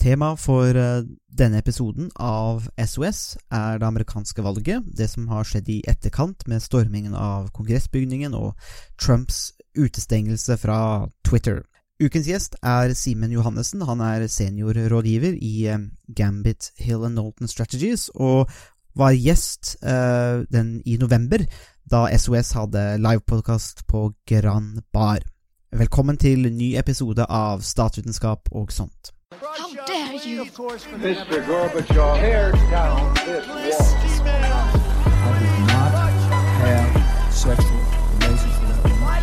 Tema 0.00 0.30
for 0.40 0.72
eh, 0.80 1.02
denne 1.28 1.58
episoden 1.60 2.06
av 2.16 2.64
SOS 2.80 3.36
er 3.52 3.76
det 3.82 3.84
amerikanske 3.84 4.40
valget, 4.40 4.86
det 4.96 5.10
som 5.12 5.26
har 5.28 5.44
skjedd 5.44 5.68
i 5.68 5.82
etterkant 5.92 6.46
med 6.48 6.64
stormingen 6.64 7.12
av 7.12 7.50
kongressbygningen 7.52 8.32
og 8.32 8.54
Trumps 8.96 9.50
utestengelse 9.76 10.56
fra 10.62 10.80
Twitter. 11.28 11.60
Ukens 12.00 12.30
gjest 12.32 12.56
er 12.64 12.94
Simen 12.96 13.36
Johannessen. 13.36 13.84
Han 13.84 14.00
er 14.00 14.24
seniorrådgiver 14.24 15.36
i 15.36 15.54
eh, 15.68 15.84
Gambit 16.16 16.72
Hill 16.80 17.04
and 17.04 17.18
Knowlton 17.18 17.52
Strategies, 17.52 18.08
og 18.16 18.48
var 18.96 19.12
gjest 19.14 19.76
uh, 19.86 20.42
den 20.50 20.80
i 20.82 20.96
november, 20.98 21.44
da 21.86 22.08
SOS 22.18 22.50
hadde 22.58 22.82
livepodkast 22.98 23.84
på 23.86 24.08
Gran 24.26 24.80
Bar. 24.92 25.22
Velkommen 25.70 26.18
til 26.18 26.50
ny 26.50 26.72
episode 26.80 27.22
av 27.30 27.62
Statsvitenskap 27.62 28.50
og 28.50 28.74
sånt. 28.74 29.12
How 29.38 29.72
dare 29.86 30.14
you? 30.14 30.44
Mr. 30.44 31.44
Gorbachev, 31.46 32.18
tear 32.18 32.50
down 32.68 33.14
this 33.14 33.46
wall. 33.46 34.26
I 34.26 35.38
did 35.38 35.66
not 35.70 35.92
have 36.58 37.32
sexual 37.32 37.80
relations 38.18 38.58
with 38.58 38.68
that 38.70 38.82
woman. 38.90 39.22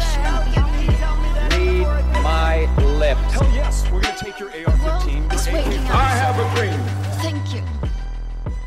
Read 1.52 2.24
my 2.24 2.56
lips. 3.00 3.20
Hell 3.34 3.52
yes, 3.54 3.84
we're 3.92 4.00
gonna 4.02 4.16
take 4.18 4.40
your 4.40 4.50
AR-15. 4.50 5.34
It's 5.34 5.48
waking 5.48 5.86
I 5.92 6.10
have 6.24 6.40
a 6.40 6.56
dream. 6.56 6.80
Thank 7.22 7.54
you. 7.54 7.64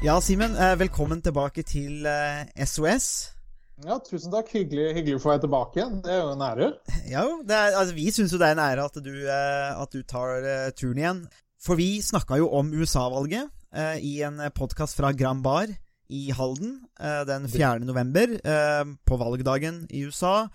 Ja, 0.02 0.20
Simen, 0.20 0.56
eh, 0.56 0.76
velkommen 0.78 1.22
tilbake 1.22 1.62
til 1.62 2.06
eh, 2.06 2.66
SOS. 2.66 3.32
Ja, 3.86 3.96
tusen 4.04 4.32
takk. 4.32 4.50
Hyggelig, 4.52 4.90
hyggelig 4.98 5.16
å 5.16 5.22
få 5.22 5.32
være 5.32 5.44
tilbake 5.46 5.80
igjen. 5.80 6.00
Det 6.04 6.12
er 6.12 6.18
jo 6.20 6.32
en 6.34 6.42
ære. 6.44 6.66
Ja, 7.08 7.22
det 7.46 7.56
er, 7.56 7.76
altså, 7.80 7.94
vi 7.96 8.08
syns 8.12 8.34
jo 8.34 8.40
det 8.40 8.50
er 8.50 8.58
en 8.58 8.64
ære 8.64 8.88
at 8.90 8.98
du, 9.00 9.14
eh, 9.24 9.70
at 9.72 9.94
du 9.94 10.02
tar 10.04 10.44
eh, 10.44 10.72
turen 10.76 11.00
igjen. 11.00 11.22
For 11.60 11.80
vi 11.80 11.88
snakka 12.04 12.40
jo 12.40 12.50
om 12.56 12.72
USA-valget 12.76 13.48
eh, 13.76 13.96
i 14.04 14.18
en 14.26 14.40
podkast 14.56 15.00
fra 15.00 15.14
Grand 15.16 15.44
Bar 15.44 15.72
i 16.10 16.28
Halden 16.34 16.80
eh, 17.00 17.22
den 17.28 17.48
4. 17.48 17.84
november, 17.86 18.36
eh, 18.36 18.84
på 19.06 19.18
valgdagen 19.20 19.84
i 19.90 20.04
USA. 20.08 20.48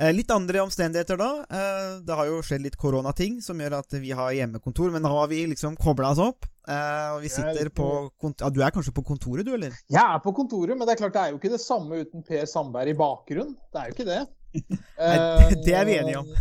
Eh, 0.00 0.14
litt 0.16 0.30
andre 0.32 0.62
omstendigheter 0.64 1.18
da. 1.20 1.28
Eh, 1.50 1.98
det 2.06 2.16
har 2.16 2.28
jo 2.30 2.40
skjedd 2.44 2.64
litt 2.64 2.78
koronating 2.80 3.40
som 3.44 3.58
gjør 3.60 3.82
at 3.82 3.98
vi 4.00 4.14
har 4.16 4.32
hjemmekontor, 4.32 4.94
men 4.94 5.04
nå 5.04 5.12
har 5.12 5.28
vi 5.28 5.42
liksom 5.50 5.76
kobla 5.76 6.14
oss 6.14 6.22
opp. 6.24 6.48
eh, 6.68 7.08
og 7.12 7.20
vi 7.20 7.28
er 7.28 7.34
sitter 7.34 7.68
på 7.68 8.10
ja, 8.40 8.48
Du 8.48 8.62
er 8.62 8.72
kanskje 8.72 8.94
på 8.96 9.04
kontoret, 9.04 9.44
du, 9.44 9.52
eller? 9.54 9.76
Jeg 9.90 10.00
er 10.00 10.22
på 10.24 10.32
kontoret, 10.32 10.76
men 10.78 10.88
det 10.88 10.94
er 10.94 11.02
klart 11.02 11.12
det 11.18 11.24
er 11.26 11.34
jo 11.34 11.40
ikke 11.40 11.52
det 11.52 11.60
samme 11.60 12.00
uten 12.00 12.24
Per 12.24 12.48
Sandberg 12.48 12.88
i 12.88 12.96
bakgrunnen. 12.96 13.56
Det 13.68 13.82
er 13.82 13.90
jo 13.90 13.98
ikke 13.98 14.08
det. 14.08 14.22
Nei, 14.98 15.54
det 15.66 15.76
er 15.76 15.84
vi 15.86 16.00
enige 16.00 16.18
om. 16.24 16.32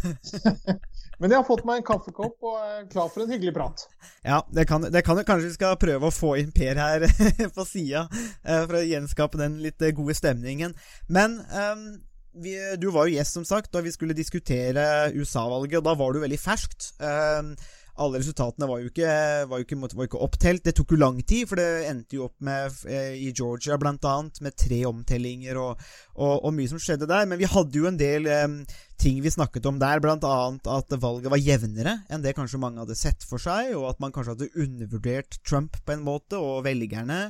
men 1.19 1.29
jeg 1.29 1.35
har 1.35 1.45
fått 1.45 1.67
meg 1.67 1.81
en 1.81 1.87
kaffekopp 1.91 2.47
og 2.47 2.57
er 2.63 2.87
klar 2.89 3.11
for 3.11 3.25
en 3.25 3.33
hyggelig 3.35 3.53
prat. 3.59 3.83
Ja, 4.23 4.39
det 4.55 4.69
kan, 4.71 4.87
det 4.87 5.03
kan 5.03 5.19
kanskje 5.19 5.49
vi 5.49 5.55
skal 5.59 5.75
prøve 5.81 6.07
å 6.07 6.15
få 6.15 6.37
inn 6.39 6.55
Per 6.55 6.79
her 6.79 7.09
på 7.57 7.67
sida, 7.67 8.07
for 8.47 8.79
å 8.79 8.87
gjenskape 8.87 9.41
den 9.43 9.59
litt 9.65 9.83
gode 9.99 10.15
stemningen. 10.17 10.79
Men 11.11 11.41
ehm, 11.51 11.89
vi, 12.33 12.55
du 12.77 12.89
var 12.93 13.07
jo 13.07 13.17
gjest, 13.17 13.37
som 13.39 13.45
sagt, 13.47 13.71
da 13.73 13.81
vi 13.85 13.93
skulle 13.93 14.17
diskutere 14.17 15.09
USA-valget, 15.15 15.79
og 15.81 15.89
da 15.89 15.97
var 15.97 16.13
du 16.13 16.23
veldig 16.23 16.39
ferskt. 16.39 16.93
Ehm, 17.01 17.53
alle 17.99 18.21
resultatene 18.21 18.67
var 18.69 18.79
jo, 18.79 18.89
ikke, 18.91 19.07
var, 19.49 19.59
jo 19.59 19.65
ikke, 19.65 19.77
var 19.81 20.05
jo 20.05 20.09
ikke 20.09 20.21
opptelt. 20.23 20.63
Det 20.63 20.73
tok 20.77 20.93
jo 20.93 20.99
lang 21.01 21.17
tid, 21.19 21.49
for 21.49 21.59
det 21.59 21.67
endte 21.89 22.15
jo 22.15 22.29
opp 22.29 22.37
med, 22.45 22.77
eh, 22.87 23.17
i 23.19 23.31
Georgia 23.35 23.75
blant 23.81 24.05
annet, 24.07 24.39
med 24.45 24.55
tre 24.55 24.79
omtellinger 24.87 25.59
og, 25.59 25.81
og, 26.15 26.35
og 26.37 26.53
mye 26.55 26.71
som 26.71 26.79
skjedde 26.79 27.09
der. 27.09 27.27
Men 27.27 27.41
vi 27.41 27.49
hadde 27.49 27.81
jo 27.81 27.89
en 27.89 27.99
del 27.99 28.29
em, 28.31 28.61
ting 29.01 29.19
vi 29.25 29.33
snakket 29.33 29.67
om 29.67 29.81
der, 29.81 29.99
blant 30.03 30.23
annet 30.27 30.69
at 30.71 30.95
valget 31.01 31.33
var 31.33 31.43
jevnere 31.43 31.97
enn 32.07 32.23
det 32.23 32.35
kanskje 32.37 32.61
mange 32.61 32.83
hadde 32.83 32.97
sett 32.99 33.25
for 33.27 33.41
seg, 33.41 33.73
og 33.75 33.89
at 33.91 33.99
man 34.03 34.15
kanskje 34.15 34.37
hadde 34.37 34.53
undervurdert 34.63 35.41
Trump 35.43 35.75
på 35.83 35.95
en 35.95 36.05
måte, 36.05 36.39
og 36.39 36.63
velgerne. 36.69 37.25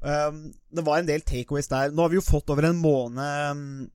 Um, 0.00 0.50
det 0.72 0.84
var 0.84 1.00
en 1.00 1.08
del 1.08 1.24
takeaways 1.24 1.68
der. 1.68 1.92
Nå 1.92 2.04
har 2.04 2.12
vi 2.12 2.20
jo 2.20 2.24
fått 2.24 2.52
over 2.52 2.68
en 2.68 2.80
måned, 2.80 3.56
um, 3.56 3.88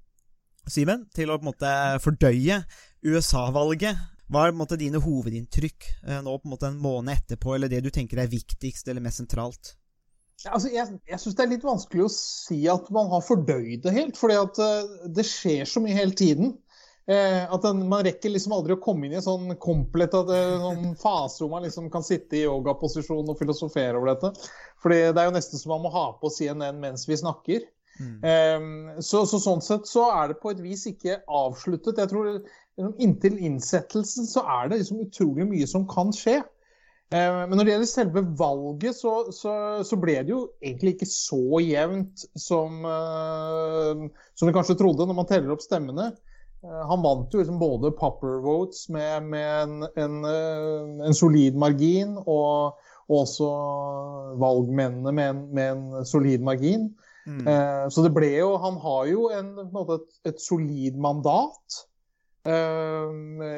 Simen, 0.72 1.06
til 1.14 1.30
å 1.30 1.38
på 1.38 1.46
en 1.46 1.52
måte 1.52 1.72
fordøye 2.03 2.62
USA-valget. 3.06 4.00
Hva 4.26 4.48
er 4.48 4.53
på 4.53 4.56
en 4.56 4.62
måte 4.64 4.80
dine 4.81 5.02
hovedinntrykk 5.02 5.88
eh, 6.08 6.22
nå 6.26 6.38
på 6.40 6.48
en 6.48 6.53
måte 6.56 6.70
en 6.72 6.80
måned 6.81 7.14
etterpå, 7.14 7.53
eller 7.56 7.70
det 7.70 7.84
du 7.86 7.92
tenker 7.94 8.24
er 8.24 8.31
viktigst 8.31 8.88
eller 8.90 9.04
mest 9.06 9.22
sentralt? 9.22 9.75
Altså, 10.46 10.70
jeg 10.74 10.98
jeg 11.08 11.22
syns 11.22 11.38
det 11.38 11.44
er 11.46 11.52
litt 11.54 11.66
vanskelig 11.66 12.06
å 12.06 12.12
si 12.12 12.58
at 12.70 12.90
man 12.94 13.08
har 13.14 13.24
fordøyd 13.25 13.86
det 13.86 13.94
helt, 13.96 14.18
fordi 14.20 14.38
at 14.42 14.62
eh, 14.62 14.96
det 15.16 15.28
skjer 15.30 15.70
så 15.70 15.84
mye 15.84 15.98
hele 15.98 16.18
tiden. 16.18 16.56
Uh, 17.06 17.46
at 17.54 17.62
den, 17.62 17.84
Man 17.86 18.02
rekker 18.02 18.31
liksom 18.34 18.56
aldri 18.56 18.74
å 18.74 18.81
komme 18.81 19.06
inn 19.06 19.12
i 19.14 19.20
en 19.20 19.22
sånn 19.22 19.52
komplett 19.62 20.16
at, 20.18 20.25
uh, 20.25 20.64
sånn 20.64 20.96
fase 20.98 21.44
hvor 21.44 21.52
man 21.52 21.62
liksom 21.62 21.92
kan 21.94 22.02
sitte 22.02 22.40
i 22.40 22.48
yogaposisjon 22.48 23.30
og 23.30 23.38
filosofere 23.38 24.00
over 24.00 24.09
dette. 24.09 24.50
Fordi 24.81 24.98
Det 25.14 25.22
er 25.22 25.30
jo 25.30 25.36
nesten 25.36 25.62
som 25.62 25.75
man 25.75 25.84
må 25.86 25.92
ha 25.94 26.08
på 26.18 26.31
CNN 26.34 26.81
mens 26.81 27.06
vi 27.06 27.20
snakker. 27.22 27.68
Eh, 28.01 28.66
så, 29.00 29.23
så 29.29 29.39
Sånn 29.39 29.63
sett 29.63 29.88
så 29.88 30.09
er 30.11 30.31
det 30.33 30.39
på 30.41 30.51
et 30.51 30.59
vis 30.63 30.85
ikke 30.89 31.22
avsluttet. 31.31 32.01
Jeg 32.01 32.11
tror 32.11 32.31
liksom, 32.33 32.95
Inntil 33.00 33.38
innsettelsen 33.39 34.28
så 34.28 34.44
er 34.57 34.67
det 34.67 34.81
liksom 34.81 35.06
utrolig 35.06 35.47
mye 35.47 35.67
som 35.69 35.85
kan 35.88 36.11
skje. 36.16 36.41
Eh, 37.13 37.39
Men 37.47 37.56
når 37.56 37.63
det 37.63 37.73
gjelder 37.75 37.91
selve 37.91 38.23
valget, 38.39 38.97
så, 38.97 39.13
så, 39.31 39.56
så 39.85 40.00
ble 40.01 40.17
det 40.25 40.33
jo 40.33 40.41
egentlig 40.59 40.95
ikke 40.97 41.07
så 41.07 41.61
jevnt 41.63 42.25
som, 42.35 42.81
eh, 42.89 44.07
som 44.35 44.50
vi 44.50 44.56
kanskje 44.57 44.77
trodde 44.81 45.07
når 45.07 45.19
man 45.22 45.29
teller 45.29 45.53
opp 45.56 45.63
stemmene. 45.63 46.09
Eh, 46.66 46.81
Han 46.89 47.06
vant 47.06 47.31
jo 47.31 47.39
liksom 47.39 47.62
både 47.62 47.94
popper 47.95 48.41
votes 48.44 48.89
med, 48.91 49.29
med 49.31 49.47
en, 49.62 49.88
en, 49.95 50.19
eh, 50.33 51.07
en 51.07 51.16
solid 51.16 51.56
margin, 51.56 52.17
og 52.25 52.75
også 53.13 53.47
valgmennene 54.41 55.12
med 55.13 55.29
en, 55.29 55.41
med 55.53 55.72
en 55.75 56.06
solid 56.09 56.41
margin. 56.41 56.89
Eh, 57.25 57.90
Så 57.90 58.03
det 58.06 58.13
ble 58.13 58.30
jo 58.36 58.52
Han 58.62 58.78
har 58.84 59.09
jo 59.09 59.28
en, 59.34 59.52
et, 59.66 60.08
et 60.30 60.41
solid 60.41 60.97
mandat. 61.02 61.81
Eh, 62.46 63.13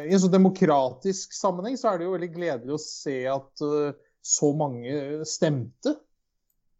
I 0.07 0.13
en 0.15 0.23
sånn 0.23 0.35
demokratisk 0.37 1.35
sammenheng 1.35 1.75
så 1.79 1.91
er 1.91 1.99
det 1.99 2.07
jo 2.07 2.15
veldig 2.15 2.33
gledelig 2.35 2.77
å 2.77 2.83
se 2.83 3.17
at 3.31 3.65
eh, 3.67 3.95
så 4.23 4.51
mange 4.55 5.23
stemte. 5.27 5.95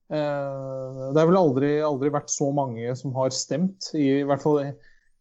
Det 0.08 1.20
har 1.20 1.28
vel 1.28 1.36
aldri, 1.36 1.70
aldri 1.84 2.09
vært 2.16 2.31
så 2.31 2.46
mange 2.56 2.94
som 2.96 3.12
har 3.18 3.31
stemt, 3.36 3.90
i, 3.92 4.24
hvert 4.24 4.40
fall 4.40 4.62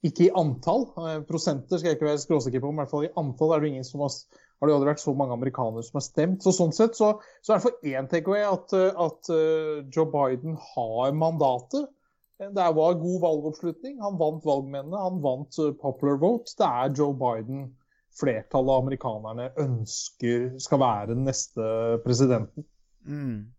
ikke 0.06 0.28
i 0.28 0.34
antall. 0.38 0.84
Prosenter 1.26 1.80
skal 1.80 1.90
jeg 1.90 1.98
ikke 1.98 2.06
være 2.06 2.22
skråsikker 2.22 2.62
på, 2.62 2.70
men 2.70 2.78
i 2.78 2.82
hvert 2.84 2.92
fall 2.92 3.06
i 3.08 3.10
antall 3.18 3.54
er 3.56 3.64
det 3.64 3.70
ingen 3.72 3.86
som 3.86 4.04
har, 4.04 4.14
har 4.56 4.68
det 4.68 4.72
jo 4.72 4.78
aldri 4.78 4.90
vært 4.92 5.02
så 5.02 5.14
mange 5.16 5.36
amerikanere 5.36 5.84
som 5.84 5.98
har 5.98 6.04
stemt. 6.06 6.44
Så 6.44 6.52
sånn 6.56 6.72
sett 6.76 6.96
så, 6.98 7.12
så 7.44 7.52
er 7.52 7.58
det 7.58 7.66
for 7.66 7.90
én 7.90 8.08
takeaway 8.10 8.44
at, 8.48 8.72
eh, 8.76 9.02
at 9.06 9.32
eh, 9.32 9.82
Joe 9.92 10.08
Biden 10.12 10.56
har 10.74 11.16
mandatet. 11.16 11.90
Det 12.36 12.68
var 12.76 13.00
god 13.00 13.18
valgoppslutning. 13.22 13.98
Han 14.04 14.16
vant 14.20 14.44
valgmennene, 14.48 15.00
han 15.00 15.20
vant 15.24 15.60
eh, 15.60 15.74
popular 15.80 16.20
vote. 16.22 16.56
Det 16.56 16.68
er 16.68 16.94
Joe 16.96 17.16
Biden 17.16 17.66
flertallet 18.16 18.72
av 18.72 18.86
amerikanerne 18.86 19.50
ønsker 19.60 20.54
skal 20.62 20.80
være 20.80 21.10
den 21.12 21.26
neste 21.28 21.66
presidenten. 22.04 22.64
Mm. 23.04 23.52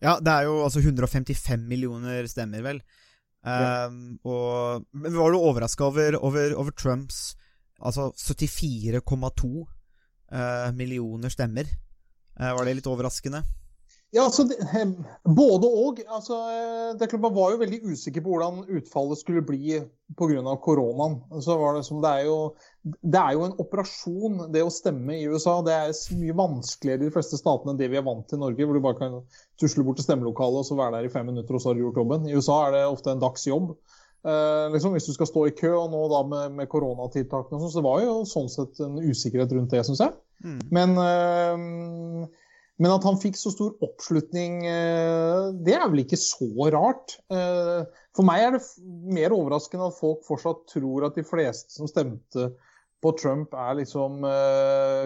Ja, 0.00 0.16
det 0.22 0.32
er 0.32 0.46
jo 0.48 0.62
altså 0.64 0.80
155 0.80 1.66
millioner 1.68 2.24
stemmer, 2.30 2.62
vel. 2.64 2.80
Um, 3.38 4.16
og, 4.26 4.86
men 4.96 5.14
var 5.14 5.32
du 5.32 5.38
overraska 5.38 5.86
over, 5.86 6.16
over, 6.24 6.54
over 6.58 6.74
Trumps 6.74 7.36
altså 7.78 8.10
74,2 8.16 8.98
eh, 8.98 9.66
millioner 10.76 11.32
stemmer? 11.32 11.70
Eh, 12.40 12.54
var 12.54 12.64
det 12.64 12.78
litt 12.78 12.90
overraskende? 12.90 13.42
Ja, 14.10 14.22
altså, 14.24 14.46
eh, 14.48 14.88
Både 15.36 15.68
og. 15.68 15.98
Altså, 16.08 16.38
eh, 16.48 16.92
det 16.98 17.10
klart 17.10 17.20
Man 17.20 17.34
var 17.34 17.52
jo 17.52 17.60
veldig 17.60 17.80
usikker 17.92 18.22
på 18.24 18.32
hvordan 18.32 18.62
utfallet 18.78 19.20
skulle 19.20 19.42
bli 19.44 19.80
pga. 20.16 20.54
koronaen. 20.64 21.18
Så 21.42 21.58
var 21.58 21.76
det, 21.76 21.84
som, 21.84 22.00
det, 22.00 22.08
er 22.08 22.24
jo, 22.24 22.54
det 23.02 23.20
er 23.20 23.32
jo 23.36 23.44
en 23.44 23.58
operasjon, 23.58 24.52
det 24.52 24.64
å 24.64 24.72
stemme 24.72 25.18
i 25.18 25.26
USA. 25.28 25.58
Det 25.66 25.74
er 25.74 26.16
mye 26.22 26.38
vanskeligere 26.40 27.04
i 27.04 27.10
de 27.10 27.16
fleste 27.18 27.36
statene 27.36 27.74
enn 27.74 27.82
det 27.82 27.90
vi 27.92 28.00
er 28.00 28.06
vant 28.06 28.24
til 28.28 28.38
i 28.38 28.44
Norge, 28.46 28.64
hvor 28.64 28.78
du 28.78 28.86
bare 28.86 29.00
kan 29.02 29.20
tusle 29.60 29.84
bort 29.84 30.00
til 30.00 30.08
stemmelokalet 30.08 30.62
og 30.62 30.70
så 30.70 30.78
være 30.78 30.96
der 30.96 31.10
i 31.10 31.12
fem 31.12 31.28
minutter, 31.28 31.54
og 31.54 31.60
så 31.60 31.72
har 31.72 31.76
du 31.76 31.84
gjort 31.84 32.00
jobben. 32.00 32.28
I 32.30 32.38
USA 32.38 32.62
er 32.68 32.78
det 32.78 32.86
ofte 32.88 33.12
en 33.12 33.24
dags 33.26 33.44
jobb. 33.50 33.74
Eh, 34.26 34.66
liksom, 34.74 34.96
hvis 34.96 35.06
du 35.06 35.14
skal 35.14 35.28
stå 35.30 35.44
i 35.46 35.54
kø, 35.54 35.70
og 35.78 35.92
nå 35.92 36.00
da 36.10 36.24
med, 36.26 36.56
med 36.58 36.70
koronatiltakene 36.72 37.54
og 37.54 37.62
sånn, 37.62 37.72
så 37.72 37.80
det 37.80 37.86
var 37.86 38.02
jo 38.02 38.16
sånn 38.26 38.50
sett 38.50 38.82
en 38.82 38.98
usikkerhet 38.98 39.54
rundt 39.54 39.74
det, 39.74 39.84
syns 39.86 40.02
jeg. 40.02 40.14
Mm. 40.42 40.58
Men, 40.74 40.96
eh, 41.04 42.26
men 42.78 42.94
at 42.94 43.06
han 43.06 43.20
fikk 43.22 43.38
så 43.38 43.52
stor 43.54 43.76
oppslutning, 43.84 44.60
eh, 44.66 45.48
det 45.66 45.78
er 45.78 45.86
vel 45.86 46.02
ikke 46.02 46.18
så 46.20 46.50
rart. 46.74 47.18
Eh, 47.30 47.86
For 48.18 48.26
meg 48.26 48.42
er 48.42 48.56
det 48.56 48.64
mer 49.14 49.34
overraskende 49.36 49.92
at 49.92 49.98
folk 50.00 50.24
fortsatt 50.26 50.64
tror 50.72 51.06
at 51.06 51.18
de 51.18 51.22
fleste 51.26 51.76
som 51.76 51.86
stemte 51.86 52.50
på 52.98 53.12
Trump, 53.14 53.52
er 53.54 53.76
liksom 53.78 54.24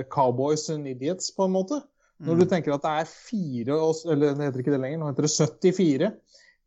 cowboys 0.09 0.63
and 0.73 0.89
idiots, 0.89 1.29
på 1.37 1.45
en 1.45 1.53
måte. 1.53 1.83
Når 2.25 2.39
du 2.39 2.45
tenker 2.49 2.73
at 2.73 2.87
det 2.87 2.93
er 3.03 3.11
fire, 3.11 3.77
eller 4.09 4.33
det 4.33 4.47
heter 4.47 4.63
ikke 4.63 4.73
det 4.73 4.81
lenger, 4.81 5.03
nå 5.03 5.11
heter 5.11 5.27
det 5.27 5.33
74 5.35 6.09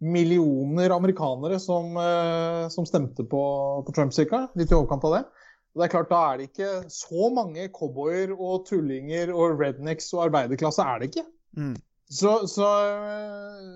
millioner 0.03 0.91
amerikanere 0.95 1.59
som, 1.59 1.95
eh, 1.97 2.67
som 2.69 2.85
stemte 2.85 3.23
på, 3.23 3.41
på 3.87 3.95
Trump 3.95 4.13
cirka, 4.13 4.47
litt 4.55 4.71
i 4.71 4.77
overkant 4.77 5.07
av 5.07 5.17
det. 5.17 5.23
Og 5.75 5.81
det 5.81 5.87
er 5.87 5.91
klart, 5.91 6.11
Da 6.11 6.21
er 6.31 6.37
det 6.37 6.49
ikke 6.49 6.71
så 6.91 7.29
mange 7.35 7.67
cowboyer 7.75 8.31
og 8.35 8.65
tullinger 8.67 9.31
og 9.35 9.59
rednecks 9.59 10.13
og 10.15 10.27
arbeiderklasse 10.29 10.83
er 10.83 11.01
det 11.01 11.09
ikke. 11.11 11.25
Mm. 11.59 11.75
Så, 12.05 12.35
så, 12.47 12.67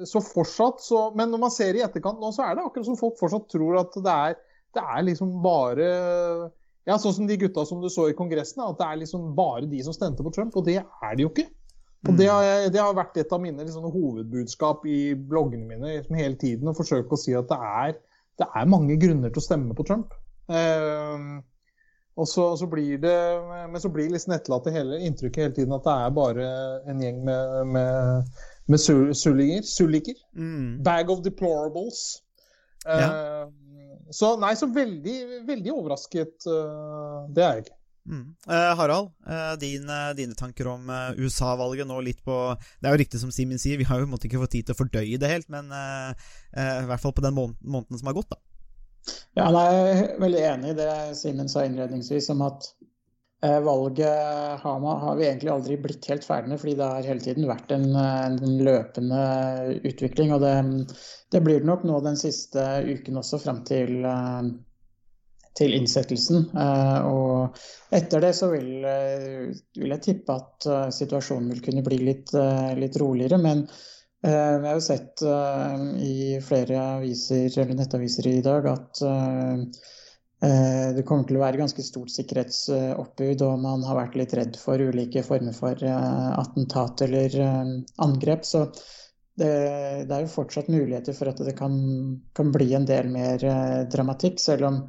så 0.06 0.20
fortsatt 0.22 0.84
så 0.86 1.00
Men 1.18 1.32
når 1.34 1.40
man 1.42 1.54
ser 1.54 1.74
i 1.74 1.82
etterkant 1.82 2.20
nå, 2.22 2.30
så 2.36 2.44
er 2.46 2.56
det 2.56 2.66
akkurat 2.68 2.86
som 2.86 2.98
folk 3.00 3.16
fortsatt 3.18 3.48
tror 3.50 3.80
at 3.80 3.96
det 4.06 4.14
er, 4.14 4.36
det 4.78 4.84
er 4.84 5.06
liksom 5.08 5.32
bare 5.42 5.88
Ja, 6.86 7.00
sånn 7.02 7.16
som 7.16 7.30
de 7.30 7.40
gutta 7.42 7.66
som 7.66 7.82
du 7.82 7.90
så 7.90 8.06
i 8.10 8.16
Kongressen, 8.18 8.62
at 8.66 8.78
det 8.78 8.86
er 8.86 9.02
liksom 9.02 9.32
bare 9.38 9.66
de 9.70 9.82
som 9.86 9.96
stemte 9.96 10.26
på 10.26 10.34
Trump. 10.36 10.56
Og 10.58 10.66
det 10.66 10.80
er 10.80 11.18
det 11.18 11.26
jo 11.26 11.32
ikke. 11.34 11.50
Og 12.08 12.16
det 12.16 12.30
har, 12.32 12.44
jeg, 12.46 12.72
det 12.72 12.80
har 12.80 12.94
vært 12.96 13.18
et 13.20 13.34
av 13.36 13.42
mine 13.44 13.60
liksom, 13.66 13.84
hovedbudskap 13.92 14.86
i 14.88 15.00
bloggene 15.16 15.66
mine 15.68 15.98
liksom, 15.98 16.16
hele 16.16 16.38
tiden. 16.40 16.70
Å 16.72 16.78
forsøke 16.78 17.12
å 17.12 17.20
si 17.20 17.34
at 17.36 17.50
det 17.52 17.58
er, 17.60 17.98
det 18.40 18.48
er 18.56 18.70
mange 18.72 18.96
grunner 19.02 19.34
til 19.34 19.42
å 19.42 19.44
stemme 19.44 19.76
på 19.76 19.84
Trump. 19.90 20.14
Eh, 20.48 21.26
og 22.20 22.28
så, 22.28 22.46
så 22.60 22.68
blir 22.72 22.98
det, 23.04 23.16
Men 23.72 23.80
så 23.84 23.92
blir 23.92 24.10
liksom 24.12 24.34
etterlatt 24.36 24.70
hele, 24.74 24.98
inntrykket 25.08 25.44
hele 25.44 25.56
tiden 25.58 25.76
at 25.76 25.84
det 25.86 25.98
er 26.06 26.16
bare 26.16 26.48
en 26.92 27.04
gjeng 27.04 27.20
med, 27.28 27.74
med, 27.76 28.40
med 28.72 28.80
sul- 28.84 29.12
sullinger. 29.16 29.68
Sulliker. 29.68 30.16
Mm. 30.40 30.80
Bag 30.88 31.12
of 31.12 31.22
deplorables. 31.28 32.22
Eh, 32.88 33.44
så 34.16 34.32
nei, 34.42 34.54
så 34.58 34.72
veldig, 34.72 35.18
veldig 35.52 35.76
overrasket. 35.76 36.48
eh, 36.48 37.20
det 37.36 37.44
er 37.44 37.60
jeg 37.60 37.68
ikke. 37.68 37.79
Mm. 38.08 38.36
Eh, 38.50 38.76
Harald, 38.76 39.12
eh, 39.28 39.56
din, 39.60 39.90
eh, 39.90 40.14
dine 40.18 40.36
tanker 40.36 40.68
om 40.68 40.90
eh, 40.90 41.20
USA-valget 41.22 41.88
nå 41.88 42.00
litt 42.02 42.24
på 42.26 42.36
Det 42.80 42.88
er 42.88 42.96
jo 42.96 43.02
riktig 43.04 43.22
som 43.22 43.32
Simen 43.32 43.60
sier, 43.62 43.78
vi 43.78 43.88
har 43.90 44.00
jo 44.02 44.10
måtte 44.10 44.30
ikke 44.30 44.42
fått 44.42 44.56
tid 44.56 44.70
til 44.70 44.78
å 44.78 44.80
fordøye 44.80 45.20
det 45.22 45.30
helt, 45.30 45.50
men 45.54 45.70
eh, 45.76 46.30
eh, 46.56 46.84
i 46.84 46.88
hvert 46.90 47.04
fall 47.04 47.14
på 47.14 47.26
den 47.26 47.36
måneden, 47.38 47.60
måneden 47.62 48.02
som 48.02 48.10
har 48.10 48.18
gått, 48.18 48.32
da. 48.34 48.40
Ja, 49.38 49.50
jeg 49.54 49.92
er 49.92 50.22
veldig 50.22 50.46
enig 50.54 50.72
i 50.74 50.78
det 50.78 50.94
Simen 51.18 51.52
sa 51.52 51.64
innledningsvis 51.66 52.30
om 52.34 52.44
at 52.48 52.74
valget 53.40 54.60
har, 54.60 54.80
man, 54.84 54.98
har 55.00 55.14
vi 55.16 55.24
egentlig 55.24 55.52
aldri 55.54 55.78
blitt 55.80 56.04
helt 56.12 56.26
ferdig 56.28 56.50
med, 56.52 56.60
fordi 56.60 56.74
det 56.76 56.88
har 56.92 57.06
hele 57.08 57.24
tiden 57.24 57.46
vært 57.48 57.70
en, 57.72 57.86
en 57.96 58.58
løpende 58.68 59.22
utvikling. 59.88 60.34
Og 60.36 60.44
det, 60.44 60.52
det 61.32 61.40
blir 61.46 61.62
det 61.62 61.70
nok 61.70 61.86
nå 61.88 62.02
den 62.04 62.20
siste 62.20 62.66
uken 62.90 63.22
også, 63.22 63.40
fram 63.40 63.62
til, 63.70 64.02
til 65.58 65.76
innsettelsen. 65.78 66.50
Eh, 66.54 67.00
og 67.10 67.60
etter 67.96 68.24
det 68.24 68.34
så 68.38 68.52
vil, 68.54 68.72
eh, 68.86 69.54
vil 69.80 69.96
jeg 69.96 70.06
tippe 70.06 70.36
at 70.36 70.68
eh, 70.70 70.90
situasjonen 70.96 71.54
vil 71.54 71.64
kunne 71.66 71.86
bli 71.86 72.02
litt, 72.12 72.34
litt 72.80 73.00
roligere. 73.02 73.42
men 73.42 73.68
Jeg 74.20 74.60
har 74.66 74.74
jo 74.76 74.82
sett 74.84 75.22
i 76.04 76.40
flere 76.44 76.80
aviser 76.98 77.54
eller 77.62 77.78
nettaviser 77.80 78.28
i 78.28 78.42
dag 78.44 78.66
at 78.68 79.00
det 80.44 81.06
kommer 81.08 81.24
til 81.24 81.38
å 81.38 81.44
være 81.46 81.62
ganske 81.62 81.86
stort 81.88 82.12
sikkerhetsoppbud, 82.12 83.44
og 83.48 83.62
man 83.64 83.86
har 83.88 83.96
vært 83.96 84.18
litt 84.20 84.36
redd 84.36 84.60
for 84.60 84.76
ulike 84.76 85.24
former 85.24 85.56
for 85.56 85.80
attentat 85.88 87.06
eller 87.08 87.38
angrep. 88.04 88.44
Så 88.44 88.66
det, 89.40 89.54
det 90.12 90.18
er 90.18 90.26
jo 90.26 90.34
fortsatt 90.34 90.68
muligheter 90.68 91.16
for 91.16 91.32
at 91.32 91.40
det 91.40 91.56
kan, 91.56 91.80
kan 92.36 92.52
bli 92.52 92.74
en 92.76 92.90
del 92.92 93.08
mer 93.16 93.48
dramatikk, 93.88 94.44
selv 94.44 94.68
om 94.68 94.82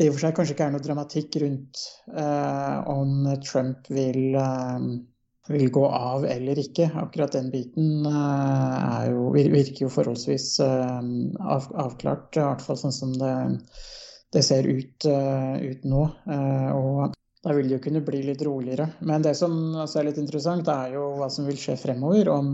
det 0.00 0.08
i 0.08 0.10
og 0.10 0.16
for 0.16 0.24
seg 0.24 0.36
kanskje 0.36 0.56
ikke 0.56 0.66
er 0.70 0.74
noe 0.74 0.84
dramatikk 0.84 1.36
rundt 1.42 1.84
eh, 2.16 2.76
om 2.88 3.28
Trump 3.44 3.90
vil 3.92 4.32
eh, 4.40 4.90
vil 5.50 5.70
gå 5.74 5.84
av 5.86 6.24
eller 6.28 6.58
ikke. 6.62 6.90
Akkurat 7.02 7.34
den 7.34 7.50
biten 7.52 8.06
eh, 8.06 9.06
jo, 9.10 9.30
virker 9.34 9.86
jo 9.86 9.92
forholdsvis 9.92 10.50
eh, 10.64 11.00
av, 11.40 11.70
avklart, 11.84 12.36
i 12.36 12.44
hvert 12.44 12.64
fall 12.64 12.78
sånn 12.80 12.94
som 12.94 13.14
det, 13.18 13.32
det 14.34 14.44
ser 14.46 14.68
ut, 14.68 15.08
eh, 15.08 15.56
ut 15.72 15.88
nå. 15.90 16.04
Eh, 16.30 16.70
og 16.76 17.16
da 17.40 17.56
vil 17.56 17.70
det 17.70 17.78
jo 17.78 17.84
kunne 17.88 18.04
bli 18.04 18.22
litt 18.28 18.42
roligere. 18.46 18.90
Men 19.08 19.24
det 19.24 19.34
som 19.38 19.56
altså, 19.74 20.00
er 20.00 20.10
litt 20.10 20.20
interessant, 20.22 20.68
er 20.68 20.96
jo 20.98 21.14
hva 21.18 21.30
som 21.32 21.48
vil 21.48 21.58
skje 21.58 21.78
fremover. 21.80 22.30
Om 22.32 22.52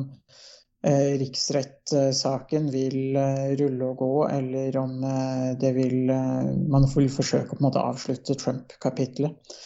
riksrettssaken 0.87 2.69
vil 2.71 3.17
eh, 3.19 3.55
rulle 3.59 3.89
og 3.91 4.03
gå, 4.03 4.13
eller 4.31 4.77
om 4.79 5.01
eh, 5.03 5.49
det 5.61 5.73
vil 5.75 6.13
eh, 6.13 6.53
man 6.71 6.87
vil 6.95 7.09
forsøke 7.11 7.51
å 7.51 7.57
på 7.57 7.63
en 7.63 7.69
måte 7.69 7.83
avslutte 7.83 8.37
Trump-kapitlet 8.39 9.57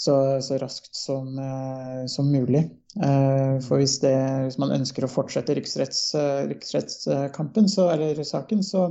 så, 0.00 0.14
så 0.40 0.56
raskt 0.58 0.96
som, 0.96 1.38
eh, 1.38 2.06
som 2.06 2.30
mulig. 2.32 2.62
Eh, 2.96 3.58
For 3.66 3.80
hvis, 3.82 3.98
det, 4.00 4.14
hvis 4.46 4.58
man 4.62 4.72
ønsker 4.78 5.04
å 5.04 5.12
fortsette 5.12 5.56
riksretts, 5.58 6.14
eh, 6.16 6.46
riksrettskampen, 6.54 7.68
så, 7.68 7.90
eller 7.92 8.22
saken, 8.24 8.64
så 8.64 8.86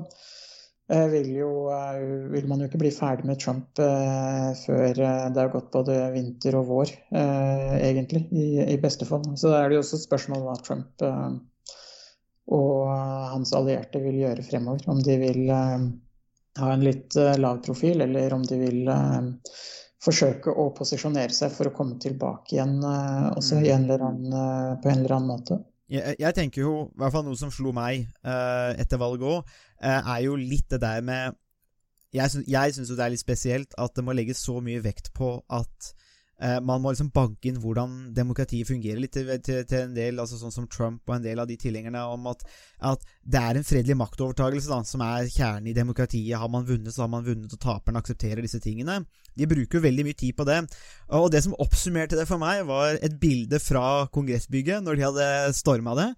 eh, 0.92 1.08
vil, 1.10 1.32
jo, 1.40 1.52
eh, 1.74 2.04
vil 2.36 2.48
man 2.52 2.62
jo 2.62 2.70
ikke 2.70 2.84
bli 2.84 2.94
ferdig 2.94 3.26
med 3.26 3.42
Trump 3.42 3.82
eh, 3.82 4.52
før 4.62 4.94
eh, 4.94 5.28
det 5.34 5.42
har 5.42 5.54
gått 5.56 5.74
både 5.74 5.98
vinter 6.14 6.60
og 6.62 6.70
vår, 6.70 6.94
eh, 7.10 7.78
egentlig, 7.90 8.28
i, 8.30 8.50
i 8.70 8.82
beste 8.82 9.10
fall. 9.10 9.26
Så 9.34 9.50
da 9.50 9.64
er 9.64 9.72
det 9.72 9.80
jo 9.80 9.86
også 9.88 9.98
et 9.98 10.10
spørsmål 10.12 10.46
hva 10.46 10.60
Trump 10.62 11.10
eh, 11.10 11.30
og 12.56 12.90
hans 13.34 13.52
allierte 13.54 14.02
vil 14.04 14.22
gjøre 14.24 14.46
fremover. 14.46 14.86
Om 14.90 15.02
de 15.06 15.18
vil 15.22 15.44
eh, 15.54 15.84
ha 16.60 16.70
en 16.74 16.86
litt 16.86 17.16
eh, 17.20 17.36
lav 17.38 17.60
profil, 17.66 18.02
eller 18.06 18.34
om 18.34 18.46
de 18.48 18.58
vil 18.62 18.88
eh, 18.90 19.28
forsøke 20.04 20.54
å 20.56 20.70
posisjonere 20.78 21.36
seg 21.36 21.52
for 21.54 21.70
å 21.70 21.74
komme 21.76 22.00
tilbake 22.02 22.56
igjen 22.56 22.78
eh, 22.82 23.28
også 23.36 23.60
en 23.76 23.86
annen, 24.10 24.32
eh, 24.34 24.72
på 24.82 24.90
en 24.92 25.02
eller 25.04 25.16
annen 25.18 25.34
måte. 25.34 25.60
Jeg, 25.90 26.16
jeg 26.22 26.36
tenker 26.38 26.62
jo, 26.62 26.74
i 26.94 27.02
hvert 27.02 27.14
fall 27.16 27.26
noe 27.26 27.38
som 27.38 27.50
slo 27.54 27.72
meg 27.74 28.04
eh, 28.06 28.72
etter 28.82 29.02
valget 29.02 29.26
òg, 29.30 29.54
er 29.90 30.26
jo 30.26 30.36
litt 30.38 30.68
det 30.74 30.82
der 30.84 31.02
med 31.06 31.38
Jeg, 32.12 32.30
syns- 32.34 32.50
jo 32.90 32.98
det 32.98 33.06
er 33.06 33.12
litt 33.14 33.22
spesielt 33.22 33.74
at 33.78 33.94
det 33.96 34.04
må 34.06 34.14
legges 34.18 34.42
så 34.42 34.58
mye 34.66 34.82
vekt 34.82 35.12
på 35.18 35.36
at 35.54 35.90
eh, 35.94 35.96
man 36.40 36.80
må 36.80 36.94
liksom 36.94 37.10
banke 37.12 37.50
inn 37.50 37.58
hvordan 37.60 38.14
demokratiet 38.16 38.70
fungerer 38.70 39.02
litt 39.04 39.12
til, 39.12 39.28
til 39.44 39.76
en 39.82 39.96
del, 39.96 40.22
altså 40.24 40.38
sånn 40.40 40.54
som 40.56 40.68
Trump 40.72 41.10
og 41.10 41.18
en 41.18 41.26
del 41.26 41.42
av 41.42 41.50
de 41.50 41.58
tilhengerne, 41.60 42.00
om 42.14 42.30
at, 42.32 42.46
at 42.88 43.04
det 43.28 43.42
er 43.42 43.60
en 43.60 43.68
fredelig 43.68 43.98
maktovertagelse 44.00 44.72
da, 44.72 44.78
som 44.88 45.04
er 45.04 45.28
kjernen 45.28 45.68
i 45.68 45.76
demokratiet. 45.76 46.38
Har 46.40 46.52
man 46.52 46.68
vunnet, 46.68 46.94
så 46.96 47.04
har 47.04 47.12
man 47.12 47.26
vunnet, 47.28 47.52
og 47.52 47.60
taperen 47.60 48.00
aksepterer 48.00 48.40
disse 48.46 48.62
tingene. 48.64 49.02
De 49.36 49.48
bruker 49.52 49.80
jo 49.80 49.84
veldig 49.84 50.06
mye 50.08 50.20
tid 50.20 50.38
på 50.38 50.48
det. 50.48 50.62
Og 51.20 51.28
det 51.34 51.44
som 51.46 51.58
oppsummerte 51.60 52.20
det 52.20 52.28
for 52.30 52.42
meg, 52.42 52.64
var 52.70 52.96
et 52.96 53.20
bilde 53.20 53.60
fra 53.64 54.08
kongressbygget 54.14 54.86
når 54.86 54.96
de 54.96 55.08
hadde 55.10 55.28
storma 55.60 55.96
det. 56.00 56.10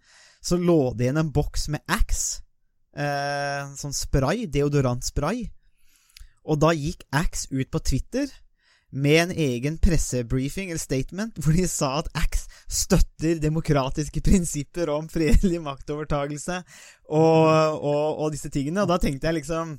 Så 0.41 0.57
lå 0.57 0.93
det 0.97 1.07
igjen 1.07 1.21
en 1.21 1.33
boks 1.33 1.67
med 1.73 1.85
Axe. 1.91 2.41
Eh, 2.97 3.73
sånn 3.79 3.95
spray, 3.95 4.47
deodorantspray. 4.51 5.45
Og 6.49 6.57
da 6.61 6.71
gikk 6.73 7.05
Axe 7.13 7.51
ut 7.53 7.69
på 7.71 7.83
Twitter 7.85 8.31
med 8.91 9.17
en 9.23 9.31
egen 9.31 9.77
pressebriefing 9.81 10.71
eller 10.71 10.81
statement 10.81 11.37
hvor 11.39 11.55
de 11.55 11.67
sa 11.69 11.93
at 12.01 12.09
Axe 12.17 12.47
støtter 12.71 13.39
demokratiske 13.43 14.23
prinsipper 14.23 14.91
om 14.93 15.09
fredelig 15.11 15.61
maktovertagelse 15.63 16.61
og, 17.09 17.47
og, 17.79 18.19
og 18.23 18.31
disse 18.35 18.51
tingene. 18.51 18.83
Og 18.83 18.91
da 18.91 18.99
tenkte 19.01 19.27
jeg 19.29 19.41
liksom 19.41 19.77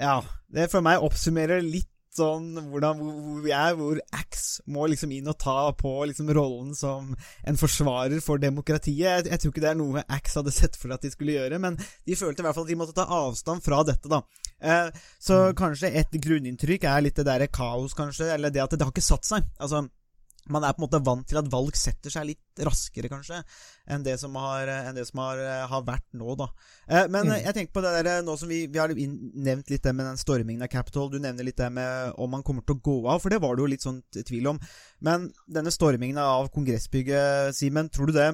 Ja, 0.00 0.20
det 0.48 0.70
for 0.72 0.84
meg 0.84 1.02
oppsummerer 1.04 1.60
litt 1.64 1.90
sånn 2.20 2.52
hvordan 2.70 3.00
hvor, 3.00 3.40
vi 3.44 3.54
er, 3.56 3.74
hvor 3.78 4.00
Axe 4.16 4.64
må 4.70 4.86
liksom 4.92 5.12
inn 5.16 5.30
og 5.30 5.38
ta 5.40 5.70
på 5.76 5.94
liksom 6.10 6.30
rollen 6.36 6.74
som 6.76 7.14
en 7.48 7.60
forsvarer 7.60 8.20
for 8.24 8.42
demokratiet. 8.42 9.00
Jeg, 9.00 9.28
jeg 9.30 9.42
tror 9.42 9.54
ikke 9.54 9.64
det 9.64 9.72
er 9.72 9.80
noe 9.80 10.04
Axe 10.06 10.38
hadde 10.40 10.54
sett 10.54 10.78
for 10.78 10.94
at 10.94 11.04
de 11.04 11.12
skulle 11.12 11.36
gjøre, 11.38 11.60
men 11.62 11.78
de 11.78 12.18
følte 12.18 12.44
i 12.44 12.46
hvert 12.46 12.58
fall 12.58 12.68
at 12.68 12.72
de 12.72 12.78
måtte 12.80 12.96
ta 12.96 13.08
avstand 13.20 13.64
fra 13.64 13.82
dette, 13.88 14.10
da. 14.10 14.22
Eh, 14.60 14.90
så 15.22 15.40
kanskje 15.56 15.92
et 16.02 16.20
grunninntrykk 16.20 16.84
er 16.90 17.06
litt 17.06 17.16
det 17.16 17.26
derre 17.28 17.48
kaos, 17.52 17.96
kanskje, 17.96 18.28
eller 18.34 18.52
det 18.52 18.62
at 18.64 18.76
det 18.76 18.84
har 18.84 18.92
ikke 18.94 19.04
satt 19.04 19.28
seg. 19.28 19.48
Altså, 19.58 19.86
man 20.50 20.64
er 20.66 20.74
på 20.74 20.82
en 20.82 20.86
måte 20.88 21.00
vant 21.06 21.26
til 21.30 21.38
at 21.40 21.48
valg 21.52 21.76
setter 21.78 22.12
seg 22.12 22.26
litt 22.28 22.62
raskere, 22.66 23.08
kanskje, 23.12 23.38
enn 23.88 24.02
det 24.04 24.16
som 24.20 24.34
har, 24.36 24.66
det 24.96 25.06
som 25.08 25.22
har, 25.22 25.40
har 25.70 25.84
vært 25.86 26.06
nå, 26.18 26.34
da. 26.40 26.48
Eh, 26.88 27.06
men 27.08 27.30
Mm. 27.30 27.36
jeg 27.44 27.54
tenker 27.54 27.72
på 27.78 27.84
det 27.86 27.94
der, 28.04 28.22
nå 28.26 28.36
som 28.40 28.50
vi, 28.50 28.66
vi 28.66 28.78
har 28.82 28.92
nevnt 28.92 29.70
litt 29.70 29.82
det 29.86 29.94
med 29.94 30.06
den 30.10 30.20
stormingen 30.20 30.62
av 30.66 30.68
Capitol, 30.72 31.10
du 31.10 31.18
nevner 31.22 31.46
litt 31.46 31.56
det 31.60 31.70
med 31.72 32.12
om 32.18 32.30
man 32.30 32.42
kommer 32.42 32.66
til 32.66 32.76
å 32.76 32.82
gå 32.82 32.98
av, 33.08 33.20
for 33.22 33.30
det 33.30 33.40
var 33.40 33.56
det 33.56 33.62
jo 33.64 33.70
litt 33.72 33.86
sånn 33.86 34.02
tvil 34.12 34.50
om. 34.52 34.60
Men 35.00 35.30
denne 35.46 35.70
stormingen 35.70 36.18
av 36.18 36.50
kongressbygget, 36.54 37.54
Simen, 37.56 37.88
tror 37.90 38.06
du 38.10 38.18
det 38.18 38.30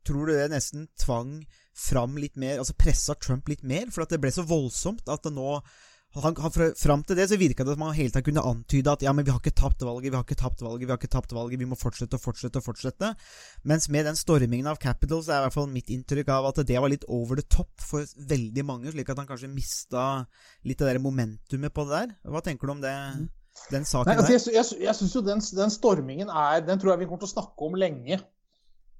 Tror 0.00 0.30
du 0.30 0.32
det 0.32 0.46
nesten 0.48 0.86
tvang 0.96 1.42
fram 1.76 2.14
litt 2.16 2.38
mer, 2.40 2.56
altså 2.62 2.72
pressa 2.72 3.12
Trump 3.20 3.50
litt 3.52 3.60
mer, 3.62 3.90
for 3.92 4.00
at 4.06 4.08
det 4.14 4.18
ble 4.22 4.30
så 4.32 4.46
voldsomt 4.48 5.04
at 5.12 5.26
det 5.26 5.32
nå 5.36 5.58
han, 6.18 6.34
han, 6.42 6.74
Fram 6.74 7.02
til 7.06 7.18
det 7.18 7.28
så 7.30 7.38
virka 7.38 7.62
det 7.66 7.76
som 7.76 7.84
han 7.86 7.94
hele 7.94 8.10
tiden 8.10 8.24
kunne 8.26 8.42
antyde 8.50 8.90
at 8.90 9.02
ja, 9.04 9.12
men 9.14 9.26
vi 9.26 9.30
har 9.30 9.38
ikke 9.38 9.54
tapt 9.54 9.84
valget, 9.86 10.10
vi 10.10 10.18
har 10.18 10.24
ikke 10.26 10.38
tapt 10.40 10.62
valget, 10.66 10.88
vi 10.88 10.90
har 10.90 10.98
ikke 10.98 11.12
tapt 11.12 11.34
valget, 11.36 11.60
vi 11.60 11.68
må 11.70 11.78
fortsette 11.78 12.18
og 12.18 12.24
fortsette 12.24 12.58
og 12.58 12.66
fortsette. 12.66 13.12
Mens 13.70 13.86
med 13.94 14.08
den 14.08 14.18
stormingen 14.18 14.66
av 14.66 14.80
Capitals 14.82 15.30
er 15.30 15.38
i 15.38 15.46
hvert 15.46 15.54
fall 15.54 15.70
mitt 15.70 15.92
inntrykk 15.94 16.32
av 16.34 16.50
at 16.50 16.62
det 16.66 16.80
var 16.82 16.90
litt 16.90 17.06
over 17.06 17.38
the 17.38 17.46
top 17.46 17.70
for 17.78 18.06
veldig 18.32 18.66
mange, 18.66 18.90
slik 18.90 19.12
at 19.12 19.22
han 19.22 19.28
kanskje 19.30 19.52
mista 19.52 20.06
litt 20.66 20.82
av 20.82 20.90
det 20.90 20.96
der 20.96 21.04
momentumet 21.04 21.74
på 21.76 21.86
det 21.86 22.00
der. 22.00 22.16
Hva 22.26 22.42
tenker 22.42 22.66
du 22.66 22.74
om 22.74 22.82
det, 22.82 22.96
den 23.70 23.86
saken 23.86 24.10
Nei, 24.10 24.18
altså, 24.18 24.34
der? 24.34 24.58
jeg, 24.58 24.66
jeg, 24.66 24.82
jeg 24.88 24.98
syns 24.98 25.14
jo 25.14 25.24
den, 25.26 25.46
den 25.62 25.72
stormingen 25.74 26.30
er 26.30 26.62
Den 26.66 26.80
tror 26.80 26.94
jeg 26.94 27.04
vi 27.04 27.10
kommer 27.10 27.22
til 27.22 27.30
å 27.30 27.36
snakke 27.36 27.70
om 27.70 27.78
lenge. 27.78 28.18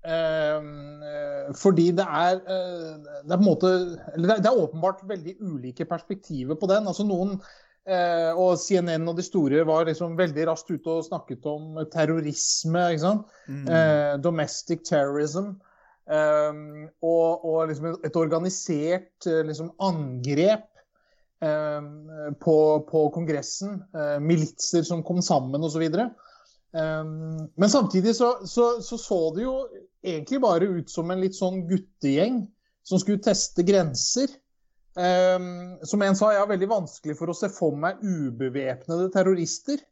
Ehm, 0.00 1.02
eh, 1.04 1.49
fordi 1.61 1.90
det 1.92 2.07
er 2.09 2.38
eh, 2.40 2.95
Det 3.21 3.35
er 3.35 3.37
på 3.37 3.42
en 3.42 3.45
måte 3.45 3.73
eller 4.14 4.38
det 4.40 4.49
er, 4.49 4.62
åpenbart 4.62 5.02
veldig 5.09 5.35
ulike 5.40 5.85
perspektiver 5.85 6.57
på 6.57 6.71
den. 6.71 6.88
Altså 6.88 7.04
noen 7.04 7.37
Eh, 7.88 8.30
og 8.37 8.59
CNN 8.61 9.09
og 9.09 9.16
de 9.16 9.25
store 9.25 9.62
var 9.66 9.87
liksom 9.88 10.12
veldig 10.19 10.45
raskt 10.50 10.69
ute 10.71 10.92
og 10.92 11.07
snakket 11.07 11.47
om 11.49 11.78
terrorisme. 11.90 12.83
ikke? 12.95 13.12
Mm. 13.49 13.64
Eh, 13.66 14.14
domestic 14.23 14.85
terrorism. 14.87 15.54
Eh, 16.11 16.61
og, 17.02 17.45
og 17.45 17.71
liksom 17.71 17.95
et 18.04 18.16
organisert 18.21 19.26
liksom 19.26 19.73
angrep 19.80 20.69
eh, 21.42 21.88
på, 22.45 22.57
på 22.90 23.07
Kongressen. 23.16 23.80
Militser 24.21 24.85
som 24.87 25.02
kom 25.02 25.23
sammen 25.25 25.64
osv. 25.64 25.88
Um, 26.71 27.50
men 27.59 27.71
samtidig 27.71 28.12
så, 28.14 28.47
så, 28.47 28.76
så 28.83 28.95
så 28.99 29.16
det 29.35 29.42
jo 29.42 29.54
egentlig 30.02 30.40
bare 30.42 30.69
ut 30.78 30.90
som 30.90 31.11
en 31.11 31.23
litt 31.23 31.37
sånn 31.37 31.64
guttegjeng 31.69 32.45
som 32.87 33.00
skulle 33.02 33.23
teste 33.23 33.64
grenser. 33.66 34.33
Um, 34.99 35.78
som 35.87 36.02
en 36.02 36.16
sa, 36.19 36.33
jeg 36.35 36.42
har 36.42 36.50
veldig 36.50 36.69
vanskelig 36.71 37.14
for 37.19 37.30
å 37.30 37.37
se 37.37 37.50
for 37.52 37.76
meg 37.78 38.00
ubevæpnede 38.02 39.11
terrorister. 39.14 39.83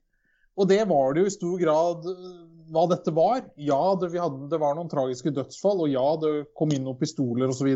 Og 0.58 0.66
det 0.70 0.80
var 0.90 1.14
det 1.14 1.22
jo 1.22 1.30
i 1.30 1.36
stor 1.36 1.58
grad 1.60 2.08
uh, 2.08 2.38
hva 2.74 2.86
dette 2.90 3.14
var. 3.14 3.44
Ja, 3.60 3.82
det, 4.00 4.10
vi 4.14 4.22
hadde, 4.22 4.48
det 4.50 4.60
var 4.60 4.74
noen 4.76 4.90
tragiske 4.90 5.32
dødsfall, 5.36 5.84
og 5.84 5.92
ja, 5.92 6.08
det 6.22 6.32
kom 6.58 6.74
inn 6.74 6.84
noen 6.88 6.98
pistoler 7.00 7.52
osv. 7.52 7.70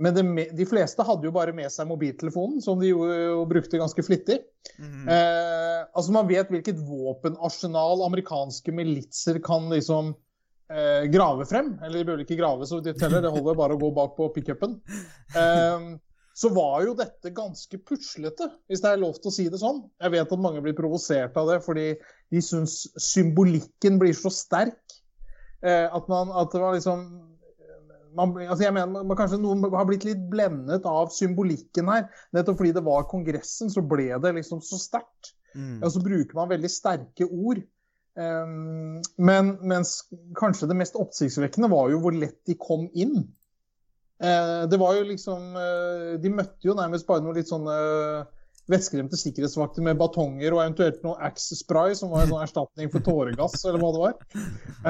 Men 0.00 0.16
det, 0.16 0.24
de 0.56 0.66
fleste 0.66 1.04
hadde 1.04 1.28
jo 1.28 1.34
bare 1.34 1.52
med 1.54 1.68
seg 1.70 1.90
mobiltelefonen, 1.90 2.62
som 2.64 2.80
de 2.80 2.90
jo, 2.90 3.04
jo 3.06 3.44
brukte 3.50 3.80
ganske 3.80 4.02
flittig. 4.06 4.40
Mm. 4.80 5.04
Eh, 5.12 5.80
altså 5.92 6.14
Man 6.16 6.30
vet 6.30 6.50
hvilket 6.50 6.80
våpenarsenal 6.80 8.06
amerikanske 8.06 8.72
militser 8.74 9.38
kan 9.44 9.68
liksom 9.72 10.14
eh, 10.72 11.04
grave 11.12 11.46
frem. 11.48 11.74
Eller 11.82 12.00
de 12.00 12.08
bør 12.08 12.22
ikke 12.24 12.38
grave 12.40 12.68
så 12.68 12.80
vidt 12.80 13.02
heller, 13.02 13.24
det 13.24 13.34
holder 13.34 13.58
bare 13.58 13.76
å 13.76 13.82
gå 13.82 13.92
bak 13.96 14.16
på 14.18 14.30
pickupen. 14.36 14.78
Eh, 15.36 15.92
så 16.34 16.48
var 16.52 16.86
jo 16.86 16.94
dette 16.96 17.34
ganske 17.36 17.78
puslete, 17.84 18.48
hvis 18.68 18.80
det 18.80 18.92
er 18.92 19.02
lov 19.02 19.18
til 19.20 19.28
å 19.28 19.34
si 19.34 19.44
det 19.52 19.60
sånn. 19.60 19.82
Jeg 20.00 20.14
vet 20.14 20.32
at 20.32 20.40
mange 20.40 20.62
blir 20.64 20.76
provosert 20.76 21.36
av 21.36 21.50
det, 21.50 21.58
fordi 21.64 21.90
de 22.32 22.40
syns 22.44 22.86
symbolikken 23.00 24.00
blir 24.00 24.16
så 24.16 24.32
sterk. 24.32 24.80
Eh, 25.62 25.86
at 25.86 26.08
man 26.10 26.32
at 26.34 26.50
det 26.54 26.62
var 26.62 26.74
liksom 26.74 27.04
man, 28.16 28.34
altså 28.36 28.66
jeg 28.66 28.74
mener, 28.76 29.04
man, 29.04 29.16
kanskje 29.16 29.38
Noen 29.40 29.62
har 29.72 29.86
blitt 29.88 30.04
litt 30.04 30.24
blendet 30.32 30.86
av 30.88 31.12
symbolikken 31.14 31.88
her. 31.88 32.08
Nettopp 32.36 32.58
fordi 32.60 32.74
det 32.76 32.84
var 32.84 33.06
Kongressen, 33.10 33.72
så 33.72 33.84
ble 33.84 34.10
det 34.20 34.34
liksom 34.36 34.60
så 34.64 34.80
sterkt. 34.80 35.32
Mm. 35.56 35.80
Og 35.82 35.88
så 35.94 36.02
bruker 36.04 36.36
man 36.36 36.50
veldig 36.52 36.70
sterke 36.72 37.28
ord. 37.28 37.62
Um, 38.12 38.98
men 39.16 39.54
mens 39.64 40.02
kanskje 40.36 40.68
det 40.68 40.76
mest 40.76 40.98
oppsiktsvekkende 41.00 41.70
var 41.72 41.88
jo 41.92 42.02
hvor 42.02 42.12
lett 42.12 42.42
de 42.48 42.58
kom 42.60 42.88
inn. 42.92 43.22
Eh, 44.22 44.62
det 44.70 44.78
var 44.78 44.94
jo 44.94 45.06
liksom 45.08 45.56
eh, 45.58 46.10
De 46.22 46.30
møtte 46.30 46.68
jo 46.68 46.76
nærmest 46.78 47.08
bare 47.08 47.24
noen 47.24 47.34
litt 47.40 47.48
sånne 47.50 47.74
vettskremte 48.70 49.18
sikkerhetsvakter 49.18 49.82
med 49.82 49.98
batonger 49.98 50.54
og 50.54 50.60
eventuelt 50.62 51.00
noe 51.02 51.18
Axe 51.26 51.56
Spray, 51.58 51.96
som 51.98 52.12
var 52.12 52.22
en 52.22 52.30
sånn 52.30 52.44
erstatning 52.44 52.92
for 52.92 53.02
tåregass, 53.02 53.56
eller 53.66 53.82
hva 53.82 53.90
det 53.96 54.02
var. 54.04 54.14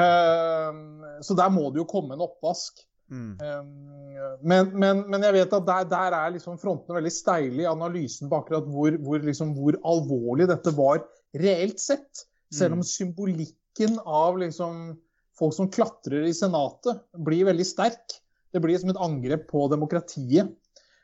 Eh, 0.03 0.83
så 1.25 1.37
der 1.39 1.55
må 1.55 1.71
det 1.73 1.81
jo 1.81 1.89
komme 1.89 2.19
en 2.19 2.27
oppvask. 2.27 2.85
Mm. 3.13 3.33
Um, 3.41 4.13
Men, 4.41 4.71
men, 4.73 5.03
men 5.13 5.25
jeg 5.27 5.35
vet 5.37 5.57
at 5.57 5.67
der, 5.69 5.89
der 5.91 6.15
er 6.17 6.31
liksom 6.35 6.57
frontene 6.61 6.97
veldig 6.97 7.13
steile 7.13 7.65
i 7.65 7.69
analysen 7.69 8.31
på 8.31 8.39
akkurat 8.41 8.69
hvor, 8.73 8.95
hvor, 9.05 9.21
liksom, 9.23 9.53
hvor 9.57 9.77
alvorlig 9.85 10.49
dette 10.51 10.73
var 10.77 11.03
reelt 11.37 11.81
sett. 11.83 12.25
Selv 12.53 12.79
om 12.79 12.83
symbolikken 12.87 13.99
av 14.05 14.39
liksom, 14.41 14.97
folk 15.39 15.55
som 15.57 15.71
klatrer 15.73 16.27
i 16.29 16.35
Senatet, 16.37 17.01
blir 17.25 17.49
veldig 17.49 17.67
sterk. 17.67 18.19
Det 18.53 18.61
blir 18.61 18.79
som 18.79 18.93
et 18.93 19.01
angrep 19.01 19.49
på 19.53 19.69
demokratiet. 19.73 20.53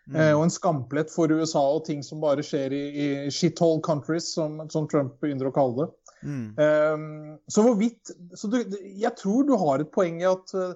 Mm. 0.09 0.39
og 0.39 0.43
en 0.47 0.53
skamplett 0.53 1.11
for 1.13 1.29
USA 1.29 1.61
og 1.77 1.83
ting 1.85 1.99
som 2.01 2.23
bare 2.23 2.41
skjer 2.41 2.73
i, 2.73 2.85
i 2.89 3.09
shithole 3.29 3.83
countries, 3.85 4.31
som, 4.33 4.57
som 4.73 4.87
Trump 4.89 5.19
begynner 5.21 5.51
å 5.51 5.53
kalle 5.53 5.83
det. 5.83 6.15
Mm. 6.25 6.47
Um, 6.57 7.35
så 7.53 7.63
hvorvidt 7.63 8.11
så 8.35 8.49
du, 8.51 8.57
Jeg 8.99 9.13
tror 9.21 9.45
du 9.47 9.53
har 9.61 9.85
et 9.85 9.93
poeng 9.95 10.17
i 10.23 10.27
at 10.27 10.55
uh, 10.57 10.73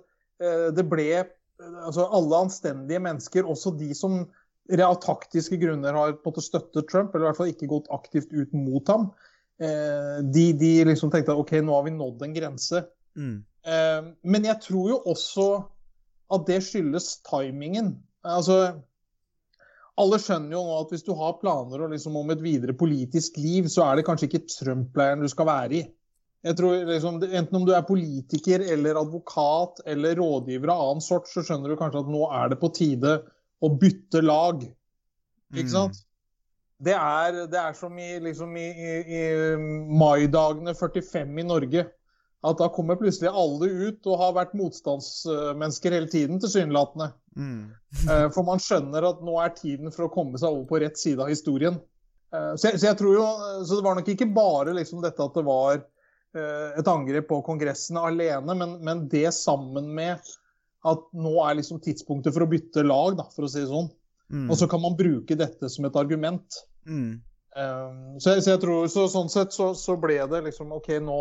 det 0.71 0.85
ble 0.87 1.09
altså 1.63 2.05
Alle 2.15 2.45
anstendige 2.45 3.01
mennesker, 3.03 3.47
også 3.47 3.73
de 3.79 3.89
som 3.95 4.21
av 4.73 4.97
taktiske 5.03 5.57
grunner 5.63 5.95
har 5.95 6.13
på 6.13 6.29
en 6.29 6.33
måte 6.33 6.45
støttet 6.45 6.89
Trump, 6.91 7.15
eller 7.15 7.27
i 7.27 7.29
hvert 7.31 7.39
fall 7.41 7.51
ikke 7.53 7.71
gått 7.71 7.91
aktivt 7.95 8.33
ut 8.35 8.53
mot 8.55 8.89
ham, 8.91 9.09
de, 9.59 10.47
de 10.59 10.71
liksom 10.89 11.11
tenkte 11.13 11.35
at 11.35 11.39
OK, 11.39 11.53
nå 11.63 11.75
har 11.77 11.85
vi 11.87 11.95
nådd 11.95 12.25
en 12.27 12.37
grense. 12.37 12.85
Mm. 13.19 13.37
Um, 13.63 14.09
men 14.25 14.49
jeg 14.49 14.59
tror 14.65 14.89
jo 14.91 14.97
også 15.13 15.49
at 16.33 16.49
det 16.49 16.63
skyldes 16.67 17.19
timingen. 17.29 17.95
Altså 18.27 18.73
alle 20.01 20.19
skjønner 20.23 20.57
jo 20.57 20.63
nå 20.65 20.77
at 20.81 20.93
hvis 20.95 21.05
du 21.05 21.13
har 21.19 21.39
planer 21.41 21.85
liksom, 21.93 22.17
om 22.17 22.31
et 22.33 22.43
videre 22.43 22.75
politisk 22.77 23.37
liv, 23.41 23.69
så 23.71 23.85
er 23.87 23.99
det 23.99 24.07
kanskje 24.07 24.31
ikke 24.31 24.47
Trump-leiren 24.49 25.25
du 25.25 25.29
skal 25.31 25.49
være 25.49 25.79
i. 25.79 25.83
Jeg 26.43 26.59
tror 26.59 26.81
liksom, 26.89 27.21
Enten 27.23 27.59
om 27.61 27.67
du 27.69 27.75
er 27.77 27.85
politiker 27.87 28.65
eller 28.75 28.99
advokat 28.99 29.83
eller 29.87 30.17
rådgiver 30.19 30.73
av 30.73 30.87
annen 30.87 31.05
sort, 31.05 31.29
så 31.31 31.45
skjønner 31.45 31.71
du 31.71 31.79
kanskje 31.79 32.03
at 32.03 32.11
nå 32.11 32.25
er 32.35 32.51
det 32.51 32.59
på 32.63 32.73
tide 32.75 33.19
å 33.63 33.71
bytte 33.79 34.25
lag. 34.25 34.65
Ikke 35.53 35.69
Mm. 35.69 36.01
Det 36.83 36.95
er, 36.97 37.45
det 37.51 37.59
er 37.61 37.75
som 37.79 37.99
i, 38.01 38.11
liksom 38.25 38.57
i, 38.59 38.69
i, 38.75 38.95
i 39.15 39.25
maidagene 40.03 40.75
45 40.75 41.39
i 41.39 41.45
Norge. 41.47 41.85
At 42.43 42.59
da 42.59 42.67
kommer 42.75 42.99
plutselig 42.99 43.31
alle 43.31 43.69
ut 43.71 44.07
og 44.11 44.19
har 44.19 44.33
vært 44.35 44.57
motstandsmennesker 44.59 45.95
hele 45.95 46.11
tiden, 46.11 46.41
tilsynelatende. 46.43 47.13
Mm. 47.39 47.71
Eh, 48.11 48.27
For 48.35 48.43
man 48.47 48.63
skjønner 48.63 49.07
at 49.13 49.23
nå 49.23 49.37
er 49.45 49.55
tiden 49.55 49.95
for 49.95 50.09
å 50.09 50.13
komme 50.13 50.41
seg 50.43 50.51
over 50.51 50.67
på 50.73 50.81
rett 50.83 50.99
side 50.99 51.23
av 51.23 51.31
historien. 51.31 51.79
Eh, 52.35 52.53
Så 52.59 52.73
jeg, 52.73 52.83
så 52.83 52.91
jeg 52.91 52.99
tror 52.99 53.15
jo, 53.15 53.29
så 53.63 53.79
det 53.79 53.87
var 53.87 53.99
nok 54.01 54.11
ikke 54.11 54.31
bare 54.35 54.75
liksom 54.75 55.05
dette 55.07 55.23
at 55.23 55.39
det 55.39 55.47
var 55.47 55.79
eh, 55.79 56.69
et 56.83 56.91
angrep 56.91 57.31
på 57.31 57.39
Kongressen 57.47 58.01
alene, 58.03 58.59
men, 58.59 58.75
men 58.83 59.07
det 59.13 59.29
sammen 59.39 59.95
med 59.95 60.35
at 60.83 61.07
nå 61.15 61.37
er 61.47 61.61
liksom 61.61 61.79
tidspunktet 61.79 62.35
for 62.35 62.43
å 62.43 62.51
bytte 62.51 62.83
lag, 62.83 63.15
da, 63.23 63.29
for 63.31 63.47
å 63.47 63.53
si 63.53 63.63
det 63.63 63.71
sånn. 63.71 63.87
Mm. 64.33 64.49
Og 64.51 64.59
så 64.59 64.67
kan 64.67 64.83
man 64.83 64.99
bruke 64.99 65.37
dette 65.39 65.71
som 65.71 65.87
et 65.87 65.99
argument. 66.01 66.59
Mm. 66.89 67.21
Um, 67.53 67.97
så, 68.19 68.39
så 68.41 68.55
jeg 68.55 68.61
tror, 68.63 68.87
så, 68.89 69.07
sånn 69.13 69.29
sett 69.33 69.53
så, 69.53 69.73
så 69.77 69.99
ble 70.01 70.17
det 70.31 70.41
liksom 70.47 70.73
OK, 70.73 70.89
nå, 71.05 71.19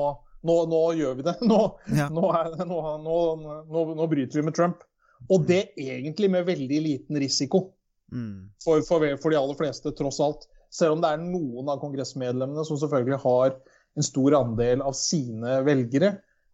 nå, 0.47 0.55
nå 0.71 0.81
gjør 0.99 1.17
vi 1.19 1.25
det. 1.27 1.35
Nå, 1.51 1.59
Ja. 1.91 2.07
er, 2.07 2.55
nå, 2.65 4.07
bryter 4.11 4.39
vi 4.39 4.45
med 4.47 4.55
Trump. 4.57 4.81
Og 5.29 5.43
det 5.45 5.73
egentlig 5.77 6.31
med 6.33 6.47
veldig 6.49 6.81
liten 6.87 7.19
risiko 7.21 7.69
Mm. 8.11 8.49
for, 8.59 8.81
for, 8.83 8.99
for 9.23 9.31
de 9.31 9.37
aller 9.39 9.55
fleste, 9.55 9.91
tross 9.95 10.17
alt. 10.19 10.41
Selv 10.67 10.97
om 10.97 11.01
det 11.03 11.13
er 11.13 11.21
noen 11.23 11.69
av 11.71 11.77
kongressmedlemmene 11.79 12.65
som 12.67 12.75
selvfølgelig 12.79 13.21
har 13.23 13.53
en 13.95 14.03
stor 14.03 14.35
andel 14.35 14.83
av 14.83 14.97
sine 14.99 15.61
velgere 15.63 16.09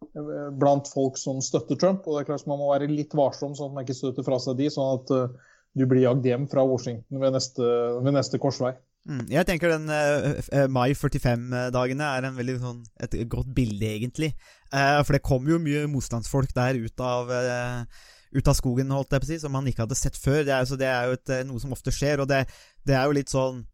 eh, 0.06 0.48
blant 0.54 0.86
folk 0.92 1.18
som 1.18 1.40
støtter 1.42 1.74
Trump. 1.80 2.06
Og 2.06 2.14
det 2.14 2.20
er 2.22 2.28
klart 2.30 2.46
Man 2.46 2.60
må 2.62 2.70
være 2.70 2.86
litt 2.90 3.10
varsom 3.18 3.56
sånn 3.58 3.72
at 3.72 3.74
man 3.74 3.86
ikke 3.88 3.98
støter 3.98 4.26
fra 4.26 4.38
seg 4.42 4.58
de, 4.60 4.68
sånn 4.70 5.00
at 5.00 5.10
eh, 5.16 5.34
du 5.78 5.86
blir 5.90 6.04
jagd 6.06 6.30
hjem 6.30 6.46
fra 6.50 6.62
Washington 6.66 7.22
ved 7.22 7.34
neste, 7.34 7.72
ved 8.06 8.14
neste 8.14 8.38
korsvei. 8.42 8.76
Mm. 9.08 9.24
Jeg 9.32 9.46
tenker 9.48 9.72
den 9.72 9.88
uh, 9.88 10.36
eh, 10.52 10.66
mai 10.68 10.92
45-dagene 10.92 12.08
er 12.18 12.26
en 12.28 12.36
veldig 12.36 12.58
sånn, 12.60 12.82
et 13.04 13.14
godt 13.30 13.48
bilde, 13.56 13.88
egentlig. 13.88 14.34
Uh, 14.68 15.00
for 15.00 15.16
det 15.16 15.24
kom 15.24 15.48
jo 15.48 15.60
mye 15.62 15.86
motstandsfolk 15.88 16.52
der 16.56 16.76
ut 16.82 17.04
av, 17.04 17.32
uh, 17.32 18.12
ut 18.36 18.50
av 18.50 18.58
skogen, 18.58 18.92
holdt 18.92 19.16
jeg 19.16 19.24
på 19.24 19.28
å 19.28 19.30
si, 19.30 19.40
som 19.40 19.54
man 19.56 19.68
ikke 19.70 19.86
hadde 19.86 19.98
sett 19.98 20.18
før. 20.20 20.42
Det 20.44 20.54
er, 20.54 20.68
så 20.68 20.76
det 20.80 20.90
er 20.90 21.08
jo 21.08 21.16
et, 21.16 21.32
eh, 21.32 21.44
noe 21.48 21.62
som 21.62 21.72
ofte 21.72 21.94
skjer, 21.94 22.20
og 22.20 22.28
det, 22.28 22.44
det 22.84 22.96
er 22.98 23.08
jo 23.08 23.16
litt 23.16 23.32
sånn 23.32 23.64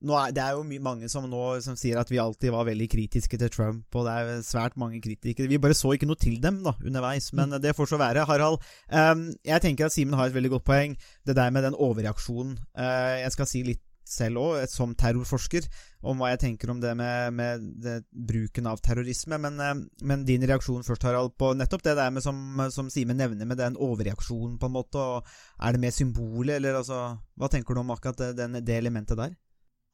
er, 0.00 0.30
Det 0.32 0.40
er 0.40 0.54
jo 0.56 0.80
mange 0.80 1.10
som 1.12 1.26
nå 1.28 1.42
som 1.60 1.74
sier 1.76 1.98
at 2.00 2.08
vi 2.08 2.16
alltid 2.18 2.54
var 2.54 2.64
veldig 2.64 2.86
kritiske 2.88 3.36
til 3.36 3.50
Trump, 3.52 3.84
og 3.94 4.06
det 4.06 4.14
er 4.16 4.42
svært 4.46 4.78
mange 4.80 4.96
kritikere. 5.04 5.44
Vi 5.46 5.60
bare 5.60 5.76
så 5.76 5.92
ikke 5.92 6.08
noe 6.08 6.16
til 6.16 6.38
dem 6.40 6.62
da, 6.64 6.72
underveis, 6.80 7.28
men 7.36 7.52
det 7.60 7.74
får 7.76 7.92
så 7.92 8.00
være. 8.00 8.24
Harald, 8.24 8.64
Um, 8.90 9.28
jeg 9.46 9.62
tenker 9.62 9.86
at 9.86 9.94
Simen 9.94 10.16
har 10.18 10.26
et 10.26 10.34
veldig 10.34 10.50
godt 10.56 10.64
poeng. 10.66 10.96
Det 11.22 11.36
der 11.36 11.52
med 11.54 11.62
den 11.62 11.76
overreaksjonen. 11.76 12.56
Uh, 12.74 13.20
jeg 13.20 13.30
skal 13.36 13.46
si 13.46 13.62
litt 13.62 13.84
selv 14.12 14.42
òg, 14.42 14.64
som 14.70 14.94
terrorforsker, 14.98 15.66
om 16.06 16.20
hva 16.20 16.32
jeg 16.32 16.42
tenker 16.44 16.72
om 16.72 16.80
det 16.82 16.94
med, 16.98 17.36
med 17.36 17.66
det, 17.84 17.96
bruken 18.10 18.70
av 18.70 18.82
terrorisme. 18.84 19.38
Men, 19.42 19.60
eh, 19.60 19.74
men 20.06 20.24
din 20.28 20.46
reaksjon 20.48 20.86
først, 20.86 21.06
Harald, 21.08 21.36
på 21.40 21.52
nettopp 21.58 21.84
det 21.86 21.96
der 21.98 22.14
med 22.14 22.24
som, 22.24 22.40
som 22.74 22.90
Simen 22.92 23.20
nevner, 23.20 23.48
med 23.48 23.60
den 23.60 23.78
overreaksjonen, 23.78 24.58
på 24.60 24.70
en 24.70 24.76
måte. 24.78 24.98
og 24.98 25.60
Er 25.60 25.76
det 25.76 25.84
mer 25.84 25.94
symbolet, 25.94 26.56
eller 26.58 26.80
altså 26.82 27.02
Hva 27.40 27.48
tenker 27.48 27.74
du 27.74 27.84
om 27.84 27.94
akkurat 27.94 28.18
det, 28.20 28.34
den, 28.40 28.60
det 28.64 28.76
elementet 28.76 29.18
der? 29.18 29.38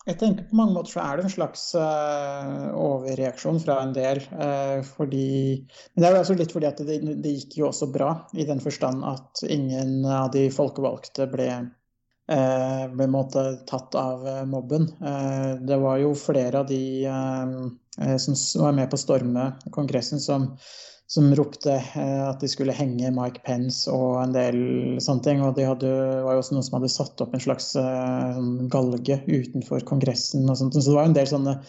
Jeg 0.07 0.21
tenker 0.21 0.45
på 0.47 0.55
mange 0.55 0.77
måter 0.77 0.93
så 0.95 1.03
er 1.03 1.19
det 1.19 1.25
en 1.27 1.33
slags 1.33 1.63
uh, 1.75 2.69
overreaksjon 2.79 3.59
fra 3.65 3.81
en 3.83 3.95
del. 3.97 4.21
Uh, 4.31 4.79
fordi 4.87 5.31
Men 5.67 6.03
det 6.03 6.07
er 6.07 6.15
jo 6.15 6.21
også 6.21 6.37
litt 6.39 6.55
fordi 6.55 6.69
at 6.69 6.83
det, 6.87 6.99
det 7.25 7.33
gikk 7.41 7.57
jo 7.59 7.67
også 7.73 7.89
bra, 7.91 8.13
i 8.39 8.47
den 8.47 8.63
forstand 8.63 9.03
at 9.09 9.43
ingen 9.51 10.07
av 10.07 10.31
de 10.37 10.47
folkevalgte 10.55 11.27
ble 11.33 11.49
eh, 11.51 11.67
ble 12.27 13.07
måte 13.11 13.45
tatt 13.71 13.95
av 13.99 14.27
eh, 14.27 14.43
mobben. 14.51 14.89
Eh, 14.99 15.53
det 15.63 15.79
var 15.83 16.01
jo 16.03 16.15
flere 16.19 16.65
av 16.65 16.67
de 16.71 16.83
eh, 17.07 17.55
eh, 18.03 18.17
som 18.19 18.37
var 18.65 18.75
med 18.75 18.91
på 18.91 18.99
å 18.99 19.05
storme 19.05 19.53
Kongressen, 19.71 20.23
som 20.23 20.51
som 21.07 21.29
ropte 21.39 21.71
eh, 21.71 22.23
at 22.29 22.41
de 22.43 22.49
skulle 22.51 22.75
henge 22.75 23.13
Mike 23.15 23.45
Pence 23.47 23.91
og 23.91 24.19
en 24.25 24.33
del 24.35 24.57
sånne 25.03 25.23
ting. 25.23 25.43
Og 25.45 25.55
det 25.59 25.67
var 25.69 26.35
jo 26.35 26.41
også 26.41 26.57
noen 26.57 26.67
som 26.67 26.81
hadde 26.81 26.91
satt 26.93 27.23
opp 27.23 27.37
en 27.37 27.45
slags 27.45 27.75
eh, 27.79 28.33
sånn 28.35 28.71
galge 28.73 29.21
utenfor 29.27 29.87
Kongressen 29.87 30.49
og 30.51 30.59
sånt. 30.59 30.75
Så 30.75 30.91
det 30.91 30.97
var 30.97 31.07
jo 31.07 31.13
en 31.13 31.21
del 31.21 31.31
sånne 31.31 31.61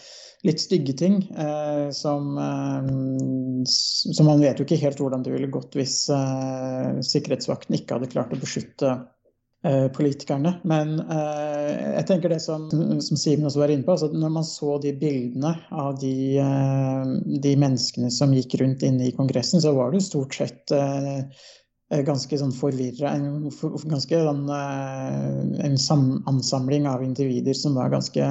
litt 0.46 0.62
stygge 0.62 0.94
ting 0.98 1.20
eh, 1.34 1.88
som, 1.94 2.34
eh, 2.38 2.90
som 3.70 4.28
man 4.30 4.42
vet 4.42 4.58
jo 4.58 4.66
ikke 4.66 4.80
helt 4.82 5.00
hvordan 5.02 5.24
det 5.26 5.34
ville 5.34 5.50
gått 5.54 5.78
hvis 5.78 6.00
eh, 6.14 6.98
sikkerhetsvakten 7.06 7.78
ikke 7.78 7.98
hadde 7.98 8.10
klart 8.12 8.34
å 8.34 8.42
beskytte 8.42 8.92
eh, 8.92 9.06
politikerne. 9.64 10.52
Men 10.70 11.00
eh, 11.02 11.94
jeg 11.96 12.06
tenker 12.06 12.30
det 12.30 12.40
som, 12.44 12.68
som 12.70 13.18
Simen 13.18 13.48
også 13.48 13.62
var 13.64 13.72
inne 13.74 13.86
på, 13.86 13.96
altså 13.96 14.10
når 14.14 14.34
man 14.36 14.46
så 14.46 14.76
de 14.82 14.92
bildene 15.00 15.54
av 15.74 15.98
de, 15.98 16.14
eh, 16.38 17.14
de 17.42 17.54
menneskene 17.58 18.10
som 18.14 18.34
gikk 18.36 18.58
rundt 18.62 18.84
inne 18.86 19.08
i 19.08 19.14
Kongressen, 19.16 19.62
så 19.64 19.74
var 19.74 19.90
det 19.90 19.98
jo 19.98 20.06
stort 20.06 20.38
sett 20.38 20.74
eh, 20.74 21.46
ganske 22.06 22.38
sånn 22.38 22.54
forvirra. 22.54 23.16
En, 23.16 23.48
ganske 23.90 24.22
sånn, 24.28 24.44
eh, 24.54 25.64
en 25.66 25.78
sam, 25.82 26.10
ansamling 26.30 26.86
av 26.90 27.02
individer 27.02 27.56
som 27.58 27.74
var 27.78 27.90
ganske 27.96 28.30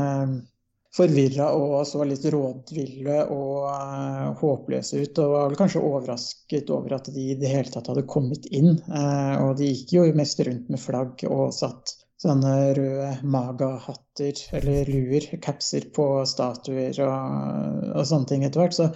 forvirra 0.97 1.51
og 1.57 1.77
så 1.87 2.05
litt 2.07 2.25
rådville 2.33 3.19
og 3.33 3.67
uh, 3.69 4.33
håpløse 4.39 5.03
ut. 5.03 5.21
Og 5.23 5.35
var 5.35 5.47
vel 5.51 5.59
kanskje 5.59 5.83
overrasket 5.83 6.73
over 6.73 6.97
at 6.97 7.11
de 7.13 7.29
i 7.33 7.37
det 7.39 7.53
hele 7.53 7.71
tatt 7.73 7.91
hadde 7.91 8.07
kommet 8.09 8.49
inn. 8.49 8.75
Uh, 8.89 9.45
og 9.45 9.55
de 9.61 9.71
gikk 9.71 9.95
jo 9.97 10.09
mest 10.17 10.41
rundt 10.47 10.73
med 10.73 10.81
flagg 10.81 11.23
og 11.29 11.53
satt 11.55 11.95
sånne 12.17 12.53
røde 12.73 13.11
maga-hatter 13.29 14.39
eller 14.57 14.89
luer, 14.89 15.27
capser 15.43 15.85
på 15.93 16.07
statuer 16.25 16.97
og, 17.05 17.89
og 17.93 18.07
sånne 18.09 18.31
ting 18.31 18.45
etter 18.47 18.63
hvert. 18.63 18.77
Så 18.77 18.89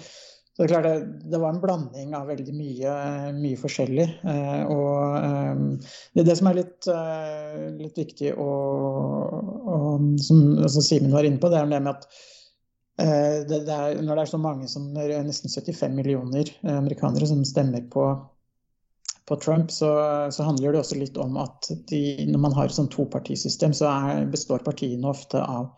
så 0.61 0.67
det 0.67 0.75
er 0.75 0.83
det, 0.83 0.95
det, 1.31 1.39
var 1.39 1.53
en 1.53 1.61
blanding 1.63 2.11
av 2.13 2.27
veldig 2.27 2.53
mye, 2.53 2.95
mye 3.33 3.57
forskjellig. 3.59 4.07
Eh, 4.27 4.63
og 4.69 5.15
eh, 5.15 5.61
det, 6.13 6.25
det, 6.27 6.35
som 6.37 6.49
er 6.51 6.57
litt, 6.59 6.89
eh, 6.91 7.61
litt 7.79 7.97
viktig, 7.97 8.33
og 8.35 9.40
som 10.21 10.43
altså 10.59 10.83
Simen 10.85 11.15
var 11.15 11.27
inne 11.27 11.41
på, 11.41 11.51
det 11.51 11.59
er 11.59 11.71
det 11.71 11.79
med 11.85 11.93
at 11.93 12.05
eh, 13.01 13.39
det, 13.49 13.61
er, 13.65 14.01
når 14.01 14.19
det 14.19 14.25
er 14.25 14.33
så 14.33 14.41
mange 14.41 14.69
som 14.71 14.91
nesten 14.95 15.51
75 15.53 15.97
millioner 15.97 16.51
amerikanere 16.75 17.29
som 17.29 17.41
stemmer 17.47 17.87
på, 17.93 18.05
på 19.29 19.39
Trump, 19.43 19.73
så, 19.73 19.91
så, 20.33 20.45
handler 20.47 20.75
det 20.75 20.83
også 20.83 20.99
litt 21.01 21.19
om 21.21 21.39
at 21.41 21.71
de, 21.91 22.03
når 22.29 22.47
man 22.47 22.55
har 22.57 22.69
et 22.69 22.77
sånn 22.79 22.91
topartisystem, 22.93 23.75
så 23.77 23.91
er, 23.91 24.25
består 24.31 24.63
partiene 24.67 25.11
ofte 25.11 25.41
av 25.41 25.73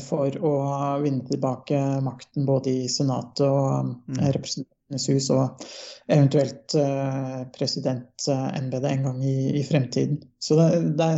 for 0.05 0.35
å 0.45 0.53
vinne 1.01 1.25
tilbake 1.29 1.79
makten 2.05 2.47
både 2.49 2.71
i 2.83 2.89
Senatet 2.91 3.47
og 3.47 3.95
mm. 4.11 4.21
Representantenes 4.37 5.07
hus, 5.13 5.31
og 5.33 5.65
eventuelt 6.11 6.75
uh, 6.77 7.47
presidentembetet 7.55 8.91
en 8.91 9.07
gang 9.09 9.25
i, 9.25 9.35
i, 9.61 9.65
fremtiden. 9.65 10.21
Så 10.43 10.59
det, 10.59 10.69
det, 10.99 11.11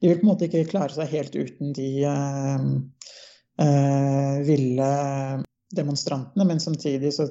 de 0.00 0.08
vil 0.10 0.18
på 0.18 0.26
en 0.26 0.30
måte 0.32 0.48
ikke 0.48 0.70
klare 0.70 0.96
seg 0.96 1.12
helt 1.12 1.36
uten 1.36 1.74
de 1.76 1.90
eh, 2.06 2.62
ville 4.46 4.88
demonstrantene, 5.76 6.46
men 6.48 6.62
samtidig 6.62 7.12
så 7.16 7.28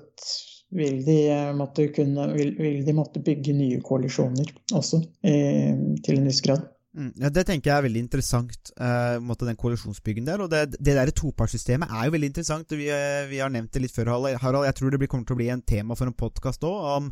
vil 0.75 1.01
de 1.05 1.19
måtte, 1.57 1.87
kunne, 1.95 2.27
vil, 2.35 2.55
vil 2.59 2.85
de 2.85 2.95
måtte 2.97 3.23
bygge 3.23 3.53
nye 3.55 3.81
koalisjoner 3.85 4.49
også, 4.75 4.99
til 5.23 6.17
en 6.17 6.27
viss 6.27 6.41
grad. 6.45 6.65
Mm, 6.95 7.11
ja, 7.19 7.29
Det 7.29 7.43
tenker 7.43 7.69
jeg 7.69 7.75
er 7.77 7.85
veldig 7.89 8.01
interessant, 8.05 8.71
uh, 8.79 9.19
den 9.19 9.59
koalisjonsbyggen 9.59 10.27
der. 10.27 10.41
Og 10.45 10.49
det, 10.51 10.77
det 10.79 10.95
der 10.95 11.11
topartssystemet 11.11 11.91
er 11.91 12.07
jo 12.07 12.15
veldig 12.15 12.31
interessant. 12.31 12.71
Vi, 12.71 12.87
uh, 12.87 13.27
vi, 13.27 13.41
har 13.43 13.51
nevnt 13.51 13.73
det 13.75 13.83
litt 13.83 13.95
før, 13.95 14.13
Harald. 14.39 14.67
Jeg 14.69 14.77
tror 14.79 14.93
det 14.93 15.01
blir, 15.01 15.11
kommer 15.11 15.27
til 15.27 15.35
å 15.35 15.41
bli 15.41 15.51
en 15.51 15.65
tema 15.67 15.97
for 15.99 16.07
en 16.07 16.15
podkast 16.15 16.63
òg, 16.63 16.77
om, 16.95 17.09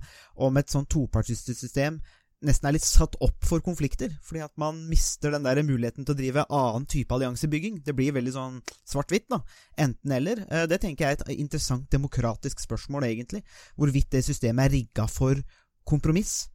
om, 0.48 0.60
et 0.60 0.72
sånn 0.72 0.88
topartssystem 0.88 2.00
nesten 2.44 2.68
er 2.68 2.76
litt 2.76 2.84
satt 2.84 3.16
opp 3.24 3.46
for 3.48 3.64
konflikter. 3.64 4.12
Fordi 4.24 4.44
at 4.44 4.56
man 4.60 4.82
mister 4.90 5.32
den 5.36 5.46
der 5.48 5.62
muligheten 5.68 6.08
til 6.08 6.16
å 6.16 6.20
drive 6.20 6.48
annen 6.48 6.88
type 6.92 7.16
alliansebygging. 7.16 7.82
Det 7.84 7.96
blir 7.96 8.16
veldig 8.16 8.34
sånn 8.36 8.58
svart-hvitt, 8.88 9.30
da. 9.32 9.42
Enten-eller. 9.84 10.46
Uh, 10.48 10.64
det 10.72 10.80
tenker 10.84 11.10
jeg 11.10 11.20
er 11.20 11.28
et 11.28 11.44
interessant 11.44 11.88
demokratisk 11.92 12.64
spørsmål, 12.64 13.10
egentlig. 13.12 13.44
Hvorvidt 13.76 14.12
det 14.16 14.24
systemet 14.28 14.70
er 14.70 14.76
rigga 14.80 15.12
for 15.12 15.44
kompromiss. 15.88 16.53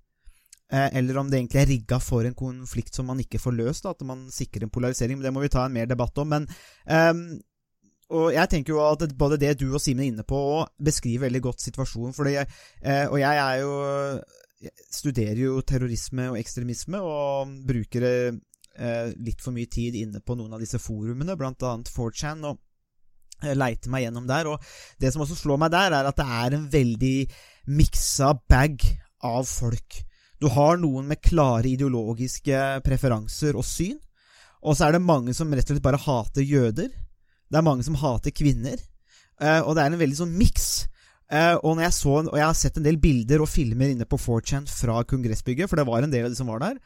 Eh, 0.72 0.88
eller 1.00 1.16
om 1.16 1.30
det 1.30 1.38
egentlig 1.38 1.60
er 1.62 1.70
rigga 1.70 1.98
for 2.02 2.28
en 2.28 2.36
konflikt 2.36 2.94
som 2.94 3.08
man 3.08 3.20
ikke 3.22 3.40
får 3.40 3.56
løst, 3.56 3.86
at 3.88 4.02
man 4.06 4.26
sikrer 4.32 4.66
en 4.66 4.72
polarisering. 4.72 5.18
Men 5.18 5.28
det 5.28 5.34
må 5.36 5.44
vi 5.44 5.52
ta 5.52 5.64
en 5.66 5.76
mer 5.76 5.88
debatt 5.88 6.18
om. 6.20 6.34
Men 6.34 6.48
um, 6.84 7.22
og 8.08 8.32
jeg 8.32 8.48
tenker 8.48 8.72
jo 8.72 8.82
at 8.86 9.02
både 9.20 9.36
det 9.40 9.58
du 9.60 9.66
og 9.68 9.82
Simen 9.84 10.06
er 10.06 10.12
inne 10.12 10.24
på, 10.24 10.40
beskriver 10.80 11.26
veldig 11.26 11.42
godt 11.44 11.64
situasjonen. 11.66 12.14
Fordi, 12.16 12.38
eh, 12.40 13.04
og 13.04 13.18
jeg 13.20 13.42
er 13.42 13.56
jo 13.60 13.72
jeg 14.58 14.72
studerer 14.90 15.38
jo 15.38 15.60
terrorisme 15.62 16.30
og 16.32 16.38
ekstremisme, 16.40 16.98
og 16.98 17.52
bruker 17.68 18.06
eh, 18.08 19.12
litt 19.14 19.44
for 19.44 19.54
mye 19.54 19.68
tid 19.70 19.98
inne 20.00 20.22
på 20.24 20.34
noen 20.38 20.56
av 20.56 20.64
disse 20.64 20.80
forumene, 20.82 21.36
blant 21.38 21.62
annet 21.68 21.92
4chan, 21.92 22.42
og 22.48 23.54
leite 23.54 23.92
meg 23.92 24.06
gjennom 24.06 24.26
der. 24.26 24.50
Og 24.50 24.64
det 24.98 25.12
som 25.14 25.22
også 25.22 25.36
slår 25.38 25.60
meg 25.62 25.72
der, 25.76 25.94
er 25.94 26.08
at 26.10 26.18
det 26.18 26.26
er 26.40 26.56
en 26.56 26.66
veldig 26.72 27.16
miksa 27.76 28.32
bag 28.50 28.82
av 29.28 29.44
folk. 29.46 30.00
Du 30.38 30.46
har 30.54 30.78
noen 30.78 31.08
med 31.10 31.22
klare 31.24 31.66
ideologiske 31.70 32.58
preferanser 32.86 33.58
og 33.58 33.66
syn. 33.66 33.96
Og 34.62 34.76
så 34.76 34.88
er 34.88 34.96
det 34.96 35.06
mange 35.06 35.34
som 35.34 35.50
rett 35.54 35.66
og 35.66 35.76
slett 35.76 35.84
bare 35.84 36.00
hater 36.02 36.46
jøder. 36.46 36.92
Det 37.48 37.58
er 37.58 37.66
mange 37.66 37.86
som 37.86 37.98
hater 37.98 38.34
kvinner. 38.34 38.78
Uh, 39.38 39.62
og 39.64 39.74
det 39.74 39.84
er 39.84 39.92
en 39.92 40.00
veldig 40.00 40.18
sånn 40.18 40.38
miks. 40.38 40.86
Uh, 41.28 41.58
og, 41.60 41.82
jeg 41.82 41.94
så, 41.94 42.14
og 42.22 42.38
jeg 42.38 42.46
har 42.46 42.56
sett 42.56 42.78
en 42.80 42.86
del 42.86 42.98
bilder 43.02 43.42
og 43.44 43.50
filmer 43.50 43.92
inne 43.92 44.06
på 44.08 44.18
4chan 44.18 44.66
fra 44.70 45.02
kongressbygget, 45.06 45.68
for 45.70 45.78
det 45.78 45.86
var 45.88 46.06
en 46.06 46.14
del 46.14 46.26
av 46.26 46.32
de 46.32 46.38
som 46.38 46.50
var 46.50 46.62
der. 46.64 46.78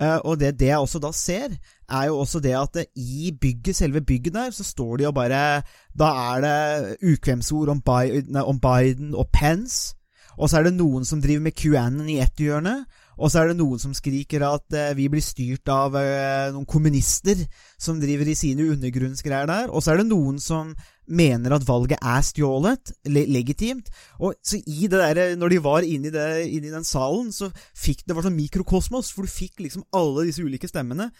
Uh, 0.00 0.18
og 0.24 0.40
det, 0.40 0.54
det, 0.60 0.70
jeg 0.70 0.80
også 0.80 1.00
da 1.04 1.12
ser, 1.12 1.54
er 1.92 2.08
jo 2.08 2.18
også 2.22 2.40
det 2.42 2.56
at 2.56 2.80
i 2.96 3.30
bygget, 3.36 3.76
selve 3.76 4.00
bygget 4.04 4.36
der, 4.36 4.52
så 4.56 4.64
står 4.64 4.96
de 4.96 5.08
jo 5.08 5.12
bare 5.12 5.62
Da 5.92 6.10
er 6.32 6.44
det 6.44 7.08
ukvemsord 7.12 7.72
om, 7.72 7.82
Biden, 7.84 8.36
om 8.40 8.60
Biden 8.60 9.14
og 9.14 9.28
Pence. 9.32 9.96
Og 10.38 10.50
så 10.50 10.60
er 10.60 10.68
det 10.68 10.76
noen 10.76 11.06
som 11.08 11.20
driver 11.22 11.42
med 11.48 11.56
QAnon 11.56 12.08
i 12.10 12.20
ett 12.22 12.40
hjørne. 12.40 12.82
Og 13.20 13.28
så 13.28 13.42
er 13.42 13.50
det 13.50 13.58
noen 13.58 13.80
som 13.82 13.92
skriker 13.96 14.44
at 14.46 14.76
eh, 14.76 14.94
vi 14.96 15.08
blir 15.12 15.24
styrt 15.24 15.68
av 15.72 15.96
eh, 15.98 16.48
noen 16.54 16.68
kommunister 16.68 17.42
som 17.80 17.98
driver 18.00 18.30
i 18.30 18.36
sine 18.38 18.70
undergrunnsgreier 18.72 19.50
der. 19.50 19.72
Og 19.74 19.84
så 19.84 19.92
er 19.92 20.00
det 20.00 20.08
noen 20.08 20.38
som 20.40 20.72
mener 21.10 21.52
at 21.52 21.66
valget 21.66 22.00
er 22.00 22.22
stjålet, 22.24 22.94
le 23.12 23.26
legitimt. 23.28 23.90
Og 24.22 24.38
så 24.46 24.62
i 24.62 24.86
det 24.86 25.02
der, 25.02 25.36
Når 25.36 25.48
de 25.48 25.62
var 25.62 25.82
inne 25.82 26.08
i, 26.46 26.60
den 26.60 26.84
salen, 26.84 27.32
så 27.32 27.50
fikk 27.76 28.06
det 28.06 28.16
var 28.16 28.24
sånn 28.24 28.38
mikrokosmos, 28.38 29.12
for 29.12 29.26
du 29.26 29.32
fikk 29.32 29.66
liksom 29.66 29.84
alle 29.92 30.30
disse 30.30 30.42
ulike 30.42 30.70
stemmene. 30.70 31.10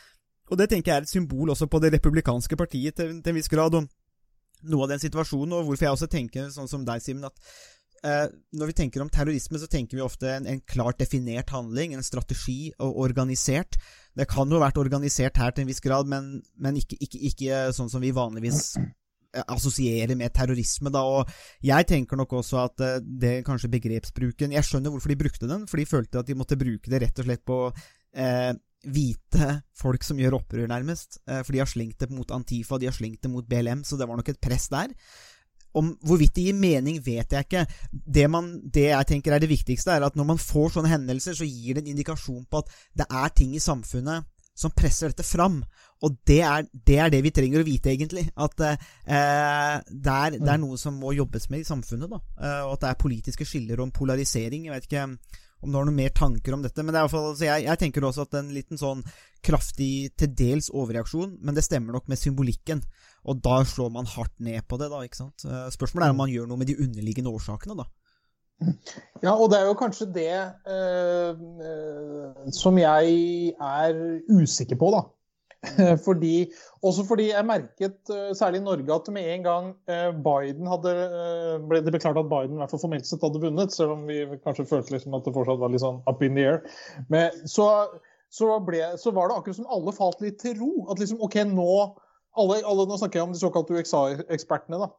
Og 0.51 0.59
det 0.59 0.71
tenker 0.71 0.93
jeg 0.93 1.03
er 1.03 1.07
et 1.07 1.13
symbol 1.13 1.51
også 1.51 1.69
på 1.71 1.79
det 1.83 1.93
republikanske 1.93 2.57
partiet 2.57 2.97
til, 2.97 3.19
til 3.21 3.35
en 3.35 3.37
viss 3.39 3.51
grad. 3.51 3.75
og 3.75 3.91
noe 4.69 4.85
av 4.85 4.93
den 4.93 5.03
situasjonen, 5.03 5.55
og 5.57 5.69
hvorfor 5.69 5.87
jeg 5.87 5.97
også 5.97 6.09
tenker 6.11 6.51
sånn 6.53 6.69
som 6.69 6.85
deg, 6.85 7.03
Simen, 7.05 7.25
at 7.25 7.37
eh, 7.37 7.80
når 8.01 8.71
vi 8.71 8.75
tenker 8.79 9.03
om 9.05 9.11
terrorisme, 9.13 9.59
så 9.61 9.67
tenker 9.69 9.99
vi 9.99 10.05
ofte 10.05 10.31
en, 10.33 10.47
en, 10.49 10.61
klart 10.65 11.01
definert 11.03 11.51
handling, 11.53 11.93
en 11.93 12.07
strategi, 12.07 12.71
og 12.81 12.97
organisert. 13.05 13.77
Det 14.17 14.27
kan 14.31 14.49
jo 14.51 14.59
ha 14.59 14.67
vært 14.67 14.81
organisert 14.81 15.37
her 15.39 15.53
til 15.53 15.65
en 15.65 15.71
viss 15.71 15.83
grad, 15.85 16.09
men, 16.11 16.39
men 16.57 16.79
ikke, 16.81 16.99
ikke, 17.01 17.21
ikke, 17.31 17.61
sånn 17.77 17.91
som 17.93 18.03
vi 18.03 18.15
vanligvis 18.17 18.63
eh, 18.81 19.45
assosierer 19.45 20.17
med 20.19 20.35
terrorisme, 20.35 20.93
da, 20.95 21.05
og 21.05 21.31
jeg 21.67 21.89
tenker 21.93 22.19
nok 22.19 22.35
også 22.41 22.63
at 22.65 22.87
eh, 22.87 22.97
det 23.05 23.35
kanskje 23.47 23.71
begrepsbruken 23.77 24.57
Jeg 24.57 24.67
skjønner 24.67 24.93
hvorfor 24.95 25.13
de 25.13 25.21
brukte 25.21 25.51
den, 25.51 25.69
for 25.71 25.81
de 25.81 25.89
følte 25.89 26.25
at 26.25 26.31
de 26.31 26.39
måtte 26.39 26.59
bruke 26.61 26.91
det 26.91 27.05
rett 27.05 27.23
og 27.23 27.29
slett 27.29 27.47
på 27.47 27.63
eh, 27.71 28.53
hvite 28.89 29.51
folk 29.77 30.05
som 30.07 30.21
gjør 30.21 30.39
opprør, 30.41 30.69
nærmest. 30.71 31.21
Eh, 31.29 31.43
for 31.45 31.55
de 31.55 31.63
har 31.63 31.69
slengt 31.71 32.01
det 32.01 32.11
mot 32.13 32.35
Antifa, 32.35 32.79
de 32.81 32.89
har 32.89 32.97
slengt 32.97 33.23
det 33.23 33.33
mot 33.33 33.47
BLM, 33.47 33.85
så 33.85 33.99
det 34.01 34.09
var 34.09 34.19
nok 34.19 34.33
et 34.33 34.41
press 34.43 34.71
der. 34.73 34.95
Om 35.77 35.93
Hvorvidt 36.07 36.35
det 36.35 36.49
gir 36.49 36.59
mening, 36.59 36.99
vet 37.05 37.33
jeg 37.33 37.47
ikke. 37.47 37.65
Det, 37.91 38.27
man, 38.31 38.53
det 38.75 38.89
jeg 38.89 39.09
tenker 39.13 39.37
er 39.37 39.43
det 39.43 39.51
viktigste, 39.53 39.95
er 39.95 40.07
at 40.07 40.19
når 40.19 40.29
man 40.33 40.43
får 40.43 40.75
sånne 40.75 40.91
hendelser, 40.91 41.37
så 41.39 41.47
gir 41.47 41.77
det 41.77 41.85
en 41.85 41.93
indikasjon 41.95 42.45
på 42.51 42.63
at 42.63 42.73
det 42.99 43.07
er 43.07 43.35
ting 43.37 43.55
i 43.55 43.63
samfunnet 43.63 44.27
som 44.61 44.73
presser 44.77 45.13
dette 45.13 45.25
fram. 45.25 45.61
Og 46.05 46.17
det 46.29 46.41
er 46.45 46.67
det, 46.73 46.97
er 46.99 47.13
det 47.13 47.21
vi 47.25 47.33
trenger 47.35 47.63
å 47.63 47.67
vite, 47.67 47.93
egentlig. 47.93 48.27
At 48.41 48.57
eh, 48.65 48.89
det, 49.89 50.15
er, 50.15 50.37
det, 50.37 50.49
er, 50.49 50.61
noe 50.61 50.79
som 50.81 50.97
må 51.01 51.15
jobbes 51.17 51.49
med 51.53 51.63
i 51.63 51.69
samfunnet. 51.69 52.11
da. 52.11 52.21
Eh, 52.41 52.65
og 52.67 52.75
at 52.77 52.85
det 52.85 52.91
er 52.91 53.05
politiske 53.05 53.47
skiller 53.49 53.81
om 53.85 53.93
polarisering. 53.95 54.67
Jeg 54.69 54.77
vet 54.77 54.91
ikke 54.91 55.07
om 55.61 55.71
du 55.71 55.77
har 55.79 55.87
noen 55.87 55.99
mer 55.99 56.13
tanker 56.17 56.57
om 56.57 56.65
dette. 56.65 56.83
Men 56.83 56.95
det 56.95 57.01
er 57.01 57.05
i 57.05 57.09
hvert 57.09 57.15
fall, 57.15 57.29
altså 57.33 57.47
jeg, 57.47 57.67
jeg, 57.67 57.81
tenker 57.83 58.07
også 58.07 58.27
at 58.27 58.37
en 58.41 58.51
liten 58.55 58.81
sånn 58.81 59.05
kraftig, 59.45 59.93
til 60.21 60.33
dels 60.37 60.71
overreaksjon, 60.73 61.39
men 61.41 61.57
det 61.57 61.65
stemmer 61.67 61.97
nok 61.97 62.11
med 62.11 62.21
symbolikken. 62.21 62.83
Og 63.29 63.41
da 63.45 63.61
slår 63.69 63.93
man 63.95 64.09
hardt 64.09 64.37
ned 64.41 64.65
på 64.69 64.81
det, 64.81 64.91
da. 64.93 65.03
ikke 65.05 65.21
sant? 65.23 65.47
Eh, 65.47 65.69
spørsmålet 65.75 66.09
er 66.09 66.15
om 66.15 66.23
man 66.23 66.33
gjør 66.33 66.49
noe 66.51 66.61
med 66.61 66.71
de 66.73 66.79
underliggende 66.81 67.33
årsakene, 67.33 67.83
da. 67.83 67.89
Ja, 69.25 69.33
og 69.33 69.49
det 69.53 69.57
er 69.57 69.71
jo 69.71 69.77
kanskje 69.81 70.07
det 70.13 70.33
eh, 70.37 71.31
eh 71.65 72.51
som 72.53 72.77
jeg 72.77 73.55
er 73.57 74.01
usikker 74.29 74.77
på, 74.81 74.91
da. 74.93 75.03
Fordi, 76.07 76.49
også 76.83 77.05
fordi 77.05 77.27
jeg 77.31 77.45
merket, 77.45 77.99
eh, 78.09 78.31
særlig 78.37 78.63
i 78.63 78.65
Norge, 78.65 78.95
at 78.95 79.09
med 79.13 79.27
en 79.29 79.43
gang 79.45 79.67
eh, 79.93 80.09
Biden 80.25 80.69
hadde 80.71 80.95
ble 81.69 81.83
det 81.85 81.93
beklart 81.93 82.17
at 82.17 82.31
Biden 82.31 82.57
i 82.57 82.63
hvert 82.63 82.73
fall 82.73 82.81
formelt 82.81 83.09
sett 83.09 83.27
hadde 83.27 83.43
vunnet, 83.43 83.75
selv 83.75 83.93
om 83.99 84.07
vi 84.09 84.23
kanskje 84.41 84.65
følte 84.71 84.97
liksom 84.97 85.19
at 85.19 85.29
det 85.29 85.35
fortsatt 85.37 85.61
var 85.61 85.75
litt 85.75 85.85
sånn 85.85 86.01
up 86.09 86.25
in 86.25 86.39
the 86.39 86.47
air, 86.49 86.65
Men, 87.13 87.37
så, 87.45 87.69
så, 88.33 88.55
ble, 88.65 88.81
så, 88.97 89.13
var 89.13 89.29
det 89.29 89.37
akkurat 89.37 89.61
som 89.61 89.69
alle 89.77 89.97
falt 89.97 90.25
litt 90.25 90.41
til 90.41 90.57
ro. 90.63 90.73
At 90.89 91.03
liksom 91.03 91.21
OK, 91.21 91.37
nå 91.53 91.71
alle, 92.41 92.61
alle, 92.65 92.89
Nå 92.89 92.97
snakker 92.97 93.21
jeg 93.21 93.29
om 93.29 93.37
de 93.37 93.45
såkalte 93.45 93.77
USA-ekspertene. 93.77 94.81
da, 94.81 94.91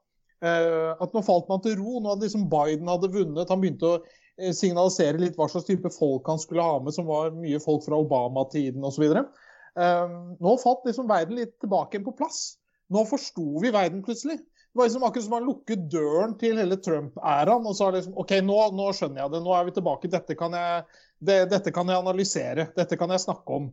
At 1.01 1.13
nå 1.15 1.23
falt 1.25 1.49
man 1.49 1.61
til 1.65 1.79
ro. 1.79 1.97
Nå 1.97 2.11
hadde 2.11 2.27
liksom 2.27 2.49
Biden 2.51 2.91
hadde 2.91 3.09
vunnet. 3.13 3.49
Han 3.49 3.63
begynte 3.63 3.95
å 3.95 4.51
signalisere 4.53 5.21
litt 5.21 5.39
hva 5.39 5.47
slags 5.49 5.69
type 5.69 5.89
folk 5.95 6.27
han 6.29 6.41
skulle 6.43 6.65
ha 6.65 6.77
med, 6.83 6.93
som 6.93 7.07
var 7.09 7.31
mye 7.33 7.61
folk 7.63 7.85
fra 7.87 7.97
Obama-tiden 8.03 8.83
osv. 8.85 9.07
Um, 9.15 9.31
nå 9.75 10.53
falt 10.59 10.87
liksom 10.87 11.07
verden 11.07 11.37
litt 11.39 11.53
tilbake 11.63 12.01
på 12.03 12.11
plass. 12.17 12.57
Nå 12.91 13.05
forsto 13.07 13.61
vi 13.63 13.71
verden 13.71 14.01
plutselig. 14.03 14.39
Det 14.71 14.79
var 14.79 14.87
liksom 14.87 15.03
akkurat 15.03 15.25
som 15.25 15.33
han 15.35 15.47
lukket 15.47 15.87
døren 15.91 16.33
til 16.39 16.59
hele 16.59 16.77
Trump-æraen 16.79 17.65
og 17.67 17.75
sa 17.75 17.89
liksom 17.91 18.15
OK, 18.19 18.37
nå, 18.47 18.57
nå, 18.75 18.85
skjønner 18.95 19.25
jeg 19.25 19.33
det. 19.33 19.41
Nå 19.43 19.55
er 19.55 19.65
vi 19.67 19.73
tilbake. 19.75 20.11
Dette 20.11 20.35
kan 20.39 20.55
jeg, 20.55 20.85
det, 21.19 21.37
dette 21.51 21.73
kan 21.75 21.91
jeg 21.91 21.99
analysere. 21.99 22.69
Dette 22.77 22.99
kan 22.99 23.11
jeg 23.11 23.23
snakke 23.23 23.57
om. 23.57 23.67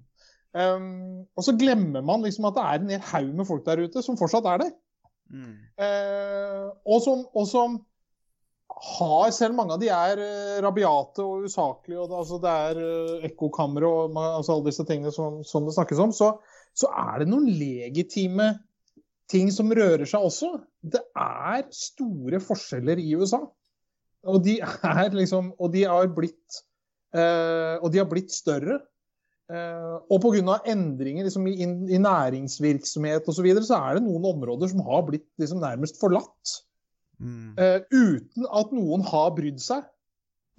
Um, 0.58 1.22
og 1.38 1.46
så 1.46 1.54
glemmer 1.60 2.02
man 2.02 2.24
liksom 2.26 2.48
at 2.48 2.56
det 2.56 2.64
er 2.64 2.82
en 2.82 2.90
hel 2.96 3.04
haug 3.12 3.30
med 3.38 3.46
folk 3.46 3.62
der 3.68 3.84
ute 3.84 4.02
som 4.02 4.18
fortsatt 4.18 4.48
er 4.50 4.64
der. 4.64 4.74
Mm. 5.30 5.54
Uh, 5.78 6.66
og, 6.82 6.98
som, 7.04 7.22
og 7.30 7.46
som 7.46 7.78
har, 8.78 9.30
selv 9.34 9.56
mange 9.58 9.74
av 9.74 9.82
de 9.82 9.90
er 9.92 10.20
uh, 10.22 10.60
rabiate 10.64 11.24
og 11.24 11.48
usaklige, 11.48 11.98
og 11.98 12.10
det, 12.10 12.18
altså, 12.20 12.38
det 12.42 12.54
er 12.68 12.80
uh, 12.82 13.26
ekkokamre 13.28 13.88
og 13.88 14.16
altså, 14.22 14.54
alle 14.54 14.70
disse 14.70 14.86
tingene 14.88 15.12
som, 15.14 15.42
som 15.46 15.66
det 15.66 15.74
snakkes 15.76 16.02
om, 16.04 16.14
så, 16.14 16.32
så, 16.78 16.90
er 16.92 17.22
det 17.22 17.30
noen 17.30 17.48
legitime 17.58 18.52
ting 19.28 19.50
som 19.52 19.72
rører 19.74 20.06
seg 20.08 20.24
også. 20.24 20.52
Det 20.80 21.02
er 21.18 21.66
store 21.74 22.40
forskjeller 22.42 23.00
i 23.02 23.16
USA. 23.18 23.42
Og 24.28 24.42
de 24.44 24.58
er 24.64 25.14
liksom 25.14 25.52
Og 25.62 25.70
de 25.70 25.84
har 25.86 26.08
blitt 26.10 26.56
eh, 27.14 27.76
Og 27.78 27.92
de 27.94 28.00
har 28.00 28.08
blitt 28.10 28.32
større. 28.34 28.80
Eh, 29.48 29.94
og 30.12 30.20
pga. 30.24 30.58
endringer 30.68 31.24
liksom, 31.28 31.46
i, 31.48 31.64
i 31.64 32.00
næringsvirksomhet 32.02 33.28
osv., 33.28 33.36
så, 33.38 33.44
videre, 33.46 33.64
så 33.64 33.78
er 33.78 33.96
det 33.96 34.04
noen 34.04 34.26
områder 34.34 34.72
som 34.72 34.82
har 34.88 35.06
blitt 35.06 35.28
liksom, 35.40 35.62
nærmest 35.62 36.00
forlatt. 36.00 36.58
Mm. 37.18 37.54
Uh, 37.58 37.80
uten 37.90 38.46
at 38.54 38.74
noen 38.74 39.02
har 39.06 39.32
brydd 39.36 39.58
seg 39.62 39.86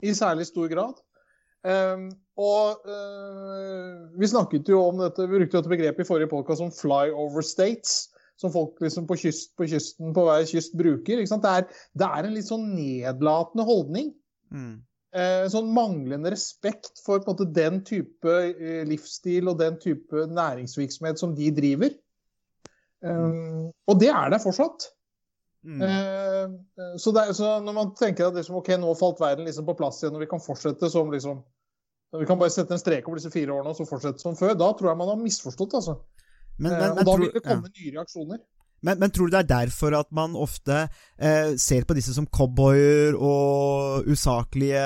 i 0.04 0.16
særlig 0.16 0.48
stor 0.50 0.70
grad. 0.72 1.00
Um, 1.68 2.08
og 2.40 2.86
uh, 2.88 4.08
vi 4.20 4.30
snakket 4.32 4.70
jo 4.72 4.80
om 4.88 5.02
dette, 5.04 5.26
vi 5.28 5.42
brukte 5.42 5.60
dette 5.60 5.72
begrepet 5.72 6.06
i 6.06 6.08
forrige 6.08 6.32
podkast 6.32 6.64
som 6.64 6.74
flyover 6.76 7.46
states. 7.46 8.08
Som 8.40 8.54
folk 8.54 8.78
liksom 8.80 9.04
på, 9.04 9.18
kyst, 9.20 9.50
på 9.60 9.66
kysten 9.68 10.14
på 10.16 10.24
hver 10.24 10.46
kyst 10.48 10.78
bruker. 10.80 11.20
Det 11.20 11.50
er, 11.50 11.66
det, 12.00 12.06
er, 12.08 12.24
en 12.24 12.38
litt 12.38 12.48
sånn 12.48 12.70
nedlatende 12.72 13.66
holdning. 13.68 14.14
Mm. 14.56 14.78
Eh, 15.12 15.44
sånn 15.52 15.74
manglende 15.76 16.32
respekt 16.32 17.02
for 17.04 17.20
måte, 17.28 17.50
den 17.52 17.82
type 17.84 18.38
livsstil 18.88 19.52
og 19.52 19.58
den 19.60 19.76
type 19.84 20.24
næringsvirksomhet 20.32 21.20
som 21.20 21.34
de 21.36 21.52
driver. 21.52 21.92
Um, 23.04 23.74
og 23.92 24.00
det 24.00 24.14
er 24.14 24.32
der 24.32 24.40
fortsatt. 24.40 24.88
Mm. 25.66 25.82
Eh, 25.82 26.98
så, 26.98 27.12
det, 27.12 27.34
så, 27.36 27.60
når 27.60 27.74
man 27.76 27.96
tenker 28.00 28.30
at 28.30 28.38
liksom, 28.38 28.60
ok, 28.62 28.72
nå 28.80 28.94
falt 28.96 29.20
verden 29.20 29.48
liksom 29.48 29.68
på 29.68 29.76
plass 29.80 30.00
igjen, 30.04 30.16
og 30.16 30.24
vi 30.24 30.30
kan 30.32 30.44
fortsette 30.44 30.88
som 30.92 31.12
liksom 31.12 31.42
Vi 32.16 32.26
kan 32.26 32.40
bare 32.40 32.50
sette 32.50 32.74
en 32.74 32.82
strek 32.82 33.06
over 33.06 33.20
disse 33.20 33.30
fire 33.30 33.54
årene 33.54 33.70
og 33.70 33.78
så 33.78 33.86
fortsette 33.86 34.24
som 34.24 34.34
før. 34.34 34.56
Da 34.58 34.72
tror 34.74 34.90
jeg 34.90 34.98
man 34.98 35.12
har 35.12 35.20
misforstått, 35.20 35.76
altså. 35.78 36.00
Men, 36.58 36.72
men, 36.72 36.88
eh, 36.88 36.96
og 36.96 37.06
da 37.06 37.14
vil 37.22 37.30
det 37.36 37.44
komme 37.46 37.70
ja. 37.70 37.74
nye 37.76 37.92
reaksjoner. 38.00 38.40
Men, 38.82 38.98
men, 38.98 39.12
tror 39.12 39.28
du 39.28 39.36
det 39.36 39.42
er 39.44 39.50
derfor 39.50 39.94
at 39.98 40.10
man 40.16 40.34
ofte 40.40 40.80
eh, 41.20 41.52
ser 41.60 41.86
på 41.86 41.94
disse 41.98 42.16
som 42.16 42.26
cowboyer 42.26 43.14
og 43.14 44.08
usaklige 44.08 44.82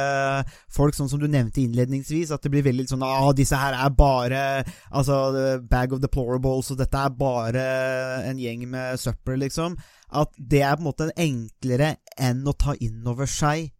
folk, 0.73 0.97
sånn 0.97 1.11
som 1.11 1.21
du 1.21 1.29
nevnte 1.29 1.61
innledningsvis? 1.63 2.33
At 2.33 2.43
det 2.43 2.51
blir 2.51 2.65
veldig 2.65 2.87
sånn 2.89 3.05
ah, 3.05 3.29
disse 3.37 3.59
her 3.59 3.77
er 3.77 3.93
bare 3.95 4.43
Altså, 4.91 5.59
bag 5.69 5.93
of 5.93 6.01
deplorables, 6.03 6.73
og 6.73 6.81
dette 6.81 7.05
er 7.05 7.17
bare 7.17 7.67
en 8.27 8.41
gjeng 8.41 8.65
med 8.73 8.99
søppel, 8.99 9.39
liksom 9.45 9.77
at 10.13 10.33
det 10.37 10.61
er 10.63 10.75
på 10.77 10.83
en 10.83 10.89
måte 10.89 11.13
enklere 11.19 11.95
enn 12.17 12.43
å 12.47 12.55
ta 12.57 12.75
inn 12.79 13.01
over 13.09 13.29
seg 13.29 13.71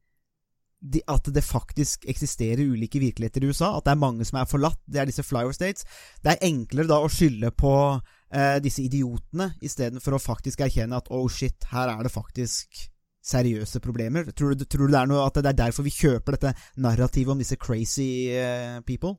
at 1.07 1.29
det 1.31 1.43
faktisk 1.45 2.03
eksisterer 2.11 2.67
ulike 2.67 2.99
virkeligheter 2.99 3.43
i 3.43 3.51
USA. 3.51 3.77
At 3.77 3.85
det 3.85 3.93
er 3.93 4.01
mange 4.01 4.25
som 4.27 4.39
er 4.41 4.49
forlatt. 4.49 4.79
Det 4.85 4.99
er 4.99 5.07
disse 5.07 5.23
flyover 5.23 5.55
states. 5.55 5.85
Det 6.23 6.33
er 6.33 6.47
enklere 6.49 6.91
da 6.91 6.99
å 6.99 7.11
skylde 7.11 7.53
på 7.55 7.75
eh, 7.95 8.57
disse 8.63 8.83
idiotene 8.83 9.53
istedenfor 9.63 10.17
å 10.17 10.23
faktisk 10.23 10.65
erkjenne 10.65 10.99
at 10.99 11.07
oh 11.13 11.29
shit, 11.31 11.69
her 11.71 11.93
er 11.93 12.03
det 12.03 12.11
faktisk 12.11 12.89
seriøse 13.23 13.79
problemer. 13.79 14.27
Tror 14.35 14.57
du, 14.57 14.65
tror 14.65 14.87
du 14.87 14.91
det, 14.91 14.99
er 14.99 15.07
noe, 15.07 15.23
at 15.23 15.39
det 15.39 15.53
er 15.53 15.61
derfor 15.63 15.87
vi 15.87 15.95
kjøper 15.95 16.35
dette 16.35 16.55
narrativet 16.83 17.31
om 17.31 17.39
disse 17.39 17.59
crazy 17.61 18.27
eh, 18.35 18.81
people? 18.83 19.15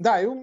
Det 0.00 0.08
er, 0.08 0.22
jo, 0.24 0.34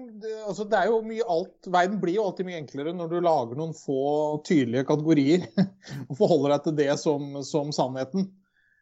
altså 0.46 0.64
det 0.70 0.78
er 0.78 0.90
jo 0.90 0.98
mye 1.02 1.24
alt 1.34 1.68
Verden 1.74 1.98
blir 2.02 2.14
jo 2.14 2.26
alltid 2.28 2.46
mye 2.46 2.60
enklere 2.60 2.92
når 2.94 3.08
du 3.10 3.16
lager 3.24 3.58
noen 3.58 3.74
få 3.74 4.02
tydelige 4.46 4.86
kategorier 4.86 5.48
og 6.08 6.18
forholder 6.20 6.54
deg 6.54 6.66
til 6.66 6.76
det 6.78 6.92
som, 7.02 7.40
som 7.46 7.72
sannheten. 7.74 8.28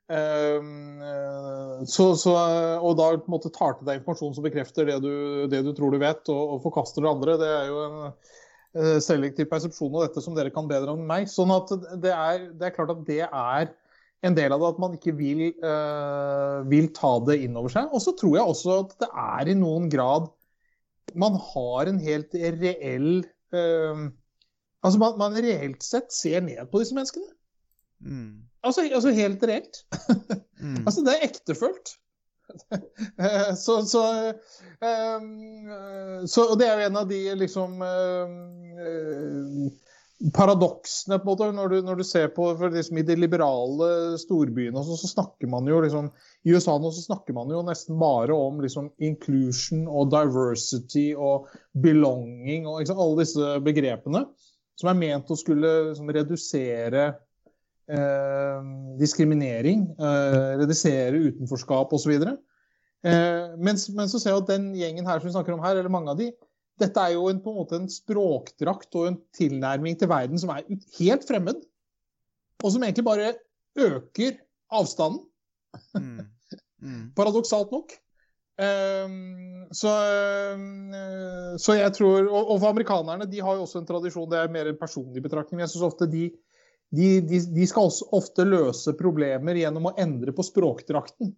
Um, 0.06 1.00
så, 1.88 2.12
så, 2.14 2.34
og 2.78 2.92
da 2.98 3.08
på 3.16 3.26
en 3.26 3.34
måte 3.34 3.50
tar 3.54 3.74
til 3.78 3.88
deg 3.88 4.02
informasjon 4.02 4.36
som 4.36 4.44
bekrefter 4.44 4.86
det 4.86 5.00
du, 5.02 5.14
det 5.50 5.64
du 5.66 5.72
tror 5.74 5.96
du 5.96 5.98
vet, 6.02 6.22
og, 6.30 6.42
og, 6.54 6.60
forkaster 6.66 7.02
det 7.02 7.10
andre. 7.10 7.38
Det 7.40 7.50
er 7.50 7.72
jo 7.72 7.80
en 7.86 7.98
uh, 8.04 8.92
selektiv 9.02 9.48
persepsjon 9.50 9.96
av 9.96 10.06
dette 10.06 10.22
som 10.22 10.36
dere 10.36 10.52
kan 10.54 10.68
bedre 10.70 10.94
enn 10.94 11.08
meg. 11.08 11.26
Sånn 11.32 11.56
at 11.56 11.72
det 12.04 12.12
er, 12.14 12.46
det 12.52 12.68
er 12.68 12.76
klart 12.76 12.94
at 12.94 13.02
det 13.08 13.22
er 13.26 13.72
en 14.24 14.36
del 14.36 14.52
av 14.52 14.62
det 14.62 14.70
at 14.74 14.80
man 14.84 14.94
ikke 15.00 15.16
vil, 15.16 15.46
uh, 15.64 16.62
vil 16.68 16.92
ta 16.96 17.16
det 17.26 17.40
inn 17.48 17.56
over 17.58 17.72
seg. 17.72 17.90
Og 17.90 18.04
så 18.04 18.14
tror 18.20 18.38
jeg 18.38 18.54
også 18.54 18.80
at 18.84 18.96
det 19.02 19.10
er 19.24 19.56
i 19.56 19.58
noen 19.58 19.88
grad 19.92 20.30
man 21.18 21.38
har 21.52 21.90
en 21.90 21.98
helt 22.02 22.34
reell 22.34 23.24
uh, 23.54 24.06
Altså 24.84 24.98
man, 25.00 25.16
man, 25.18 25.34
reelt 25.42 25.82
sett 25.82 26.12
ser 26.14 26.44
ned 26.46 26.68
på 26.70 26.78
disse 26.78 26.94
menneskene. 26.94 27.26
Mm. 28.06 28.44
Altså, 28.62 28.84
altså, 28.86 29.10
helt 29.16 29.42
reelt. 29.42 29.80
mm. 30.60 30.82
Altså 30.86 31.02
det 31.02 31.14
er 31.14 31.24
ektefølt. 31.26 31.96
så, 33.64 33.80
så, 33.90 34.02
um, 34.78 35.66
så, 36.30 36.44
Og 36.44 36.54
det 36.60 36.68
er 36.68 36.78
jo 36.78 36.86
en 36.86 37.00
av 37.00 37.08
de 37.10 37.18
liksom 37.40 37.82
uh, 37.82 38.28
paradoksene 40.32 41.18
på 41.20 41.28
en 41.28 41.28
måte, 41.28 41.46
når 41.52 41.72
du, 41.72 41.76
når 41.84 41.98
du 42.00 42.04
ser 42.08 42.30
på 42.32 42.48
liksom, 42.62 43.00
I 43.00 43.04
de 43.04 43.18
liberale 43.18 43.88
storbyene 44.20 44.80
så, 44.84 44.96
så, 44.96 45.10
snakker 45.12 45.50
man 45.52 45.68
jo 45.68 45.82
liksom 45.84 46.08
I 46.48 46.54
USA 46.56 46.78
nå 46.80 46.92
så 46.94 47.04
snakker 47.04 47.36
man 47.36 47.52
jo 47.52 47.60
nesten 47.66 47.98
bare 48.00 48.32
om 48.32 48.62
liksom, 48.64 48.88
inclusion 48.96 49.84
og 49.84 50.08
diversity 50.14 51.10
og 51.12 51.50
belonging 51.84 52.64
og 52.64 52.80
liksom, 52.80 53.02
alle 53.02 53.20
disse 53.20 53.58
begrepene 53.66 54.24
som 54.80 54.92
er 54.92 54.98
ment 55.00 55.32
å 55.32 55.38
skulle 55.40 55.72
liksom, 55.90 56.10
redusere 56.12 57.04
eh, 57.92 58.72
diskriminering, 59.00 59.86
eh, 59.96 60.50
redusere 60.60 61.22
utenforskap 61.30 61.92
osv. 61.96 62.12
Eh, 62.16 63.54
mens, 63.56 63.86
men 63.92 64.10
så 64.12 64.20
ser 64.20 64.34
jeg 64.34 64.42
at 64.42 64.52
den 64.52 64.68
gjengen 64.76 65.08
her 65.08 65.20
som 65.20 65.30
vi 65.30 65.36
snakker 65.36 65.56
om 65.56 65.64
her, 65.64 65.76
eller 65.80 65.92
mange 65.92 66.12
av 66.12 66.20
de, 66.20 66.28
dette 66.80 67.02
er 67.02 67.14
jo 67.14 67.28
en, 67.30 67.38
på 67.42 67.52
en 67.52 67.58
måte 67.60 67.78
en 67.80 67.88
språkdrakt 67.90 68.98
og 68.98 69.08
en 69.10 69.18
tilnærming 69.36 69.96
til 69.98 70.10
verden 70.10 70.40
som 70.40 70.52
er 70.54 70.66
helt 70.98 71.24
fremmed. 71.28 71.62
og 72.64 72.72
som 72.72 72.82
egentlig 72.82 73.04
bare 73.04 73.34
øker 73.76 74.38
avstanden, 74.72 75.24
Mm. 75.94 76.26
Mm. 76.82 77.12
paradoksalt 77.18 77.72
nok. 77.72 77.94
Um, 78.56 79.66
så, 79.76 79.92
um, 80.56 80.92
så 81.60 81.76
jeg 81.76 81.92
tror 81.92 82.24
og, 82.24 82.52
og 82.54 82.60
for 82.62 82.70
amerikanerne, 82.70 83.28
de 83.28 83.42
har 83.44 83.58
jo 83.58 83.66
også 83.66 83.82
en 83.82 83.88
tradisjon, 83.88 84.30
det 84.30 84.38
er 84.40 84.52
mer 84.52 84.70
en 84.70 84.78
personlig 84.80 85.22
betraktning. 85.22 85.60
Jeg 85.60 85.74
synes 85.74 85.90
ofte 85.90 86.08
de, 86.08 86.30
de, 86.96 87.08
de, 87.20 87.40
de 87.52 87.66
skal 87.68 87.90
også 87.90 88.08
ofte 88.16 88.46
løse 88.48 88.96
problemer 88.96 89.60
gjennom 89.60 89.90
å 89.90 89.96
endre 90.00 90.32
på 90.32 90.46
språkdrakten. 90.46 91.34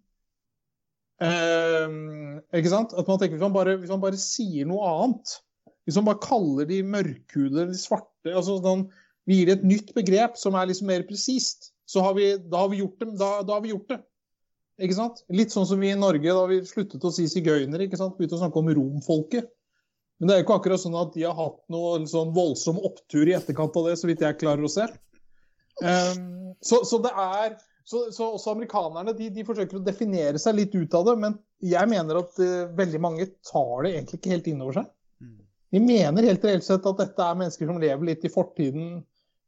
Ehm, 1.23 2.39
ikke 2.55 2.71
sant? 2.71 2.95
At 2.95 3.07
man 3.09 3.19
tenker, 3.19 3.35
hvis 3.35 3.43
man, 3.43 3.55
bare, 3.55 3.75
hvis 3.81 3.91
man 3.91 4.03
bare 4.03 4.19
sier 4.19 4.67
noe 4.69 4.87
annet, 4.87 5.35
hvis 5.87 5.97
man 5.99 6.07
bare 6.11 6.23
kaller 6.23 6.69
de 6.69 6.79
mørkhudede, 6.85 7.67
de 7.71 7.79
svarte 7.79 8.35
altså 8.35 8.59
sånn, 8.63 8.89
Vi 9.29 9.35
gir 9.37 9.49
det 9.49 9.59
et 9.59 9.65
nytt 9.67 9.89
begrep 9.93 10.39
som 10.41 10.55
er 10.57 10.65
liksom 10.65 10.87
mer 10.89 11.03
presist, 11.05 11.67
så 11.85 12.01
har 12.01 12.15
vi, 12.17 12.31
da, 12.49 12.63
har 12.63 12.71
vi 12.71 12.79
gjort 12.79 13.03
det, 13.03 13.09
da, 13.19 13.27
da 13.45 13.59
har 13.59 13.61
vi 13.61 13.75
gjort 13.75 13.91
det. 13.91 13.99
Ikke 14.81 14.95
sant? 14.97 15.19
Litt 15.29 15.53
sånn 15.53 15.67
som 15.69 15.83
vi 15.83 15.91
i 15.93 15.99
Norge 15.99 16.33
da 16.33 16.45
vi 16.49 16.57
sluttet 16.65 17.03
å 17.05 17.11
si 17.13 17.27
sigøynere, 17.29 17.85
begynte 17.91 18.37
å 18.37 18.39
snakke 18.39 18.61
om 18.61 18.71
romfolket. 18.73 19.51
Men 20.17 20.31
det 20.31 20.33
er 20.33 20.41
jo 20.41 20.45
ikke 20.47 20.57
akkurat 20.59 20.81
sånn 20.81 20.97
at 20.97 21.13
de 21.13 21.27
har 21.27 21.37
hatt 21.37 21.59
noe 21.69 21.99
sånn 22.09 22.33
voldsom 22.33 22.79
opptur 22.89 23.29
i 23.29 23.35
etterkant 23.37 23.77
av 23.77 23.91
det, 23.91 23.99
så 23.99 24.09
vidt 24.09 24.23
jeg 24.25 24.39
klarer 24.41 24.65
å 24.65 24.71
se. 24.71 24.87
Um, 25.79 26.55
så, 26.65 26.81
så 26.89 26.99
det 27.05 27.13
er 27.13 27.53
så, 27.89 28.11
så 28.11 28.27
også 28.35 28.51
amerikanerne 28.53 29.15
de, 29.17 29.31
de 29.33 29.43
forsøker 29.47 29.79
å 29.79 29.81
definere 29.81 30.37
seg 30.41 30.59
litt 30.59 30.75
ut 30.77 30.93
av 30.93 31.07
det, 31.07 31.15
men 31.23 31.37
jeg 31.65 31.89
mener 31.89 32.19
at 32.19 32.35
uh, 32.37 32.67
veldig 32.77 32.99
mange 33.01 33.25
tar 33.49 33.85
det 33.85 33.95
egentlig 33.95 34.19
ikke 34.19 34.33
helt 34.35 34.49
inn 34.51 34.61
over 34.61 34.77
seg. 34.77 34.91
Mm. 35.25 35.39
De 35.73 35.81
mener 35.87 36.27
helt 36.29 36.45
reelt 36.45 36.67
sett 36.67 36.85
at 36.85 37.01
dette 37.01 37.25
er 37.25 37.39
mennesker 37.39 37.71
som 37.71 37.81
lever 37.81 38.11
litt 38.11 38.27
i 38.27 38.31
fortiden, 38.33 38.99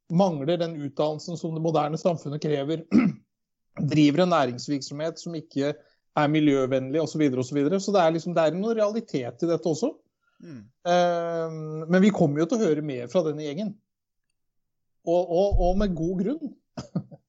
mangler 0.10 0.58
den 0.58 0.74
utdannelsen 0.88 1.38
som 1.38 1.54
det 1.54 1.62
moderne 1.62 2.02
samfunnet 2.02 2.42
krever, 2.42 2.82
driver 3.94 4.26
en 4.26 4.34
næringsvirksomhet 4.34 5.22
som 5.22 5.38
ikke 5.38 5.76
er 5.76 6.34
miljøvennlig 6.34 6.98
osv. 6.98 7.14
Så, 7.14 7.22
videre, 7.22 7.46
og 7.46 7.52
så, 7.52 7.60
videre. 7.60 7.84
så 7.84 7.94
det 7.94 8.02
er, 8.02 8.18
liksom, 8.18 8.36
det 8.36 8.48
er 8.48 8.58
noe 8.58 8.74
realitet 8.82 9.46
i 9.46 9.54
dette 9.54 9.76
også. 9.76 9.94
Mm. 10.42 10.66
Uh, 10.90 11.86
men 11.86 12.02
vi 12.10 12.16
kommer 12.16 12.42
jo 12.42 12.50
til 12.50 12.58
å 12.58 12.72
høre 12.72 12.90
mer 12.90 13.06
fra 13.14 13.22
denne 13.30 13.46
gjengen. 13.46 13.76
Og, 15.06 15.22
og, 15.22 15.66
og 15.70 15.82
med 15.86 15.94
god 15.94 16.26
grunn. 16.26 16.56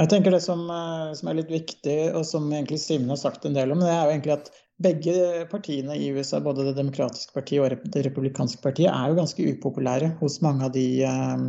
Jeg 0.00 0.08
tenker 0.08 0.32
Det 0.32 0.40
som, 0.40 0.64
eh, 0.70 1.12
som 1.18 1.28
er 1.28 1.38
litt 1.40 1.50
viktig, 1.52 1.96
og 2.16 2.24
som 2.26 2.48
egentlig 2.50 2.80
Simen 2.80 3.12
har 3.12 3.20
sagt 3.20 3.44
en 3.44 3.56
del 3.56 3.74
om, 3.74 3.82
det 3.82 3.90
er 3.92 4.06
jo 4.06 4.14
egentlig 4.14 4.36
at 4.38 4.52
begge 4.82 5.16
partiene 5.50 5.96
i 6.00 6.08
USA, 6.16 6.40
både 6.40 6.64
Det 6.64 6.78
demokratiske 6.78 7.34
partiet 7.36 7.60
og 7.60 7.84
Det 7.92 8.06
republikanske 8.06 8.62
partiet, 8.62 8.90
er 8.90 9.10
jo 9.10 9.20
ganske 9.20 9.50
upopulære 9.52 10.14
hos 10.22 10.40
mange 10.40 10.64
av 10.64 10.72
de, 10.72 10.86
eh, 11.04 11.44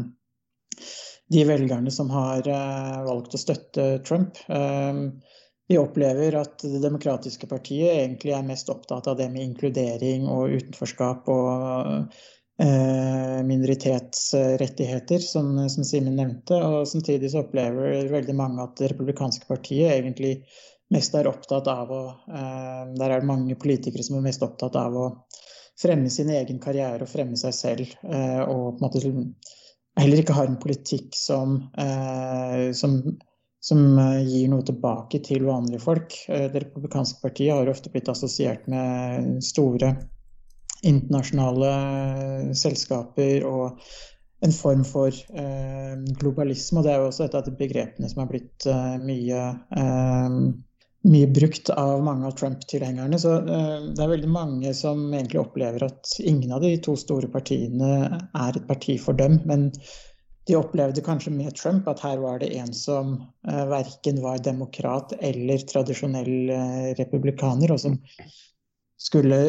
de 1.32 1.46
velgerne 1.48 1.92
som 1.92 2.12
har 2.12 2.44
eh, 2.44 3.00
valgt 3.08 3.34
å 3.34 3.42
støtte 3.42 4.04
Trump. 4.04 4.38
Vi 5.72 5.78
opplever 5.80 6.36
at 6.36 6.60
Det 6.60 6.82
demokratiske 6.84 7.48
partiet 7.48 7.96
egentlig 7.96 8.36
er 8.36 8.44
mest 8.44 8.70
opptatt 8.70 9.08
av 9.08 9.18
det 9.18 9.32
med 9.32 9.48
inkludering 9.48 10.28
og 10.28 10.52
utenforskap 10.52 11.30
og 11.32 12.12
minoritetsrettigheter, 13.44 15.20
som, 15.20 15.56
som 15.70 15.84
Simen 15.88 16.16
nevnte. 16.20 16.54
Og 16.62 16.88
samtidig 16.88 17.32
så 17.34 17.42
opplever 17.42 18.12
veldig 18.12 18.36
mange 18.38 18.62
at 18.62 18.78
Det 18.78 18.92
republikanske 18.92 19.48
partiet 19.50 19.90
egentlig 19.96 20.36
mest 20.94 21.16
er 21.18 21.30
opptatt 21.30 21.68
av 21.72 21.92
å 21.94 22.04
eh, 22.12 22.86
Der 23.00 23.10
er 23.10 23.22
det 23.22 23.30
mange 23.30 23.58
politikere 23.60 24.06
som 24.06 24.20
er 24.20 24.28
mest 24.28 24.46
opptatt 24.46 24.78
av 24.80 24.98
å 24.98 25.10
fremme 25.80 26.10
sin 26.14 26.30
egen 26.30 26.60
karriere 26.62 27.06
og 27.06 27.10
fremme 27.12 27.38
seg 27.40 27.56
selv. 27.58 27.94
Eh, 28.06 28.42
og 28.46 28.78
på 28.78 28.84
en 28.84 28.86
måte 28.86 29.04
heller 30.00 30.22
ikke 30.22 30.38
har 30.38 30.50
en 30.50 30.62
politikk 30.62 31.14
som, 31.18 31.62
eh, 31.78 32.72
som 32.78 33.00
som 33.64 33.80
gir 34.28 34.50
noe 34.52 34.66
tilbake 34.68 35.22
til 35.24 35.46
vanlige 35.48 35.80
folk. 35.80 36.16
Det 36.28 36.60
republikanske 36.66 37.22
partiet 37.24 37.56
har 37.56 37.70
ofte 37.72 37.88
blitt 37.94 38.10
assosiert 38.12 38.66
med 38.68 39.38
store 39.40 39.94
internasjonale 40.84 41.72
selskaper 42.58 43.46
og 43.48 43.80
en 44.44 44.54
form 44.56 44.84
for 44.88 45.08
eh, 45.14 45.96
globalisme. 46.20 46.82
Og 46.82 46.86
det 46.86 46.94
er 46.94 47.02
jo 47.02 47.10
også 47.10 47.28
et 47.28 47.36
av 47.40 47.46
de 47.48 47.56
begrepene 47.58 48.10
som 48.12 48.24
har 48.24 48.32
blitt 48.32 48.68
eh, 48.68 48.96
mye, 49.00 49.44
eh, 49.80 50.38
mye 51.14 51.30
brukt 51.36 51.72
av 51.72 52.04
mange 52.04 52.28
av 52.28 52.36
Trump-tilhengerne. 52.40 53.20
Så 53.20 53.38
det 53.48 54.04
er 54.04 54.16
veldig 54.16 54.32
mange 54.32 54.74
som 54.76 55.06
egentlig 55.14 55.44
opplever 55.44 55.88
at 55.88 56.16
ingen 56.24 56.52
av 56.56 56.64
de 56.66 56.76
to 56.84 56.98
store 57.00 57.32
partiene 57.32 57.94
er 58.20 58.52
et 58.52 58.68
parti 58.68 59.00
for 59.00 59.16
dem. 59.20 59.40
men 59.48 59.72
de 60.48 60.56
opplevde 60.60 61.04
kanskje 61.04 61.32
med 61.32 61.56
Trump 61.56 61.88
at 61.88 62.02
her 62.04 62.20
var 62.20 62.42
det 62.42 62.52
en 62.60 62.74
som 62.76 63.16
eh, 63.48 63.64
verken 63.70 64.20
var 64.24 64.44
demokrat 64.44 65.16
eller 65.24 65.64
tradisjonell 65.70 66.52
eh, 66.52 66.90
republikaner, 67.00 67.72
og 67.72 67.80
som 67.80 67.98
skulle 69.00 69.40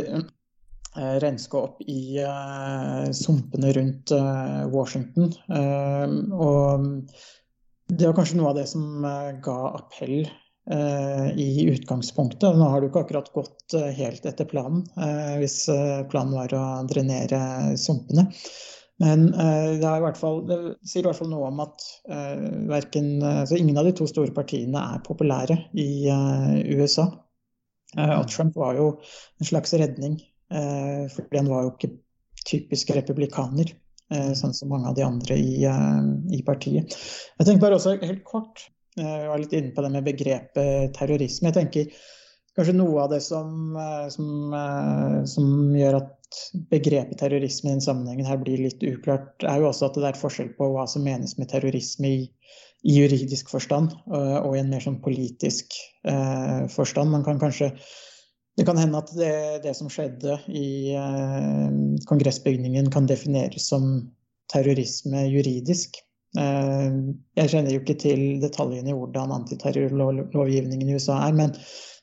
eh, 0.96 1.16
renske 1.22 1.58
opp 1.58 1.82
i 1.86 2.18
eh, 2.22 3.10
sumpene 3.16 3.72
rundt 3.76 4.12
eh, 4.14 4.62
Washington. 4.72 5.32
Og 6.34 6.88
det 7.94 8.08
var 8.08 8.16
kanskje 8.16 8.40
noe 8.40 8.52
av 8.52 8.58
det 8.58 8.68
som 8.70 9.04
ga 9.44 9.58
appell 9.76 10.24
i 11.36 11.66
utgangspunktet. 11.68 12.56
Nå 12.56 12.68
har 12.72 12.80
det 12.80 12.88
ikke 12.88 13.02
akkurat 13.04 13.26
gått 13.34 13.74
helt 13.98 14.24
etter 14.24 14.46
planen, 14.48 14.86
hvis 15.36 15.66
planen 16.08 16.32
var 16.32 16.54
å 16.56 16.62
drenere 16.88 17.74
sumpene. 17.76 18.24
Men 19.04 19.26
det, 19.28 19.92
fall, 20.16 20.40
det, 20.48 20.56
sier 20.88 21.04
i 21.04 21.10
hvert 21.10 21.20
fall 21.20 21.28
noe 21.34 21.50
om 21.50 21.60
at 21.66 21.84
verken, 22.70 23.10
uh, 23.20 23.52
ingen 23.58 23.76
av 23.76 23.90
de 23.90 23.92
to 23.98 24.08
store 24.08 24.32
partiene 24.32 24.80
er 24.94 25.04
populære 25.04 25.58
i 25.76 26.08
USA. 26.72 27.10
og 28.00 28.24
Trump 28.32 28.56
var 28.56 28.80
jo 28.80 28.88
en 28.96 29.52
slags 29.52 29.76
redning, 29.76 30.16
fordi 30.54 31.40
han 31.40 31.50
var 31.50 31.64
jo 31.66 31.72
ikke 31.74 31.94
typisk 32.46 32.92
republikaner. 32.94 33.72
sånn 34.38 34.52
som 34.54 34.68
mange 34.68 34.90
av 34.90 34.94
de 34.94 35.02
andre 35.02 35.34
i, 35.40 35.64
i 35.64 36.40
partiet. 36.46 36.92
Jeg 37.38 37.46
tenker 37.46 37.62
bare 37.62 37.78
også 37.78 37.96
helt 38.02 38.20
kort, 38.28 38.66
jeg 38.94 39.30
var 39.30 39.40
litt 39.40 39.54
inne 39.56 39.72
på 39.74 39.82
det 39.82 39.90
med 39.90 40.06
begrepet 40.06 40.92
terrorisme. 40.94 41.48
jeg 41.50 41.56
tenker 41.56 42.04
Kanskje 42.54 42.76
noe 42.76 43.02
av 43.02 43.10
det 43.10 43.18
som, 43.24 43.74
som, 44.14 44.52
som 45.26 45.46
gjør 45.74 45.96
at 45.98 46.38
begrepet 46.70 47.18
terrorisme 47.18 47.70
i 47.70 47.74
den 47.74 47.82
sammenhengen 47.82 48.28
her 48.28 48.38
blir 48.42 48.62
litt 48.62 48.82
uklart, 48.86 49.42
er 49.42 49.58
jo 49.58 49.70
også 49.70 49.88
at 49.88 49.98
det 49.98 50.06
er 50.12 50.20
forskjell 50.20 50.52
på 50.58 50.68
hva 50.70 50.86
som 50.90 51.02
menes 51.06 51.34
med 51.38 51.50
terrorisme 51.50 52.10
i, 52.10 52.20
i 52.86 52.96
juridisk 53.00 53.50
forstand 53.50 53.94
og, 54.06 54.30
og, 54.44 54.52
i 54.54 54.62
en 54.62 54.70
mer 54.70 54.84
sånn 54.86 55.00
politisk 55.02 55.74
eh, 56.06 56.64
forstand. 56.70 57.10
Man 57.14 57.26
kan 57.26 57.42
kanskje 57.42 57.72
det 58.56 58.66
kan 58.68 58.78
hende 58.78 59.00
at 59.00 59.12
det, 59.18 59.34
det 59.64 59.74
som 59.78 59.90
skjedde 59.90 60.38
i 60.48 60.94
eh, 60.94 61.70
kongressbygningen 62.10 62.90
kan 62.94 63.08
defineres 63.10 63.68
som 63.72 63.88
terrorisme 64.52 65.24
juridisk. 65.26 65.98
Eh, 66.38 67.00
jeg 67.40 67.50
kjenner 67.50 67.74
jo 67.74 67.82
ikke 67.82 67.98
til 68.04 68.22
detaljene 68.44 68.92
i 68.92 68.96
hvordan 68.96 69.34
antiterrorlovgivningen 69.40 70.88
i 70.88 70.96
USA 70.98 71.18
er, 71.26 71.34
men 71.34 71.56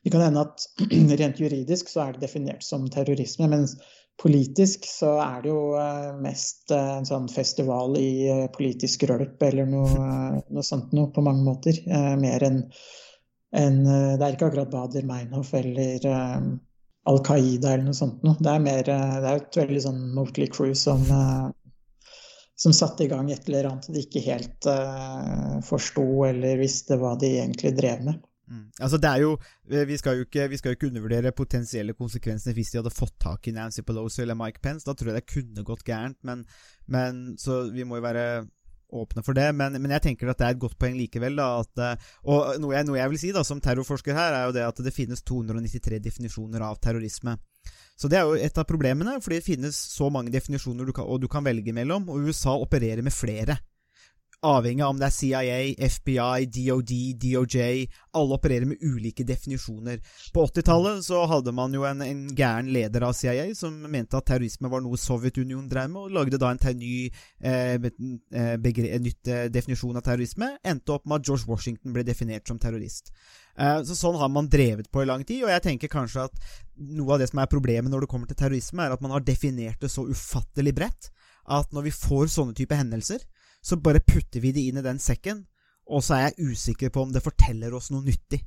det 0.04 0.12
kan 0.12 0.26
hende 0.26 0.44
at 0.44 0.68
rent 1.22 1.40
juridisk 1.40 1.90
så 1.92 2.08
er 2.08 2.16
det 2.16 2.28
definert 2.28 2.66
som 2.68 2.90
terrorisme. 2.92 3.48
mens 3.52 3.78
politisk 4.22 4.86
så 4.86 5.16
er 5.24 5.42
det 5.44 5.52
jo 5.52 5.76
eh, 5.80 6.10
mest 6.22 6.72
eh, 6.74 6.90
en 7.00 7.08
sånn 7.08 7.30
festival 7.32 7.96
i 8.00 8.12
eh, 8.30 8.48
politisk 8.54 9.06
rølp 9.10 9.42
eller 9.48 9.70
noe, 9.70 10.10
noe 10.52 10.66
sånt 10.66 10.94
noe 10.96 11.10
på 11.14 11.24
mange 11.26 11.46
måter. 11.46 11.80
Mer 12.22 12.46
enn 12.46 12.62
en, 13.52 13.82
Det 13.84 14.24
er 14.24 14.36
ikke 14.36 14.52
akkurat 14.52 14.72
Bader 14.72 15.08
Meinhof 15.08 15.54
eller 15.60 16.06
um, 16.08 16.52
Al 17.10 17.20
Qaida 17.26 17.74
eller 17.74 17.90
noe 17.90 17.98
sånt 17.98 18.22
noe. 18.24 18.38
Det 18.40 18.52
er 18.52 18.64
mer 18.64 18.84
det 18.88 18.96
er 18.96 19.42
et 19.42 19.58
veldig 19.58 19.82
sånn 19.84 20.02
Motley 20.16 20.48
Crew 20.54 20.76
som, 20.78 21.02
som 22.56 22.76
satte 22.78 23.08
i 23.08 23.10
gang 23.12 23.32
et 23.34 23.50
eller 23.50 23.72
annet 23.72 23.90
de 23.92 24.04
ikke 24.06 24.22
helt 24.28 24.70
uh, 24.70 25.58
forsto 25.66 26.06
eller 26.30 26.62
visste 26.62 27.00
hva 27.02 27.16
de 27.20 27.34
egentlig 27.42 27.74
drev 27.80 28.06
med. 28.08 28.22
Mm. 28.52 28.68
Altså 28.84 29.00
det 29.00 29.08
er 29.08 29.22
jo 29.24 29.36
eh, 29.72 29.86
vi 29.88 29.98
skal 30.00 30.18
jo, 30.20 30.26
ikke, 30.28 30.50
vi 30.52 30.58
skal 30.60 30.76
ikke 30.76 30.90
undervurdere 30.90 31.32
potensielle 31.36 31.96
konsekvenser 31.96 32.56
hvis 32.58 32.74
de 32.74 32.82
hadde 32.82 32.92
fått 32.92 33.16
tak 33.24 33.48
i 33.48 33.54
Nancy 33.56 33.84
Pelosi 33.88 34.26
eller 34.26 34.36
Mike 34.40 34.60
Pence. 34.64 34.86
Da 34.88 34.96
tror 34.98 35.12
jeg 35.12 35.22
det 35.22 35.32
kunne 35.32 35.68
gått 35.68 35.86
gærent, 35.88 36.20
men, 36.28 36.44
men 36.92 37.38
Så 37.40 37.64
vi 37.72 37.86
må 37.88 38.02
jo 38.02 38.06
være 38.06 38.26
åpne 38.92 39.24
for 39.26 39.38
det. 39.38 39.48
Men, 39.58 39.78
men, 39.80 39.94
jeg 39.98 40.06
tenker 40.08 40.32
at 40.32 40.42
det 40.42 40.48
er 40.48 40.56
et 40.56 40.62
godt 40.62 40.78
poeng 40.82 40.98
likevel. 41.00 41.40
Da, 41.40 41.50
at, 41.64 41.84
eh, 41.84 42.12
og 42.28 42.60
noe 42.62 42.76
jeg, 42.76 42.88
noe 42.90 43.00
jeg, 43.00 43.14
vil 43.14 43.22
si 43.24 43.32
da, 43.36 43.46
som 43.48 43.62
terrorforsker 43.64 44.18
her, 44.18 44.38
er 44.38 44.50
jo 44.50 44.58
det 44.58 44.68
at 44.68 44.84
det 44.86 44.96
finnes 44.96 45.24
293 45.28 46.02
definisjoner 46.04 46.68
av 46.68 46.80
terrorisme. 46.84 47.38
Så 48.00 48.10
det 48.10 48.18
er 48.18 48.26
jo 48.26 48.40
et 48.40 48.58
av 48.58 48.66
problemene, 48.66 49.20
fordi 49.22 49.38
det 49.38 49.46
finnes 49.46 49.78
så 49.78 50.10
mange 50.14 50.34
definisjoner 50.34 50.88
du 50.88 50.94
kan, 50.96 51.06
og 51.06 51.22
du 51.22 51.28
kan 51.30 51.46
velge 51.46 51.74
mellom, 51.76 52.10
og 52.10 52.32
USA 52.32 52.56
opererer 52.58 53.04
med 53.06 53.14
flere 53.14 53.60
avhengig 54.42 54.84
av 54.84 54.94
om 54.94 55.00
det 55.00 55.08
er 55.08 55.14
CIA, 55.16 55.58
FBI, 55.78 56.46
DOD, 56.50 56.92
DOJ 57.22 57.88
Alle 58.18 58.38
opererer 58.38 58.66
med 58.66 58.82
ulike 58.82 59.24
definisjoner. 59.28 60.00
På 60.34 60.46
80-tallet 60.48 61.04
så 61.06 61.22
hadde 61.30 61.54
man 61.56 61.74
jo 61.76 61.86
en, 61.88 62.02
en 62.02 62.24
gæren 62.36 62.72
leder 62.74 63.06
av 63.08 63.14
CIA 63.18 63.46
som 63.58 63.76
mente 63.92 64.18
at 64.18 64.28
terrorisme 64.28 64.72
var 64.72 64.84
noe 64.84 65.00
Sovjetunionen 65.00 65.70
drev 65.70 65.92
med, 65.94 66.08
og 66.08 66.18
lagde 66.18 66.42
da 66.42 66.52
en 66.56 66.80
ny, 66.80 66.96
eh, 67.44 67.78
eh 67.78 69.00
nytt 69.02 69.28
eh, 69.28 69.46
definisjon 69.54 69.98
av 69.98 70.06
terrorisme. 70.06 70.56
Endte 70.64 70.98
opp 70.98 71.06
med 71.06 71.22
at 71.22 71.30
George 71.30 71.48
Washington 71.48 71.94
ble 71.94 72.06
definert 72.08 72.48
som 72.48 72.60
terrorist. 72.60 73.14
Eh, 73.56 73.80
så 73.86 73.98
Sånn 74.02 74.18
har 74.18 74.30
man 74.34 74.50
drevet 74.50 74.90
på 74.92 75.04
i 75.04 75.10
lang 75.10 75.24
tid, 75.24 75.46
og 75.46 75.54
jeg 75.54 75.68
tenker 75.68 75.92
kanskje 75.92 76.26
at 76.26 76.46
noe 76.76 77.14
av 77.14 77.22
det 77.22 77.30
som 77.30 77.44
er 77.44 77.52
problemet 77.52 77.94
når 77.94 78.06
det 78.06 78.12
kommer 78.12 78.28
til 78.28 78.40
terrorisme, 78.42 78.84
er 78.84 78.96
at 78.96 79.04
man 79.06 79.14
har 79.14 79.24
definert 79.24 79.82
det 79.82 79.92
så 79.94 80.08
ufattelig 80.10 80.74
bredt 80.76 81.12
at 81.52 81.72
når 81.74 81.88
vi 81.90 81.94
får 81.96 82.32
sånne 82.32 82.56
type 82.58 82.78
hendelser, 82.78 83.24
så 83.62 83.78
bare 83.78 84.02
putter 84.04 84.42
vi 84.44 84.54
det 84.56 84.64
inn 84.70 84.80
i 84.82 84.86
den 84.86 85.00
sekken, 85.02 85.46
og 85.92 86.04
så 86.06 86.18
er 86.18 86.24
jeg 86.30 86.52
usikker 86.52 86.92
på 86.94 87.06
om 87.06 87.14
det 87.14 87.24
forteller 87.24 87.74
oss 87.76 87.92
noe 87.94 88.06
nyttig. 88.06 88.42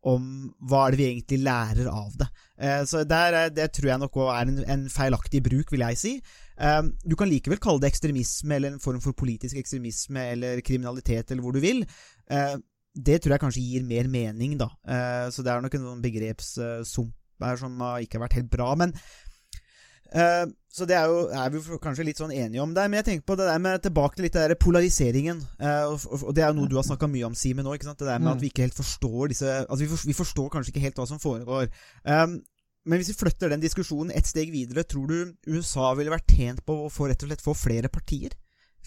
Om 0.00 0.22
hva 0.64 0.86
er 0.86 0.94
det 0.94 0.98
vi 1.00 1.06
egentlig 1.10 1.38
lærer 1.44 1.88
av 1.92 2.14
det. 2.16 2.26
Eh, 2.64 2.82
så 2.88 3.02
der, 3.04 3.50
det 3.52 3.66
tror 3.76 3.90
jeg 3.90 4.00
nok 4.00 4.14
er 4.22 4.48
en, 4.48 4.62
en, 4.64 4.86
feilaktig 4.88 5.42
bruk, 5.44 5.74
vil 5.74 5.84
jeg 5.84 5.98
si. 6.00 6.12
Eh, 6.56 6.80
du 7.04 7.16
kan 7.20 7.28
likevel 7.28 7.60
kalle 7.60 7.82
det 7.82 7.90
ekstremisme, 7.90 8.56
eller 8.56 8.72
en 8.72 8.80
form 8.80 9.02
for 9.04 9.16
politisk 9.16 9.60
ekstremisme, 9.60 10.24
eller 10.36 10.64
kriminalitet, 10.64 11.28
eller 11.30 11.44
hvor 11.44 11.52
du 11.56 11.60
vil. 11.60 11.84
Eh, 12.32 12.56
det 12.96 13.20
tror 13.20 13.36
jeg 13.36 13.44
kanskje 13.44 13.66
gir 13.66 13.84
mer 13.86 14.08
mening, 14.10 14.56
da. 14.58 14.66
Så 15.30 15.44
det 15.46 15.52
er 15.52 15.60
nok 15.62 15.76
en 15.78 15.84
sånn 15.86 16.00
begrepssump 16.02 17.44
her 17.44 17.60
som 17.60 17.76
ikke 18.02 18.18
har 18.18 18.24
vært 18.24 18.34
helt 18.40 18.50
bra. 18.50 18.72
Men 18.76 18.90
så 20.70 20.86
det 20.86 20.94
er, 20.94 21.10
jo, 21.10 21.22
er 21.34 21.50
vi 21.50 21.78
kanskje 21.82 22.04
litt 22.06 22.20
sånn 22.20 22.30
enige 22.30 22.62
om 22.62 22.70
der. 22.76 22.86
Men 22.86 23.00
jeg 23.00 23.06
tenker 23.08 23.26
på 23.26 23.36
det 23.40 23.48
der 23.48 23.62
med 23.62 23.82
tilbake 23.82 24.14
til 24.16 24.28
litt 24.28 24.36
der 24.38 24.54
polariseringen. 24.54 25.40
Uh, 25.58 25.90
og, 25.90 26.04
og, 26.20 26.30
det 26.36 26.44
er 26.44 26.52
jo 26.52 26.60
noe 26.60 26.70
du 26.70 26.76
har 26.78 26.86
snakka 26.86 27.08
mye 27.10 27.26
om, 27.26 27.34
Simen, 27.34 27.66
nå. 27.66 27.74
Det 27.74 27.96
der 27.98 28.22
med 28.22 28.36
at 28.36 28.38
mm. 28.38 28.44
vi 28.44 28.50
ikke 28.52 28.68
helt 28.68 28.78
forstår 28.78 29.32
disse 29.32 29.56
Altså, 29.64 29.80
vi, 29.82 29.88
for, 29.90 30.06
vi 30.06 30.14
forstår 30.14 30.52
kanskje 30.54 30.70
ikke 30.70 30.84
helt 30.84 31.00
hva 31.02 31.08
som 31.10 31.18
foregår. 31.22 31.66
Um, 32.06 32.38
men 32.86 33.00
hvis 33.00 33.10
vi 33.10 33.18
flytter 33.18 33.50
den 33.50 33.64
diskusjonen 33.64 34.14
et 34.14 34.30
steg 34.30 34.52
videre, 34.54 34.86
tror 34.86 35.10
du 35.10 35.32
USA 35.50 35.90
ville 35.98 36.14
vært 36.14 36.30
tjent 36.30 36.62
på 36.66 36.76
å 36.84 36.92
få 36.92 37.10
rett 37.10 37.26
og 37.26 37.32
slett 37.32 37.42
få 37.44 37.54
flere 37.58 37.90
partier? 37.90 38.36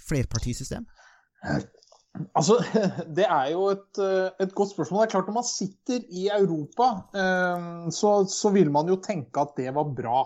Flerpartisystem? 0.07 0.87
Altså, 2.31 2.61
Det 3.17 3.27
er 3.27 3.51
jo 3.51 3.67
et, 3.73 3.99
et, 4.39 4.55
godt 4.55 4.71
spørsmål. 4.71 5.03
Det 5.03 5.09
er 5.09 5.13
klart 5.17 5.29
Når 5.29 5.37
man 5.41 5.49
sitter 5.49 6.07
i 6.15 6.29
Europa, 6.31 6.89
så, 7.91 8.15
så 8.31 8.53
vil 8.55 8.71
man 8.71 8.87
jo 8.89 9.01
tenke 9.03 9.43
at 9.43 9.53
det 9.59 9.75
var 9.75 9.91
bra. 9.99 10.23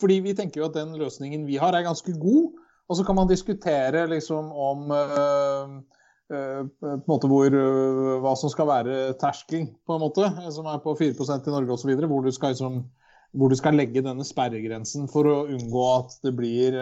Fordi 0.00 0.20
vi 0.24 0.34
tenker 0.36 0.62
jo 0.62 0.68
at 0.70 0.76
den 0.78 0.96
løsningen 0.98 1.46
vi 1.48 1.58
har, 1.60 1.76
er 1.76 1.86
ganske 1.86 2.14
god. 2.20 2.50
Og 2.90 2.98
så 2.98 3.06
kan 3.06 3.14
man 3.14 3.30
diskutere 3.30 4.06
liksom 4.10 4.50
om 4.50 4.88
uh, 4.90 5.74
uh, 6.34 6.62
på 6.66 6.94
en 6.94 7.04
måte 7.06 7.30
hvor, 7.30 7.54
uh, 7.54 8.16
hva 8.22 8.32
som 8.38 8.50
skal 8.50 8.66
være 8.70 8.96
terskelen, 9.20 9.68
på 9.86 9.94
en 9.94 10.02
måte, 10.02 10.26
som 10.56 10.66
er 10.66 10.80
på 10.82 10.96
4% 10.98 11.46
i 11.46 11.54
Norge 11.54 11.76
osv. 11.76 11.92
Hvor, 12.00 12.24
du 12.26 12.34
skal, 12.34 12.56
liksom, 12.56 12.80
hvor 13.38 13.52
du 13.52 13.58
skal 13.58 13.78
legge 13.78 14.02
denne 14.02 14.26
sperregrensen 14.26 15.06
for 15.12 15.30
å 15.30 15.42
unngå 15.54 15.84
at 16.00 16.16
det 16.26 16.34
blir 16.38 16.80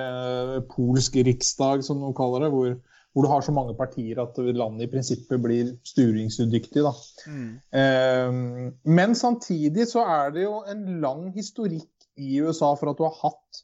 polsk 0.73 1.21
riksdag, 1.29 1.85
som 1.85 2.01
noen 2.01 2.17
kaller 2.17 2.47
det. 2.47 2.53
Hvor, 2.57 2.73
hvor, 3.13 3.27
du 3.27 3.33
har 3.35 3.45
så 3.45 3.53
mange 3.53 3.77
partier 3.77 4.23
at 4.25 4.41
landet 4.41 4.87
i 4.87 4.91
prinsippet 4.95 5.45
blir 5.45 5.75
styringsudyktig. 5.93 6.89
Mm. 7.29 8.73
men 8.97 9.15
samtidig 9.19 9.89
så 9.91 10.09
er 10.09 10.33
det 10.33 10.45
jo 10.47 10.63
en 10.73 10.85
lang 11.05 11.29
historikk 11.37 11.98
i 12.19 12.39
USA 12.43 12.75
for 12.79 12.91
at 12.91 12.99
du 12.99 13.07
har 13.07 13.17
hatt 13.23 13.63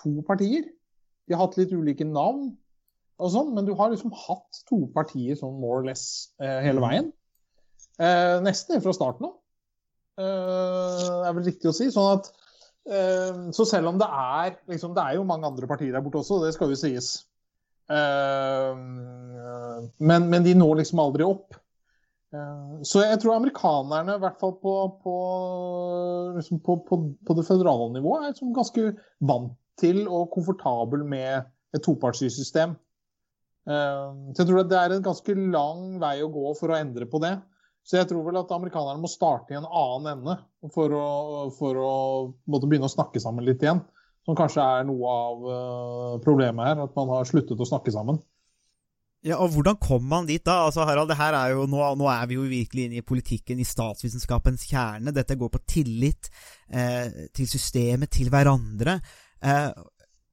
to 0.00 0.20
partier. 0.26 0.66
De 1.28 1.36
har 1.36 1.44
hatt 1.44 1.58
litt 1.60 1.72
ulike 1.76 2.06
navn, 2.08 2.50
og 3.20 3.32
sånn, 3.34 3.52
men 3.54 3.66
du 3.68 3.74
har 3.76 3.92
liksom 3.92 4.12
hatt 4.16 4.62
to 4.68 4.86
partier 4.94 5.36
sånn 5.38 5.58
more 5.60 5.82
or 5.82 5.88
less 5.90 6.04
eh, 6.40 6.60
hele 6.64 6.82
veien. 6.82 7.10
Eh, 8.00 8.36
nesten 8.44 8.80
fra 8.80 8.94
starten 8.96 9.28
av, 9.28 9.34
eh, 10.20 11.08
er 11.28 11.34
vel 11.36 11.44
riktig 11.44 11.68
å 11.68 11.76
si. 11.76 11.90
sånn 11.92 12.14
at 12.16 12.30
eh, 12.88 13.42
Så 13.56 13.66
selv 13.68 13.92
om 13.92 13.98
det 14.00 14.08
er 14.08 14.54
liksom, 14.72 14.94
Det 14.96 15.04
er 15.04 15.18
jo 15.18 15.26
mange 15.28 15.46
andre 15.50 15.68
partier 15.68 15.92
der 15.92 16.04
borte 16.04 16.22
også, 16.22 16.40
det 16.46 16.54
skal 16.56 16.72
jo 16.72 16.80
sies. 16.80 17.12
Eh, 17.92 18.72
men, 20.00 20.30
men 20.32 20.46
de 20.46 20.56
når 20.56 20.80
liksom 20.80 21.04
aldri 21.04 21.28
opp. 21.28 21.60
Eh, 22.30 22.82
så 22.86 23.02
jeg 23.02 23.18
tror 23.22 23.36
amerikanerne, 23.36 24.16
i 24.16 24.22
hvert 24.22 24.38
fall 24.42 24.54
på, 24.62 24.74
på, 25.02 25.14
liksom 26.36 26.60
på, 26.66 26.78
på 26.86 27.36
det 27.38 27.46
føderale 27.48 27.90
nivået, 27.96 28.22
er 28.22 28.34
liksom 28.34 28.54
ganske 28.56 28.92
vant 29.26 29.56
til 29.80 30.04
og 30.06 30.30
komfortabel 30.34 31.02
med 31.08 31.48
et 31.74 31.84
topartssystem. 31.84 32.76
Eh, 33.70 34.08
så 34.34 34.42
jeg 34.42 34.50
tror 34.50 34.66
det 34.68 34.78
er 34.78 34.96
en 34.96 35.06
ganske 35.06 35.36
lang 35.54 35.86
vei 36.02 36.18
å 36.22 36.32
gå 36.32 36.54
for 36.58 36.72
å 36.72 36.78
endre 36.78 37.08
på 37.10 37.22
det. 37.22 37.36
Så 37.86 37.96
jeg 37.96 38.10
tror 38.10 38.26
vel 38.26 38.38
at 38.38 38.52
amerikanerne 38.52 39.00
må 39.02 39.08
starte 39.10 39.54
i 39.54 39.58
en 39.58 39.66
annen 39.66 40.10
ende 40.12 40.36
for 40.74 40.92
å, 40.94 41.06
for 41.56 41.78
å 41.80 41.94
begynne 42.46 42.86
å 42.86 42.92
snakke 42.92 43.22
sammen 43.22 43.46
litt 43.46 43.64
igjen. 43.64 43.80
Som 44.28 44.36
kanskje 44.36 44.62
er 44.62 44.84
noe 44.86 45.10
av 45.10 45.46
eh, 45.48 46.18
problemet 46.22 46.68
her, 46.68 46.82
at 46.84 46.92
man 46.98 47.10
har 47.10 47.26
sluttet 47.26 47.58
å 47.58 47.66
snakke 47.66 47.92
sammen. 47.94 48.20
Ja, 49.26 49.36
og 49.36 49.52
Hvordan 49.52 49.76
kom 49.76 50.06
man 50.08 50.28
dit 50.28 50.42
da? 50.46 50.62
Altså, 50.66 50.86
Harald, 50.88 51.10
det 51.10 51.18
her 51.18 51.36
er 51.36 51.52
jo, 51.52 51.66
nå, 51.68 51.80
nå, 52.00 52.08
er 52.08 52.28
vi 52.28 52.38
jo 52.38 52.46
virkelig 52.48 52.86
inne 52.86 53.00
i 53.02 53.04
politikken, 53.04 53.60
i 53.60 53.68
statsvitenskapens 53.68 54.64
kjerne. 54.70 55.12
Dette 55.12 55.36
går 55.36 55.50
på 55.52 55.60
tillit 55.68 56.30
eh, 56.72 57.28
til 57.36 57.48
systemet, 57.50 58.08
til 58.16 58.32
hverandre. 58.32 58.96
Eh, 59.44 59.66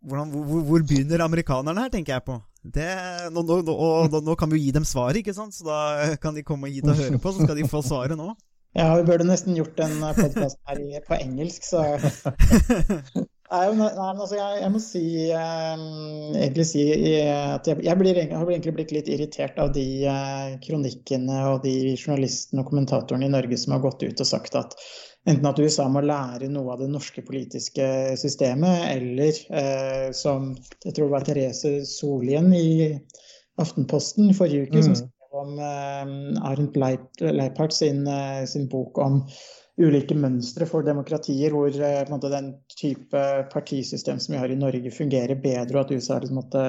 hvordan, 0.07 0.31
hvor, 0.31 0.63
hvor, 0.69 0.85
begynner 0.87 1.25
amerikanerne 1.25 1.83
her, 1.83 1.91
tenker 1.91 2.15
jeg 2.15 2.27
på. 2.29 2.39
Det, 2.63 2.87
nå, 3.35 3.43
nå, 3.43 3.59
og, 3.75 4.15
nå, 4.23 4.35
kan 4.39 4.51
vi 4.51 4.61
jo 4.61 4.69
gi 4.69 4.75
dem 4.79 4.87
svaret, 4.87 5.19
ikke 5.19 5.35
sant? 5.35 5.55
så 5.55 5.67
da 5.67 6.15
kan 6.23 6.35
de 6.35 6.47
komme 6.47 6.71
hit 6.71 6.87
og 6.87 6.95
høre 6.99 7.19
på, 7.19 7.35
så 7.35 7.43
skal 7.43 7.59
de 7.59 7.67
få 7.67 7.83
svaret 7.85 8.19
nå. 8.19 8.33
Ja, 8.77 8.91
vi 8.99 9.07
burde 9.07 9.25
nesten 9.25 9.55
gjort 9.57 9.79
en 9.81 9.95
podkast 10.13 10.59
her 10.67 11.05
på 11.07 11.17
engelsk, 11.17 11.63
så 11.65 11.81
Nei, 13.47 13.67
nei, 13.79 13.87
men 13.95 14.19
altså, 14.19 14.35
jeg, 14.35 14.59
jeg, 14.59 14.71
må 14.73 14.79
si, 14.83 15.03
eh, 15.31 15.83
egentlig 16.35 16.65
si 16.67 16.81
at 17.23 17.69
jeg, 17.69 17.79
jeg, 17.85 17.99
blir, 17.99 18.17
jeg, 18.19 18.27
har 18.33 18.49
egentlig 18.51 18.73
blitt 18.75 18.91
litt 18.91 19.11
irritert 19.13 19.59
av 19.63 19.71
de 19.77 19.85
eh, 20.03 20.57
kronikkene 20.65 21.37
og 21.53 21.61
de 21.63 21.93
journalistene 21.93 22.65
og 22.65 22.73
kommentatorene 22.73 23.29
i 23.29 23.31
Norge 23.31 23.59
som 23.61 23.77
har 23.77 23.85
gått 23.85 24.03
ut 24.03 24.25
og 24.25 24.27
sagt 24.27 24.57
at 24.59 24.75
enten 25.27 25.47
at 25.47 25.59
USA 25.59 25.87
må 25.91 26.03
lære 26.03 26.49
noe 26.51 26.73
av 26.73 26.81
det 26.83 26.89
norske 26.91 27.23
politiske 27.27 27.87
systemet, 28.19 28.83
eller 28.95 29.39
eh, 29.61 30.07
som 30.15 30.53
jeg 30.85 30.93
tror 30.93 31.07
det 31.07 31.13
var 31.15 31.27
Therese 31.27 31.73
Solien 31.89 32.51
i 32.55 32.97
Aftenposten 33.61 34.33
forrige 34.37 34.67
uke, 34.67 34.79
mm. 34.79 34.85
som 34.85 34.99
skrev 34.99 35.41
om 35.41 35.59
eh, 35.59 36.43
Arendt 36.51 36.77
Leiphardt 36.77 37.75
sin, 37.75 38.03
eh, 38.11 38.43
sin 38.49 38.67
bok 38.71 38.99
om 39.03 39.23
ulike 39.77 40.15
mønstre 40.17 40.65
for 40.69 40.85
demokratier 40.85 41.53
hvor 41.53 41.69
eh, 41.69 42.01
måte, 42.09 42.31
den 42.33 42.53
type 42.73 43.23
partisystem 43.53 44.19
som 44.19 44.33
vi 44.33 44.41
har 44.41 44.51
i 44.51 44.57
Norge, 44.59 44.91
fungerer 44.93 45.37
bedre, 45.41 45.77
og 45.77 45.85
at 45.85 45.93
USA 45.93 46.19
liksom 46.21 46.41
måtte 46.41 46.65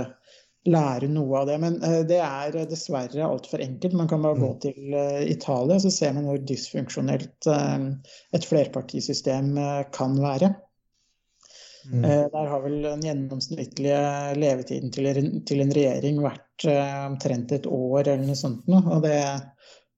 lære 0.68 1.09
noe 1.09 1.40
av 1.40 1.49
det. 1.49 1.59
Men 1.62 1.81
uh, 1.81 2.01
det 2.09 2.21
er 2.21 2.61
dessverre 2.68 3.25
altfor 3.25 3.64
enkelt. 3.64 3.97
Man 3.97 4.11
kan 4.11 4.25
bare 4.25 4.40
gå 4.40 4.53
mm. 4.53 4.61
til 4.64 4.94
uh, 4.94 5.21
Italia, 5.25 5.81
så 5.81 5.92
ser 5.94 6.16
man 6.16 6.29
hvor 6.29 6.40
dysfunksjonelt 6.44 7.49
uh, 7.49 7.90
et 8.37 8.49
flerpartisystem 8.49 9.55
kan 9.94 10.18
være. 10.21 10.53
Mm. 11.88 12.03
Der 12.05 12.49
har 12.51 12.61
vel 12.61 12.83
den 12.85 13.05
gjennomsnittlige 13.07 14.01
levetiden 14.37 14.90
til, 14.92 15.07
til 15.49 15.62
en 15.62 15.71
regjering 15.73 16.18
vært 16.21 16.66
omtrent 16.68 17.55
et 17.55 17.68
år 17.71 18.03
eller 18.03 18.27
noe 18.27 18.37
sånt. 18.37 18.66
Og 18.68 18.99
det 19.07 19.14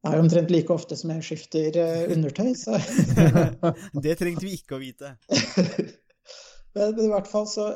det 0.00 0.12
er 0.14 0.22
omtrent 0.22 0.52
like 0.52 0.72
ofte 0.72 0.96
som 0.96 1.12
jeg 1.12 1.26
skifter 1.26 1.76
uh, 1.76 2.12
undertøy, 2.14 2.54
så 2.56 2.78
Det 4.04 4.16
trengte 4.20 4.46
vi 4.46 4.56
ikke 4.56 4.78
å 4.78 4.82
vite. 4.82 5.16
Men 6.76 7.00
i 7.02 7.10
hvert 7.10 7.28
fall 7.28 7.48
så 7.50 7.72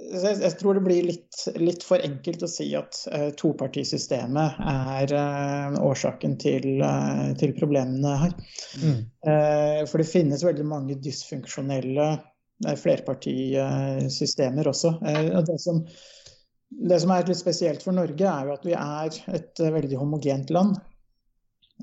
jeg, 0.00 0.38
jeg 0.40 0.56
tror 0.60 0.76
det 0.76 0.84
blir 0.84 1.06
litt, 1.06 1.40
litt, 1.60 1.84
for 1.86 2.02
enkelt 2.02 2.44
å 2.44 2.50
si 2.50 2.68
at 2.78 2.96
uh, 3.12 3.28
topartisystemet 3.38 4.60
er 4.72 5.14
uh, 5.14 5.80
årsaken 5.84 6.36
til, 6.40 6.68
uh, 6.80 7.30
til, 7.40 7.54
problemene 7.58 8.14
her. 8.24 8.36
Mm. 8.80 9.00
for 9.90 10.00
det 10.00 10.08
finnes 10.08 10.44
veldig 10.44 10.64
mange 10.66 10.96
dysfunksjonelle 11.02 12.06
flerpartisystemer 12.80 14.68
også. 14.70 14.92
Det 15.00 15.56
som, 15.60 15.80
det, 16.70 17.00
som, 17.02 17.12
er 17.12 17.28
litt 17.28 17.40
spesielt 17.40 17.84
for 17.84 17.96
Norge, 17.96 18.24
er 18.24 18.48
jo 18.48 18.54
at 18.54 18.66
vi 18.68 18.76
er 18.76 19.18
et 19.36 19.62
veldig 19.76 20.00
homogent 20.00 20.52
land. 20.54 20.78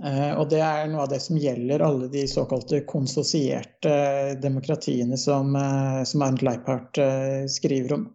Eh, 0.05 0.33
og 0.37 0.49
det 0.51 0.59
er 0.61 0.89
noe 0.91 1.05
av 1.05 1.11
det 1.11 1.19
som 1.23 1.39
gjelder 1.41 1.81
alle 1.85 2.09
de 2.13 2.27
såkalte 2.29 2.83
konsosierte 2.89 3.93
demokratiene 4.41 5.17
som, 5.17 5.55
eh, 5.55 6.03
som 6.05 6.25
Arnt 6.25 6.43
Leiphardt 6.45 6.99
eh, 7.01 7.45
skriver 7.49 7.97
om. 7.97 8.07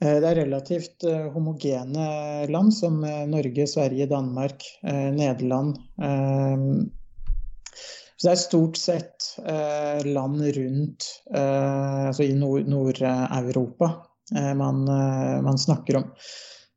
Det 0.00 0.24
er 0.24 0.38
relativt 0.38 1.04
homogene 1.34 2.04
land 2.48 2.72
som 2.72 3.02
Norge, 3.28 3.66
Sverige, 3.68 4.06
Danmark, 4.08 4.64
Nederland. 5.12 5.74
Så 8.16 8.22
det 8.24 8.30
er 8.32 8.40
stort 8.40 8.80
sett 8.80 9.26
land 10.08 10.40
rundt, 10.56 11.04
altså 11.36 12.24
i 12.24 12.32
Nord-Europa, 12.32 13.90
man, 14.56 14.80
man 15.44 15.60
snakker 15.60 16.00
om. 16.00 16.08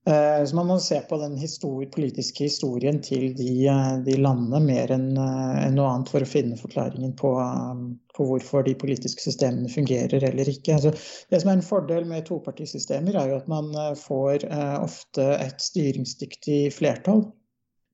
Eh, 0.06 0.45
Så 0.45 0.56
man 0.56 0.68
må 0.68 0.80
se 0.84 0.97
på 1.08 1.18
den 1.18 1.38
historie, 1.39 1.88
politiske 1.89 2.43
historien 2.43 2.97
til 3.01 3.30
de, 3.38 3.68
eh, 3.72 3.91
de 4.04 4.18
landene 4.20 4.60
mer 4.60 4.91
enn 4.91 5.06
en 5.16 5.78
noe 5.78 5.91
annet 5.93 6.12
for 6.12 6.26
å 6.26 6.28
finne 6.28 6.58
forklaringen 6.60 7.14
på, 7.16 7.32
eh, 7.39 7.86
på 8.18 8.26
hvorfor 8.28 8.66
de 8.68 8.74
politiske 8.76 9.24
systemene 9.24 9.72
fungerer 9.72 10.26
eller 10.28 10.51
ikke. 10.51 10.76
Altså, 10.76 10.91
det 11.32 11.39
som 11.41 11.54
er 11.54 11.54
en 11.60 11.70
fordel 11.70 12.06
med 12.10 12.28
topartisystemer, 12.28 13.16
er 13.16 13.32
jo 13.32 13.39
at 13.39 13.47
man 13.47 13.72
eh, 13.76 13.93
får 13.95 14.43
eh, 14.49 14.76
ofte 14.84 15.30
et 15.39 15.64
styringsdyktig 15.64 16.74
flertall. 16.76 17.24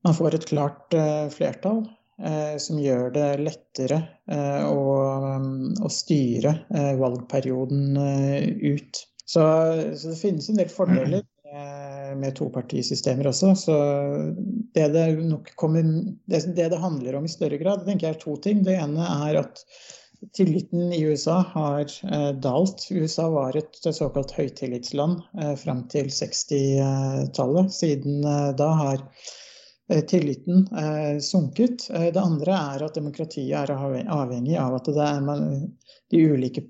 Man 0.03 0.18
får 0.18 0.39
et 0.39 0.49
klart 0.49 0.93
eh, 0.97 1.30
flertall 1.30 1.84
eh, 2.26 2.57
som 2.57 2.82
gjør 2.82 3.14
det 3.14 3.30
lettere 3.43 4.01
eh, 4.32 4.66
å, 4.66 5.38
å 5.86 5.89
styre 5.93 6.57
eh, 6.74 6.93
valgperioden 6.97 7.97
eh, 8.01 8.74
ut. 8.74 9.05
Så, 9.30 9.43
så 9.93 10.10
det 10.10 10.18
finnes 10.24 10.49
en 10.49 10.57
del 10.57 10.72
fordeler 10.74 11.22
med, 12.30 12.38
topartisystemer 12.38 13.30
også. 13.30 13.53
Så 13.57 13.77
det 14.73 14.88
det 14.93 15.05
kommer 15.59 15.84
det, 16.30 16.45
det 16.55 16.77
handler 16.77 17.15
om 17.19 17.25
i 17.25 17.32
større 17.32 17.57
grad, 17.57 17.86
tenker 17.86 18.07
jeg 18.07 18.15
er 18.15 18.21
to 18.21 18.36
ting. 18.38 18.63
Det 18.63 18.77
ene 18.77 19.05
er 19.30 19.41
at 19.43 19.63
tilliten 20.36 20.93
i 20.93 21.03
USA 21.05 21.43
har 21.53 21.86
eh, 22.11 22.32
dalt. 22.36 22.88
USA 22.91 23.30
var 23.30 23.57
et 23.57 23.75
såkalt 23.95 24.32
høytillitsland 24.36 25.21
eh, 25.41 25.55
fram 25.55 25.86
til 25.91 26.09
60-tallet. 26.11 27.73
Siden 27.73 28.23
eh, 28.23 28.49
da 28.59 28.69
har 28.82 28.97
eh, 29.91 30.03
tilliten 30.05 30.67
eh, 30.75 31.19
sunket. 31.23 31.89
Eh, 31.93 32.09
Det 32.13 32.21
andre 32.21 32.57
er 32.75 32.86
at 32.89 32.99
demokratiet 32.99 33.55
er 33.55 33.75
avhengig 34.11 34.57
av 34.59 34.75
at 34.82 34.91
det 34.91 35.07
er 35.07 35.23
man, 35.23 35.47
de 36.11 36.25
ulike 36.34 36.67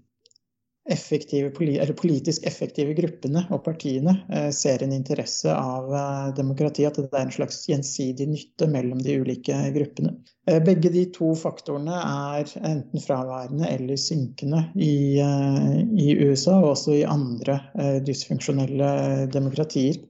effektive, 0.90 1.52
politisk 1.96 2.46
effektive 2.48 2.96
gruppene 2.98 3.44
og 3.54 3.62
partiene 3.66 4.16
eh, 4.34 4.50
ser 4.56 4.84
en 4.84 4.94
interesse 4.96 5.54
av 5.54 5.94
eh, 5.94 6.26
demokrati, 6.38 6.86
at 6.88 6.98
det 7.00 7.10
er 7.12 7.28
en 7.28 7.34
slags 7.36 7.62
gjensidig 7.70 8.30
nytte 8.32 8.70
mellom 8.72 9.02
de 9.06 9.20
ulike 9.22 9.58
gruppene. 9.76 10.16
Eh, 10.50 10.60
Begge 10.66 10.92
de 10.94 11.06
to 11.16 11.32
faktorene 11.38 12.02
er 12.02 12.54
enten 12.60 13.04
fraværende 13.04 13.70
eller 13.70 14.00
synkende 14.02 14.66
i, 14.76 15.20
i 15.20 16.10
USA 16.26 16.58
og 16.60 16.74
også 16.74 17.00
i 17.00 17.08
andre 17.08 17.60
dysfunksjonelle 18.06 19.28
demokratier. 19.34 20.02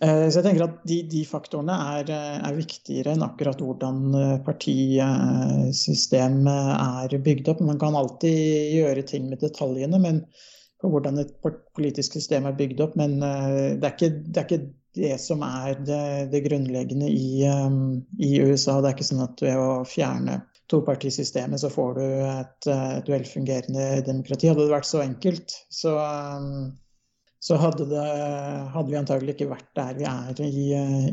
Eh, 0.00 0.30
Så 0.32 0.40
jeg 0.40 0.46
tenker 0.46 0.62
at 0.64 0.78
de, 0.88 0.96
de 1.12 1.18
faktorene 1.28 1.74
er, 1.96 2.10
eh, 2.14 2.38
er 2.48 2.54
viktigere 2.56 3.12
enn 3.14 3.24
akkurat 3.26 3.58
hvordan 3.60 3.98
eh, 4.16 4.38
partisystemet 4.46 6.70
er 6.80 7.18
bygd 7.26 7.50
opp. 7.52 7.60
Man 7.64 7.80
kan 7.82 7.98
alltid 7.98 8.38
gjøre 8.78 9.02
ting 9.10 9.22
med 9.28 9.38
detaljene 9.44 9.98
men 10.00 10.16
på 10.80 10.86
hvordan 10.88 11.20
et 11.20 11.32
politisk 11.76 12.10
system 12.16 12.42
er 12.48 12.56
bygd 12.56 12.78
opp, 12.80 12.94
men 12.96 13.20
det 13.20 13.84
er 13.84 13.92
ikke 13.92 14.08
det, 14.16 14.40
er 14.40 14.46
ikke 14.46 14.64
det 14.96 15.20
som 15.20 15.44
er 15.44 15.76
det, 15.84 16.32
det 16.32 16.40
grunnleggende 16.46 17.04
i, 17.12 17.44
i 17.44 18.30
USA. 18.40 18.80
Det 18.80 18.88
er 18.88 18.94
ikke 18.96 19.10
sånn 19.10 19.26
at 19.26 19.36
ved 19.44 19.60
å 19.60 19.84
fjerne 19.84 20.40
topartisystemet 20.72 21.60
så 21.60 21.68
får 21.74 21.90
du 21.98 22.06
et, 22.24 22.64
et 22.72 23.04
velfungerende 23.12 24.00
demokrati. 24.08 24.48
Hadde 24.48 24.64
det 24.64 24.72
vært 24.72 24.88
så 24.88 25.04
enkelt, 25.04 25.52
så 25.68 25.92
så 27.40 27.56
hadde, 27.56 27.86
det, 27.88 28.06
hadde 28.74 28.90
vi 28.92 28.98
antagelig 29.00 29.34
ikke 29.34 29.50
vært 29.54 29.68
der 29.78 29.94
vi 29.96 30.06
er 30.08 30.40
i, 30.44 30.64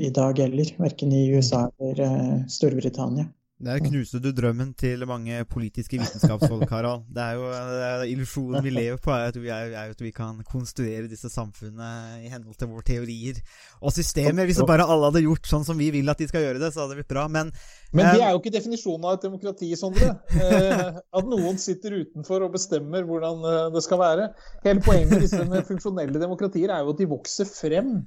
i 0.07 0.11
dag 0.11 0.39
heller. 0.43 0.73
Verken 0.81 1.13
i 1.15 1.21
USA 1.31 1.69
eller 1.79 2.01
eh, 2.03 2.33
Storbritannia. 2.51 3.29
Der 3.57 3.79
knuste 3.81 4.19
du 4.21 4.27
drømmen 4.37 4.75
til 4.77 5.01
mange 5.09 5.39
politiske 5.49 5.97
vitenskapsfolk, 5.97 6.69
Harald. 6.73 7.07
Det 7.09 7.23
er 7.23 7.37
jo 7.39 7.47
det 7.49 7.85
er 7.87 8.03
illusjonen 8.05 8.61
vi 8.61 8.69
lever 8.69 8.99
på, 9.01 9.09
er 9.09 9.31
at 9.31 9.39
vi, 9.41 9.49
er, 9.49 9.71
er 9.73 9.93
at 9.95 10.01
vi 10.03 10.11
kan 10.13 10.43
konstruere 10.45 11.07
disse 11.09 11.31
samfunnene 11.33 12.21
i 12.21 12.29
henhold 12.29 12.53
til 12.59 12.69
våre 12.69 12.85
teorier 12.85 13.39
og 13.81 13.95
systemer. 13.95 14.45
Hvis 14.45 14.61
bare 14.61 14.85
alle 14.85 15.09
hadde 15.09 15.23
gjort 15.25 15.49
sånn 15.49 15.65
som 15.65 15.81
vi 15.81 15.89
vil 15.95 16.13
at 16.13 16.21
de 16.21 16.27
skal 16.29 16.45
gjøre 16.45 16.61
det, 16.61 16.69
så 16.73 16.83
hadde 16.83 16.93
det 16.93 16.99
blitt 17.01 17.15
bra. 17.15 17.25
Men 17.25 17.49
Men 17.89 18.11
det 18.11 18.19
Eh, 18.21 18.27
er 18.27 18.35
jo 18.35 18.43
ikke 18.43 18.53
definisjonen 18.53 19.07
av 19.09 19.17
et 19.17 19.25
demokrati, 19.25 19.71
Sondre. 19.79 20.11
Eh, 20.37 20.99
at 21.17 21.31
noen 21.33 21.57
sitter 21.57 21.97
utenfor 22.03 22.45
og 22.45 22.53
bestemmer 22.53 23.09
hvordan 23.09 23.41
eh, 23.41 23.63
det 23.73 23.81
skal 23.87 24.03
være. 24.03 24.27
Hele 24.67 24.83
poenget 24.85 25.15
med 25.15 25.25
disse 25.25 25.63
funksjonelle 25.71 26.21
demokratier 26.21 26.69
er 26.69 26.85
jo 26.85 26.93
at 26.93 27.01
de 27.01 27.09
vokser 27.09 27.49
frem 27.49 28.03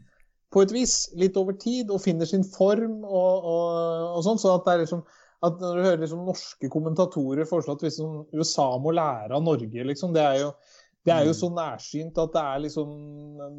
på 0.51 0.62
et 0.62 0.72
vis, 0.74 0.94
litt 1.18 1.34
over 1.38 1.59
tid, 1.59 1.90
og 1.90 2.03
finner 2.03 2.26
sin 2.26 2.46
form 2.46 3.03
og, 3.03 3.51
og, 3.51 3.74
og 4.14 4.22
sånn. 4.26 4.38
Så 4.38 4.55
at 4.55 4.66
det 4.66 4.76
er 4.76 4.84
liksom 4.84 5.03
at 5.47 5.62
når 5.62 5.76
du 5.76 5.84
hører 5.86 6.03
liksom 6.03 6.26
norske 6.28 6.68
kommentatorer 6.72 7.49
foreslå 7.49 7.78
at 7.78 7.84
liksom 7.86 8.20
USA 8.36 8.68
må 8.82 8.93
lære 8.97 9.36
av 9.36 9.45
Norge, 9.45 9.86
liksom, 9.88 10.12
det 10.16 10.24
er 10.24 10.43
jo 10.45 10.53
det 11.09 11.14
er 11.14 11.24
jo 11.24 11.32
så 11.32 11.49
nærsynt 11.49 12.18
at 12.20 12.34
det 12.34 12.41
er 12.45 12.59
liksom 12.61 12.91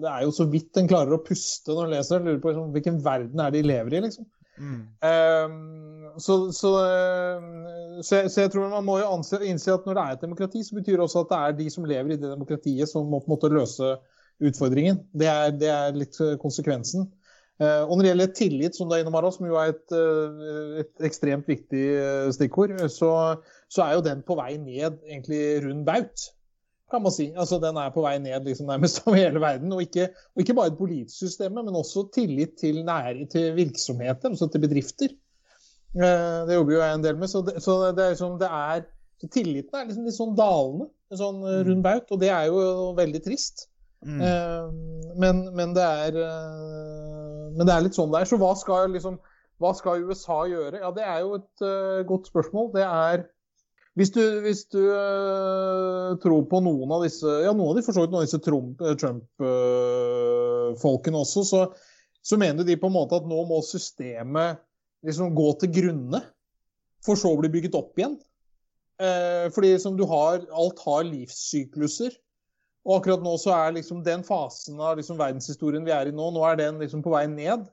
Det 0.04 0.10
er 0.12 0.26
jo 0.28 0.34
så 0.36 0.46
vidt 0.46 0.78
en 0.78 0.90
klarer 0.92 1.16
å 1.16 1.24
puste 1.26 1.74
når 1.74 1.88
en 1.88 1.94
leser 1.96 2.20
det. 2.20 2.28
Lurer 2.28 2.44
på 2.44 2.52
liksom, 2.52 2.68
hvilken 2.76 3.00
verden 3.02 3.42
er 3.42 3.54
det 3.54 3.64
de 3.64 3.72
lever 3.72 3.96
i, 3.98 4.04
liksom. 4.06 4.28
mm, 4.62 4.84
Um, 5.10 5.92
så, 6.22 6.36
så, 6.54 6.72
ehm, 6.86 7.50
så, 8.04 8.16
jeg, 8.16 8.32
så 8.32 8.44
jeg 8.44 8.52
tror 8.54 8.70
man 8.70 8.86
må 8.86 8.98
jo 9.00 9.10
anse, 9.16 9.40
innse 9.48 9.74
at 9.74 9.86
når 9.88 9.98
det 9.98 10.04
er 10.04 10.18
et 10.18 10.26
demokrati, 10.26 10.64
så 10.68 10.78
betyr 10.78 10.98
det 10.98 11.06
også 11.06 11.24
at 11.24 11.32
det 11.32 11.40
er 11.40 11.58
de 11.62 11.68
som 11.74 11.88
lever 11.88 12.14
i 12.14 12.20
det 12.20 12.30
demokratiet, 12.30 12.90
som 12.90 13.10
må 13.10 13.22
på 13.22 13.32
en 13.32 13.36
måte 13.36 13.52
løse 13.54 13.94
utfordringen. 14.42 15.02
Det 15.18 15.30
er, 15.30 15.54
det 15.56 15.72
er 15.72 15.98
litt 15.98 16.18
eh, 16.22 16.38
konsekvensen. 16.42 17.08
Eh, 17.62 17.84
og 17.86 17.93
når 17.93 18.03
det 18.03 18.12
gjelder 18.12 18.36
tillit, 18.38 18.78
som 18.78 18.89
du 18.89 18.95
er 18.95 19.03
innom, 19.03 19.16
Harald, 19.18 19.36
som 19.36 19.45
jo 19.45 19.57
er 19.62 19.74
et, 19.76 19.93
eh, 19.93 20.82
et 20.82 21.07
ekstremt 21.07 21.49
viktig 21.49 21.88
eh, 21.93 22.30
stikkord, 22.34 22.74
så, 22.89 23.12
så 23.70 23.84
er 23.86 23.97
jo 23.97 24.05
den 24.05 24.24
på 24.26 24.38
vei 24.39 24.55
ned 24.57 25.01
egentlig 25.05 25.41
rund 25.66 25.84
baut. 25.86 26.30
Kan 26.91 27.05
man 27.05 27.14
si. 27.16 27.30
Altså, 27.39 27.59
den 27.64 27.78
er 27.80 27.93
på 27.93 28.03
vei 28.03 28.18
ned 28.20 28.47
liksom, 28.49 28.68
nærmest 28.72 29.01
over 29.05 29.20
hele 29.20 29.43
verden. 29.43 29.74
Og 29.76 29.84
ikke, 29.86 30.09
og 30.34 30.43
ikke 30.43 30.55
bare 30.57 30.74
et 30.74 30.80
politisk 30.80 31.43
men 31.51 31.78
også 31.78 32.07
tillit 32.16 32.57
til, 32.59 32.82
nære, 32.88 33.28
til 33.32 33.53
virksomheter, 33.59 34.34
altså 34.34 34.49
til 34.51 34.66
bedrifter. 34.66 35.14
Det 35.91 36.55
jobber 36.55 36.74
jo 36.74 36.82
jeg 36.82 36.95
en 36.95 37.03
del 37.03 37.18
med. 37.20 37.30
Så, 37.30 37.43
det, 37.45 37.62
så 37.64 37.78
det 37.91 38.03
er 38.03 38.16
liksom, 38.16 38.39
det 38.41 38.49
er, 38.49 38.84
så 39.22 39.30
tilliten 39.30 39.78
er 39.78 39.88
liksom 39.88 40.07
litt 40.07 40.18
sånn 40.18 40.38
dalende, 40.39 40.89
en 41.12 41.20
sånn 41.20 41.43
eh, 41.45 41.62
rund 41.68 41.86
baut. 41.86 42.09
Og 42.09 42.22
det 42.24 42.32
er 42.34 42.49
jo 42.49 42.91
veldig 42.97 43.22
trist. 43.28 43.68
mm. 44.01 44.22
Men, 45.22 45.43
men, 45.53 45.74
det 45.76 45.84
er, 45.84 46.16
men 47.56 47.68
det 47.68 47.74
er 47.76 47.86
litt 47.86 47.97
sånn 47.97 48.12
det 48.14 48.20
er. 48.22 48.30
Så 48.30 48.38
hva 48.41 48.54
skal, 48.60 48.82
liksom, 48.95 49.16
hva 49.62 49.72
skal 49.78 50.06
USA 50.08 50.39
gjøre? 50.49 50.82
Ja, 50.82 50.89
Det 50.95 51.06
er 51.06 51.20
jo 51.26 51.30
et 51.39 51.56
uh, 51.66 51.99
godt 52.10 52.26
spørsmål. 52.32 52.66
Det 52.76 52.86
er 52.88 53.18
Hvis 53.99 54.12
du, 54.16 54.22
hvis 54.45 54.64
du 54.72 54.84
uh, 54.88 56.10
tror 56.24 56.43
på 56.47 56.58
noen 56.64 56.89
av 56.95 56.99
disse 57.04 57.28
Ja, 57.43 57.52
noen 57.52 57.70
av 57.74 57.78
de 57.80 57.86
for 57.86 57.93
så 57.97 58.02
vidt 58.06 58.14
noen 58.14 58.24
av 58.24 58.28
disse 58.30 58.45
Trump-folkene 58.45 58.99
Trump-folkene 59.04 61.18
også, 61.26 61.41
så, 61.43 61.62
så 62.24 62.34
mener 62.39 62.64
de 62.64 62.80
på 62.80 62.88
en 62.88 62.95
måte 62.95 63.20
at 63.20 63.28
nå 63.28 63.39
må 63.49 63.58
systemet 63.68 64.64
liksom 65.06 65.36
gå 65.36 65.47
til 65.62 65.72
grunne, 65.74 66.22
for 67.02 67.18
så 67.18 67.32
å 67.34 67.39
bli 67.41 67.49
bygget 67.49 67.78
opp 67.78 67.97
igjen. 67.97 68.20
Eh, 69.02 69.47
fordi 69.54 69.74
som 69.82 69.97
du 69.97 70.06
har, 70.10 70.43
alt 70.54 70.82
har 70.86 71.08
livssykluser. 71.08 72.14
Og 72.88 72.98
akkurat 72.98 73.22
nå 73.22 73.36
så 73.38 73.54
er 73.54 73.76
liksom 73.76 74.02
den 74.06 74.24
fasen 74.26 74.80
av 74.82 74.98
liksom 74.98 75.20
verdenshistorien 75.20 75.86
vi 75.86 75.94
er 75.94 76.10
i 76.10 76.16
nå, 76.16 76.32
nå 76.34 76.46
er 76.48 76.58
den 76.58 76.80
liksom 76.82 77.04
på 77.06 77.14
vei 77.14 77.28
ned. 77.30 77.68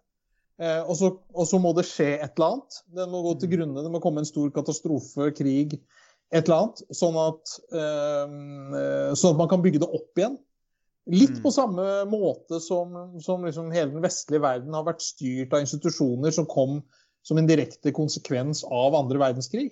Eh, 0.58 0.82
og, 0.82 0.96
så, 0.98 1.12
og 1.32 1.46
så 1.48 1.60
må 1.62 1.72
det 1.76 1.86
skje 1.88 2.10
et 2.18 2.34
eller 2.34 2.58
annet. 2.58 2.80
Den 2.98 3.14
må 3.14 3.22
gå 3.24 3.36
til 3.40 3.52
grunne. 3.54 3.84
Det 3.84 3.92
må 3.94 4.02
komme 4.04 4.24
en 4.24 4.28
stor 4.28 4.50
katastrofe, 4.54 5.30
krig, 5.38 5.78
et 6.34 6.42
eller 6.42 6.58
annet. 6.58 6.84
Sånn 6.98 7.16
at, 7.22 7.56
eh, 7.72 9.14
sånn 9.16 9.36
at 9.36 9.40
man 9.40 9.50
kan 9.50 9.64
bygge 9.64 9.80
det 9.84 9.88
opp 9.88 10.20
igjen. 10.20 10.36
Litt 11.08 11.38
Mm. 11.38 11.42
på 11.42 11.50
samme 11.54 11.84
måte 12.04 12.60
som, 12.60 13.16
som 13.24 13.44
liksom 13.46 13.70
hele 13.72 13.94
den 13.94 14.04
vestlige 14.04 14.44
verden 14.44 14.74
har 14.76 14.84
vært 14.84 15.00
styrt 15.00 15.54
av 15.56 15.62
institusjoner 15.64 16.34
som 16.36 16.44
kom 16.44 16.82
som 17.24 17.38
en 17.40 17.48
direkte 17.48 17.94
konsekvens 17.96 18.60
av 18.64 18.96
andre 18.98 19.18
verdenskrig. 19.18 19.70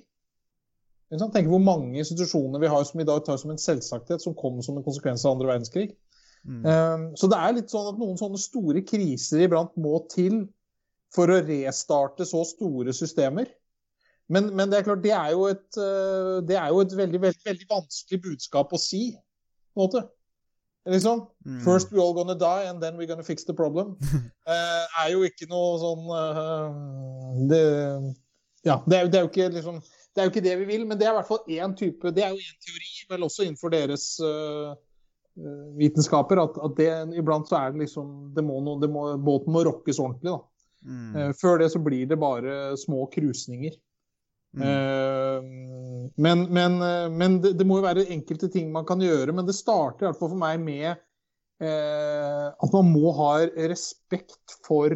Tenk 1.10 1.46
hvor 1.46 1.62
mange 1.62 2.00
institusjoner 2.00 2.58
vi 2.62 2.70
har 2.70 2.82
som 2.86 3.00
i 3.00 3.06
dag 3.06 3.22
tar 3.24 3.38
som 3.38 3.52
en 3.52 3.60
selvsagthet, 3.62 4.22
som 4.22 4.34
kom 4.34 4.58
som 4.64 4.78
en 4.78 4.86
konsekvens 4.86 5.24
av 5.24 5.36
andre 5.36 5.52
verdenskrig. 5.52 5.92
Mm. 6.46 6.62
Um, 6.66 7.04
så 7.18 7.28
det 7.30 7.38
er 7.38 7.54
litt 7.54 7.70
sånn 7.70 7.92
at 7.92 8.00
noen 8.00 8.18
sånne 8.18 8.40
store 8.42 8.82
kriser 8.86 9.44
iblant 9.46 9.74
må 9.78 10.00
til 10.10 10.44
for 11.14 11.30
å 11.30 11.38
restarte 11.46 12.26
så 12.26 12.42
store 12.46 12.94
systemer. 12.94 13.48
Men, 14.26 14.50
men 14.58 14.70
det 14.70 14.80
er 14.80 14.86
klart, 14.88 15.04
det 15.04 15.14
er 15.14 15.30
jo 15.36 15.46
et, 15.50 15.66
uh, 15.78 16.42
det 16.46 16.58
er 16.58 16.74
jo 16.74 16.82
et 16.82 16.94
veldig, 16.98 17.22
veldig, 17.22 17.42
veldig 17.46 17.70
vanskelig 17.70 18.22
budskap 18.24 18.74
å 18.74 18.82
si. 18.82 19.08
på 19.74 19.82
en 19.82 19.86
måte. 19.86 20.02
Liksom. 20.90 21.26
Mm. 21.46 21.60
First 21.62 21.92
we're 21.92 22.02
all 22.02 22.14
gonna 22.14 22.34
die, 22.34 22.66
and 22.66 22.82
then 22.82 22.96
we're 22.96 23.06
gonna 23.06 23.22
fix 23.22 23.44
the 23.44 23.54
problem. 23.54 23.96
uh, 24.46 24.86
er 25.02 25.12
jo 25.14 25.22
ikke 25.26 25.46
noe 25.50 25.78
sånn 25.82 26.10
uh, 26.10 27.46
det, 27.50 27.62
Ja, 28.66 28.80
det 28.86 28.98
er, 28.98 29.10
det 29.10 29.18
er 29.18 29.26
jo 29.26 29.30
ikke 29.30 29.50
liksom 29.54 29.80
Det 30.16 30.22
er 30.22 30.28
jo 30.30 30.32
ikke 30.32 30.46
det 30.46 30.56
vi 30.62 30.66
vil, 30.70 30.84
men 30.88 30.96
det 30.96 31.04
er 31.04 31.12
i 31.12 31.16
hvert 31.18 31.28
fall 31.28 31.50
én 31.52 31.72
type 31.76 32.08
Det 32.16 32.22
er 32.24 32.30
jo 32.32 32.40
én 32.40 32.60
teori, 32.64 32.92
vel 33.10 33.24
også 33.26 33.44
innenfor 33.44 33.72
deres 33.74 34.06
eh, 34.24 34.70
vitenskaper, 35.76 36.40
at, 36.40 36.56
at 36.64 36.78
det 36.78 37.18
iblant 37.20 37.50
så 37.50 37.58
er 37.58 37.74
det 37.74 37.82
liksom 37.82 38.30
det 38.32 38.44
må 38.46 38.62
noe, 38.64 38.80
det 38.80 38.88
må, 38.88 39.10
Båten 39.20 39.52
må 39.52 39.66
rokkes 39.68 40.00
ordentlig, 40.00 40.32
da. 40.32 40.40
Mm. 40.86 41.10
Uh, 41.12 41.32
før 41.36 41.60
det 41.60 41.68
så 41.74 41.82
blir 41.84 42.08
det 42.08 42.16
bare 42.22 42.54
små 42.80 43.04
krusninger. 43.12 43.76
Mm. 44.56 44.64
Uh, 44.64 46.08
men 46.16 46.46
men, 46.48 46.78
men 47.12 47.38
det, 47.44 47.58
det 47.60 47.66
må 47.68 47.82
jo 47.82 47.84
være 47.84 48.06
enkelte 48.14 48.48
ting 48.48 48.72
man 48.72 48.88
kan 48.88 49.02
gjøre. 49.04 49.36
Men 49.36 49.44
det 49.44 49.58
starter 49.58 50.06
i 50.06 50.08
hvert 50.08 50.22
fall 50.22 50.32
for 50.32 50.40
meg 50.40 50.62
med 50.64 50.94
at 51.56 52.72
man 52.74 52.90
må 52.92 53.14
ha 53.16 53.30
respekt 53.64 54.58
for 54.66 54.92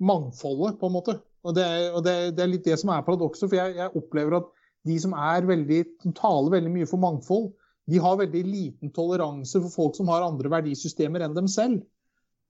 mangfoldet, 0.00 0.78
på 0.80 0.88
en 0.88 0.94
måte. 0.94 1.14
Og 1.42 1.54
det 1.56 1.64
er, 1.66 1.86
og 1.92 2.04
det, 2.06 2.12
er- 2.12 2.34
det 2.36 2.44
er 2.44 2.52
litt 2.52 2.66
det 2.68 2.78
som 2.80 2.92
er 2.94 3.04
paradokset. 3.06 3.48
For 3.48 3.58
jeg, 3.58 3.76
jeg 3.80 3.96
opplever 3.98 4.38
at 4.38 4.50
de 4.86 4.98
som 5.02 5.14
er 5.14 5.46
veldig, 5.46 5.80
som 6.02 6.14
taler 6.18 6.56
veldig 6.56 6.72
mye 6.74 6.88
for 6.90 7.02
mangfold, 7.02 7.50
de 7.90 7.98
har 8.02 8.18
veldig 8.20 8.42
liten 8.46 8.92
toleranse 8.94 9.58
for 9.64 9.70
folk 9.74 9.96
som 9.98 10.10
har 10.10 10.22
andre 10.22 10.50
verdisystemer 10.52 11.24
enn 11.26 11.34
dem 11.34 11.48
selv. 11.50 11.80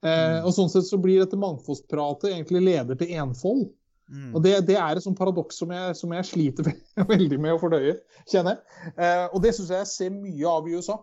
Eh, 0.05 0.41
og 0.43 0.51
sånn 0.57 0.69
sett 0.73 0.89
så 0.89 0.99
blir 1.01 1.23
dette 1.23 1.39
mangfoldspratet 1.41 2.33
egentlig 2.33 2.65
leder 2.67 2.99
til 3.01 3.15
enfold. 3.23 3.69
Mm. 4.13 4.33
Og 4.35 4.43
det, 4.45 4.57
det 4.69 4.77
er 4.77 4.99
et 4.99 5.05
sånt 5.05 5.17
paradoks 5.17 5.57
som 5.63 5.71
jeg, 5.73 5.95
som 5.97 6.13
jeg 6.13 6.29
sliter 6.29 6.69
veldig 7.15 7.39
med 7.41 7.55
å 7.55 7.61
fordøye, 7.63 7.95
kjenner 8.29 8.59
jeg. 8.59 8.93
Eh, 8.97 9.25
og 9.31 9.41
det 9.45 9.55
syns 9.57 9.73
jeg 9.73 9.85
jeg 9.85 9.91
ser 9.93 10.13
mye 10.19 10.53
av 10.53 10.69
i 10.69 10.77
USA. 10.77 10.99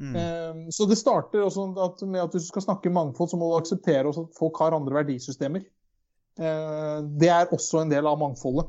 Mm. 0.00 0.16
Eh, 0.18 0.64
så 0.74 0.88
det 0.90 0.98
starter 1.00 1.44
også 1.44 1.68
at, 1.86 2.02
med 2.08 2.24
at 2.24 2.34
hvis 2.34 2.48
du 2.48 2.52
skal 2.54 2.66
snakke 2.66 2.92
mangfold, 2.92 3.30
så 3.30 3.38
må 3.40 3.52
du 3.52 3.58
akseptere 3.60 4.10
også 4.10 4.26
at 4.26 4.40
folk 4.40 4.58
har 4.64 4.74
andre 4.76 4.98
verdisystemer. 5.04 5.62
Eh, 6.36 6.98
det 7.20 7.30
er 7.32 7.54
også 7.54 7.82
en 7.82 7.92
del 7.92 8.06
av 8.08 8.18
mangfoldet. 8.20 8.68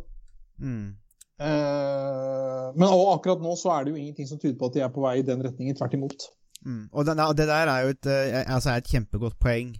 Mm. 0.62 0.96
Eh, 1.38 2.64
men 2.74 2.88
akkurat 2.88 3.44
nå 3.44 3.54
så 3.60 3.74
er 3.76 3.86
det 3.86 3.94
jo 3.94 4.00
ingenting 4.00 4.30
som 4.30 4.40
tyder 4.42 4.58
på 4.60 4.70
at 4.70 4.78
de 4.78 4.86
er 4.86 4.94
på 4.94 5.04
vei 5.04 5.18
i 5.20 5.28
den 5.28 5.44
retningen. 5.44 5.76
Tvert 5.78 5.98
imot. 5.98 6.30
Mm. 6.64 6.88
Og 6.92 7.06
den, 7.06 7.22
og 7.24 7.36
det 7.38 7.50
der 7.50 7.74
er 7.74 7.84
jo 7.84 7.94
et, 7.96 8.10
eh, 8.10 8.40
altså 8.46 8.74
er 8.74 8.82
et 8.82 8.96
kjempegodt 8.96 9.38
poeng, 9.40 9.76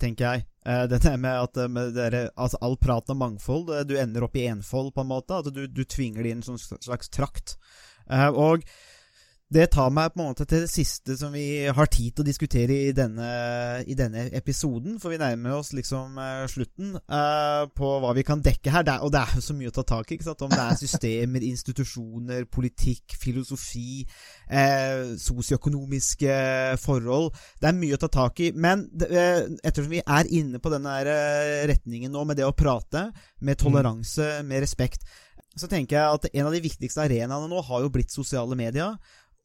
tenker 0.00 0.26
jeg. 0.26 0.42
Det 0.90 0.98
der 1.00 1.14
med 1.16 1.30
at 1.46 1.70
med 1.70 1.94
dere, 1.96 2.26
altså 2.36 2.58
all 2.60 2.74
praten 2.76 3.14
om 3.14 3.22
mangfold, 3.22 3.70
du 3.88 3.94
ender 3.96 4.26
opp 4.26 4.34
i 4.36 4.42
enfold, 4.50 4.90
på 4.92 5.00
en 5.00 5.08
måte. 5.08 5.38
At 5.38 5.48
du, 5.54 5.62
du 5.64 5.80
tvinger 5.88 6.26
det 6.26 6.34
inn 6.34 6.42
i 6.44 6.52
en 6.52 6.60
slags 6.60 7.08
trakt. 7.08 7.54
Og 8.10 8.66
det 9.46 9.68
tar 9.70 9.92
meg 9.94 10.10
på 10.10 10.18
en 10.18 10.32
måte 10.32 10.42
til 10.48 10.64
det 10.64 10.70
siste 10.72 11.14
som 11.14 11.30
vi 11.30 11.68
har 11.70 11.86
tid 11.86 12.16
til 12.16 12.24
å 12.24 12.26
diskutere 12.26 12.80
i 12.88 12.94
denne, 12.96 13.26
i 13.86 13.94
denne 13.94 14.24
episoden, 14.34 14.96
for 14.98 15.14
vi 15.14 15.20
nærmer 15.20 15.54
oss 15.54 15.70
liksom 15.76 16.16
eh, 16.18 16.46
slutten 16.50 16.96
uh, 16.98 17.68
på 17.70 17.90
hva 18.02 18.10
vi 18.16 18.24
kan 18.26 18.42
dekke 18.42 18.72
her. 18.74 18.82
Det 18.86 18.96
er, 18.96 19.04
og 19.06 19.12
det 19.14 19.20
er 19.22 19.36
jo 19.38 19.44
så 19.46 19.54
mye 19.54 19.70
å 19.70 19.76
ta 19.76 19.84
tak 19.86 20.10
i. 20.10 20.18
Om 20.18 20.50
det 20.50 20.62
er 20.64 20.80
systemer, 20.80 21.46
institusjoner, 21.52 22.48
politikk, 22.50 23.14
filosofi, 23.22 24.02
uh, 24.50 25.14
sosioøkonomiske 25.22 26.38
forhold. 26.82 27.30
Det 27.62 27.70
er 27.70 27.78
mye 27.78 27.94
å 27.94 28.00
ta 28.02 28.10
tak 28.16 28.42
i. 28.42 28.48
Men 28.50 28.82
uh, 29.04 29.46
ettersom 29.62 29.94
vi 29.94 30.02
er 30.02 30.32
inne 30.34 30.58
på 30.58 30.72
denne 30.74 30.96
retningen 31.70 32.10
nå, 32.10 32.26
med 32.26 32.40
det 32.40 32.48
å 32.48 32.56
prate, 32.56 33.12
med 33.46 33.62
toleranse, 33.62 34.40
med 34.42 34.66
respekt, 34.66 35.06
så 35.56 35.70
tenker 35.70 35.96
jeg 35.96 36.18
at 36.18 36.26
en 36.34 36.48
av 36.48 36.52
de 36.52 36.60
viktigste 36.64 37.06
arenaene 37.06 37.48
nå 37.48 37.62
har 37.64 37.84
jo 37.84 37.92
blitt 37.94 38.12
sosiale 38.12 38.58
medier. 38.58 38.98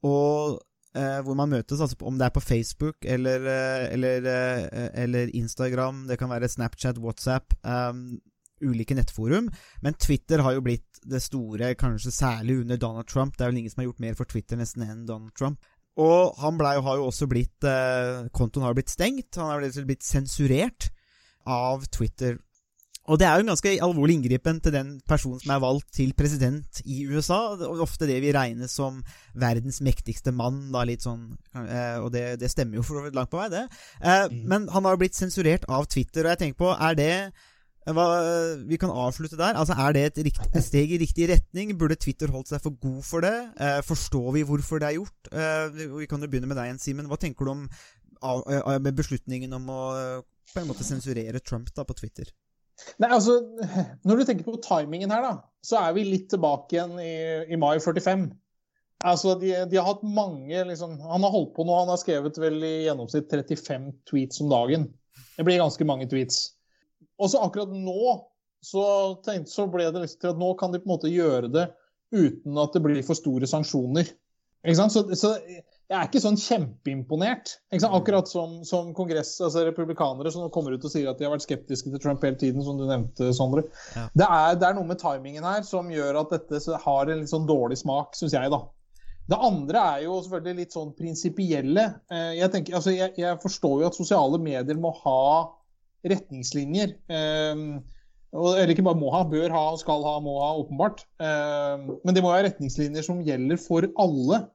Og 0.08 0.60
eh, 0.98 1.20
hvor 1.26 1.38
man 1.38 1.52
møtes, 1.54 1.80
altså 1.82 1.98
om 2.08 2.18
det 2.20 2.28
er 2.28 2.36
på 2.36 2.44
Facebook 2.44 3.06
eller, 3.06 3.46
eh, 3.48 3.88
eller, 3.94 4.28
eh, 4.28 4.90
eller 5.04 5.34
Instagram, 5.38 6.06
det 6.10 6.20
kan 6.20 6.32
være 6.32 6.50
Snapchat, 6.50 7.00
WhatsApp, 7.02 7.54
um, 7.64 8.20
ulike 8.62 8.96
nettforum. 8.98 9.50
Men 9.82 9.98
Twitter 9.98 10.42
har 10.46 10.58
jo 10.58 10.64
blitt 10.66 11.02
det 11.10 11.22
store, 11.24 11.74
kanskje 11.76 12.14
særlig 12.14 12.60
under 12.62 12.78
Donald 12.78 13.08
Trump. 13.10 13.38
Det 13.38 13.46
er 13.46 13.54
vel 13.54 13.62
ingen 13.64 13.74
som 13.74 13.82
har 13.82 13.90
gjort 13.90 14.04
mer 14.04 14.18
for 14.18 14.30
Twitter 14.30 14.60
nesten 14.60 14.86
enn 14.86 15.06
Donald 15.10 15.34
Trump. 15.38 15.62
Og 16.02 16.38
han 16.40 16.58
ble, 16.60 16.76
har 16.86 17.00
jo 17.00 17.10
også 17.10 17.28
blitt 17.28 17.66
eh, 17.68 18.28
Kontoen 18.32 18.64
har 18.64 18.78
blitt 18.78 18.94
stengt. 18.94 19.36
Han 19.36 19.50
har 19.52 19.66
blitt- 19.86 20.06
sensurert 20.08 20.92
av 21.46 21.84
Twitter. 21.92 22.38
Og 23.10 23.18
det 23.18 23.26
er 23.26 23.34
jo 23.40 23.44
en 23.46 23.50
ganske 23.50 23.72
alvorlig 23.82 24.14
inngripen 24.20 24.60
til 24.62 24.72
den 24.76 24.90
personen 25.10 25.40
som 25.42 25.52
er 25.56 25.62
valgt 25.64 25.88
til 25.98 26.12
president 26.14 26.82
i 26.86 27.00
USA. 27.10 27.56
Er 27.58 27.82
ofte 27.82 28.06
det 28.08 28.20
vi 28.22 28.32
regner 28.36 28.70
som 28.70 29.00
verdens 29.34 29.82
mektigste 29.82 30.32
mann, 30.32 30.68
da 30.72 30.84
litt 30.86 31.02
sånn 31.02 31.32
eh, 31.58 31.98
Og 31.98 32.12
det, 32.14 32.38
det 32.40 32.52
stemmer 32.54 32.78
jo 32.78 32.84
for 32.86 33.10
langt 33.12 33.32
på 33.34 33.40
vei, 33.42 33.48
det. 33.50 33.64
Eh, 34.06 34.28
Men 34.46 34.68
han 34.70 34.86
har 34.86 34.94
jo 34.94 35.02
blitt 35.02 35.18
sensurert 35.18 35.66
av 35.68 35.88
Twitter, 35.90 36.24
og 36.28 36.36
jeg 36.36 36.42
tenker 36.44 36.60
på, 36.62 36.70
er 36.78 37.00
det 37.00 37.14
hva, 37.90 38.06
vi 38.70 38.78
kan 38.78 38.92
avslutte 38.94 39.40
der. 39.40 39.58
Altså, 39.58 39.74
Er 39.74 39.96
det 39.98 40.04
et, 40.12 40.20
rikt, 40.28 40.44
et 40.54 40.64
steg 40.64 40.92
i 40.94 41.00
riktig 41.02 41.26
retning? 41.32 41.74
Burde 41.82 41.98
Twitter 41.98 42.30
holdt 42.30 42.52
seg 42.54 42.62
for 42.62 42.78
god 42.78 43.02
for 43.08 43.26
det? 43.26 43.34
Eh, 43.58 43.80
forstår 43.82 44.30
vi 44.38 44.44
hvorfor 44.46 44.78
det 44.80 44.92
er 44.92 45.00
gjort? 45.00 45.32
Eh, 45.34 45.74
vi- 45.74 46.06
kan 46.06 46.22
jo 46.22 46.30
begynne 46.30 46.46
med 46.48 46.58
deg 46.62 46.70
igjen, 46.70 46.80
Simen. 46.86 47.10
Hva 47.10 47.18
tenker 47.18 47.50
du 47.50 47.52
om 47.56 47.66
av, 48.22 48.44
eh, 48.46 48.78
beslutningen 48.94 49.52
om 49.58 49.66
å 49.74 49.82
eh, 49.98 50.22
på 50.54 50.62
en 50.62 50.68
måte 50.70 50.86
sensurere 50.86 51.42
Trump 51.42 51.74
da 51.74 51.84
på 51.84 51.98
Twitter? 51.98 52.30
Nei, 53.02 53.10
altså, 53.10 53.40
Når 54.08 54.20
du 54.20 54.26
tenker 54.28 54.48
på 54.48 54.60
timingen 54.64 55.14
her, 55.14 55.26
da, 55.26 55.34
så 55.66 55.82
er 55.82 55.98
vi 55.98 56.06
litt 56.08 56.30
tilbake 56.34 56.76
igjen 56.78 56.96
i, 57.02 57.14
i 57.54 57.60
mai 57.60 57.76
45. 57.82 58.30
Altså, 59.02 59.36
de, 59.42 59.54
de 59.70 59.80
har 59.80 59.88
hatt 59.88 60.04
mange 60.06 60.64
liksom, 60.70 61.00
Han 61.02 61.24
har 61.26 61.34
holdt 61.34 61.56
på 61.56 61.66
nå, 61.66 61.74
han 61.80 61.90
har 61.90 62.02
skrevet 62.02 62.38
vel 62.42 62.60
i 62.66 62.74
gjennomsnitt 62.86 63.32
35 63.34 63.88
tweets 64.10 64.42
om 64.44 64.52
dagen. 64.52 64.90
Det 65.38 65.46
blir 65.48 65.62
ganske 65.62 65.88
mange 65.90 66.10
tweets. 66.12 66.52
Og 67.22 67.32
så 67.32 67.42
akkurat 67.42 67.74
nå 67.74 68.18
så, 68.62 68.84
tenkte, 69.26 69.50
så 69.50 69.66
ble 69.72 69.88
det 69.90 70.04
liksom 70.04 70.22
til 70.22 70.34
at 70.34 70.42
nå 70.42 70.52
kan 70.60 70.74
de 70.74 70.82
på 70.82 70.90
en 70.90 70.94
måte 70.94 71.10
gjøre 71.10 71.50
det 71.54 71.68
uten 72.14 72.60
at 72.62 72.76
det 72.76 72.84
blir 72.84 73.02
for 73.06 73.18
store 73.18 73.50
sanksjoner. 73.50 74.10
Ikke 74.62 74.78
sant? 74.78 74.94
Så, 74.94 75.06
så 75.18 75.34
jeg 75.92 75.98
er 76.00 76.08
ikke 76.08 76.22
sånn 76.24 76.38
kjempeimponert. 76.40 77.50
Ikke 77.70 77.84
sant? 77.84 77.96
Akkurat 77.98 78.30
som, 78.32 78.54
som 78.68 78.94
kongress, 78.96 79.34
altså 79.44 79.66
republikanere 79.68 80.32
som 80.32 80.46
kommer 80.56 80.72
ut 80.78 80.86
og 80.88 80.94
sier 80.94 81.10
at 81.12 81.20
de 81.20 81.26
har 81.28 81.34
vært 81.36 81.44
skeptiske 81.44 81.92
til 81.92 82.00
Trump 82.00 82.24
hele 82.24 82.40
tiden, 82.40 82.64
som 82.64 82.78
du 82.80 82.86
nevnte, 82.88 83.28
Sondre. 83.36 83.66
Ja. 83.98 84.06
Det, 84.16 84.28
er, 84.28 84.56
det 84.62 84.70
er 84.70 84.78
noe 84.78 84.88
med 84.88 85.02
timingen 85.04 85.44
her 85.44 85.66
som 85.68 85.92
gjør 85.92 86.22
at 86.24 86.32
dette 86.38 86.78
har 86.86 87.12
en 87.12 87.20
litt 87.26 87.34
sånn 87.34 87.50
dårlig 87.50 87.82
smak, 87.84 88.16
syns 88.16 88.38
jeg, 88.38 88.54
da. 88.56 88.62
Det 89.32 89.38
andre 89.52 89.82
er 89.98 90.06
jo 90.08 90.16
selvfølgelig 90.24 90.64
litt 90.64 90.74
sånn 90.76 90.94
prinsipielle. 90.98 91.84
Eh, 92.12 92.32
Jeg, 92.40 92.52
tenker- 92.56 92.80
altså 92.80 92.96
jeg, 92.96 93.14
jeg 93.22 93.38
forstår 93.44 93.76
jo 93.84 93.90
at 93.92 94.00
sosiale 94.00 94.40
medier 94.42 94.80
må 94.82 94.94
ha 95.04 95.20
retningslinjer. 96.08 96.96
Eh, 97.12 97.66
Eller 98.32 98.72
ikke 98.72 98.84
bare 98.88 98.96
må 99.00 99.10
ha, 99.12 99.26
bør 99.28 99.52
ha, 99.52 99.66
skal 99.80 100.04
ha, 100.08 100.16
må 100.24 100.38
ha, 100.40 100.54
åpenbart. 100.64 101.04
Eh, 101.20 101.84
Men 102.04 102.16
det 102.16 102.24
må 102.24 102.32
være 102.32 102.48
retningslinjer 102.50 103.04
som 103.04 103.20
gjelder 103.28 103.60
for 103.60 103.88
alle. 104.00 104.46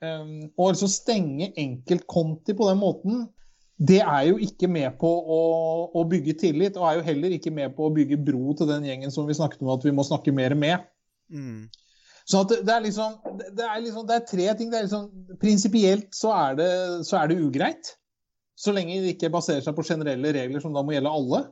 Um, 0.00 0.48
og 0.56 0.72
liksom 0.72 0.88
stenge 0.88 1.50
enkeltkonti 1.60 2.54
på 2.56 2.68
den 2.70 2.80
måten, 2.80 3.26
det 3.80 4.00
er 4.02 4.26
jo 4.28 4.38
ikke 4.40 4.68
med 4.68 4.96
på 5.00 5.08
å, 5.08 5.40
å 5.96 6.04
bygge 6.08 6.36
tillit, 6.40 6.76
og 6.76 6.86
er 6.88 6.98
jo 6.98 7.04
heller 7.06 7.34
ikke 7.36 7.52
med 7.52 7.72
på 7.76 7.86
å 7.86 7.92
bygge 7.96 8.18
bro 8.24 8.54
til 8.56 8.68
den 8.68 8.84
gjengen 8.88 9.12
som 9.12 9.28
vi 9.28 9.36
snakket 9.36 9.62
om 9.64 9.72
at 9.72 9.84
vi 9.86 9.92
må 9.96 10.04
snakke 10.04 10.34
mer 10.36 10.56
med. 10.56 10.84
Mm. 11.32 11.68
Så 12.28 12.42
at 12.44 12.52
det, 12.52 12.60
det, 12.68 12.74
er 12.74 12.84
liksom, 12.84 13.16
det, 13.40 13.64
er 13.64 13.80
liksom, 13.80 14.04
det 14.08 14.16
er 14.16 14.26
tre 14.28 14.50
ting. 14.58 14.68
Det 14.72 14.78
er 14.78 14.84
liksom, 14.86 15.06
Prinsipielt 15.40 16.12
så, 16.16 16.34
er 16.36 16.58
det, 16.60 16.72
så 17.08 17.22
er 17.22 17.30
det 17.30 17.40
ugreit. 17.40 17.94
Så 18.60 18.74
lenge 18.76 19.00
det 19.00 19.14
ikke 19.16 19.32
baserer 19.32 19.64
seg 19.64 19.74
på 19.76 19.86
generelle 19.88 20.34
regler 20.36 20.62
som 20.62 20.76
da 20.76 20.84
må 20.84 20.92
gjelde 20.94 21.14
alle. 21.16 21.42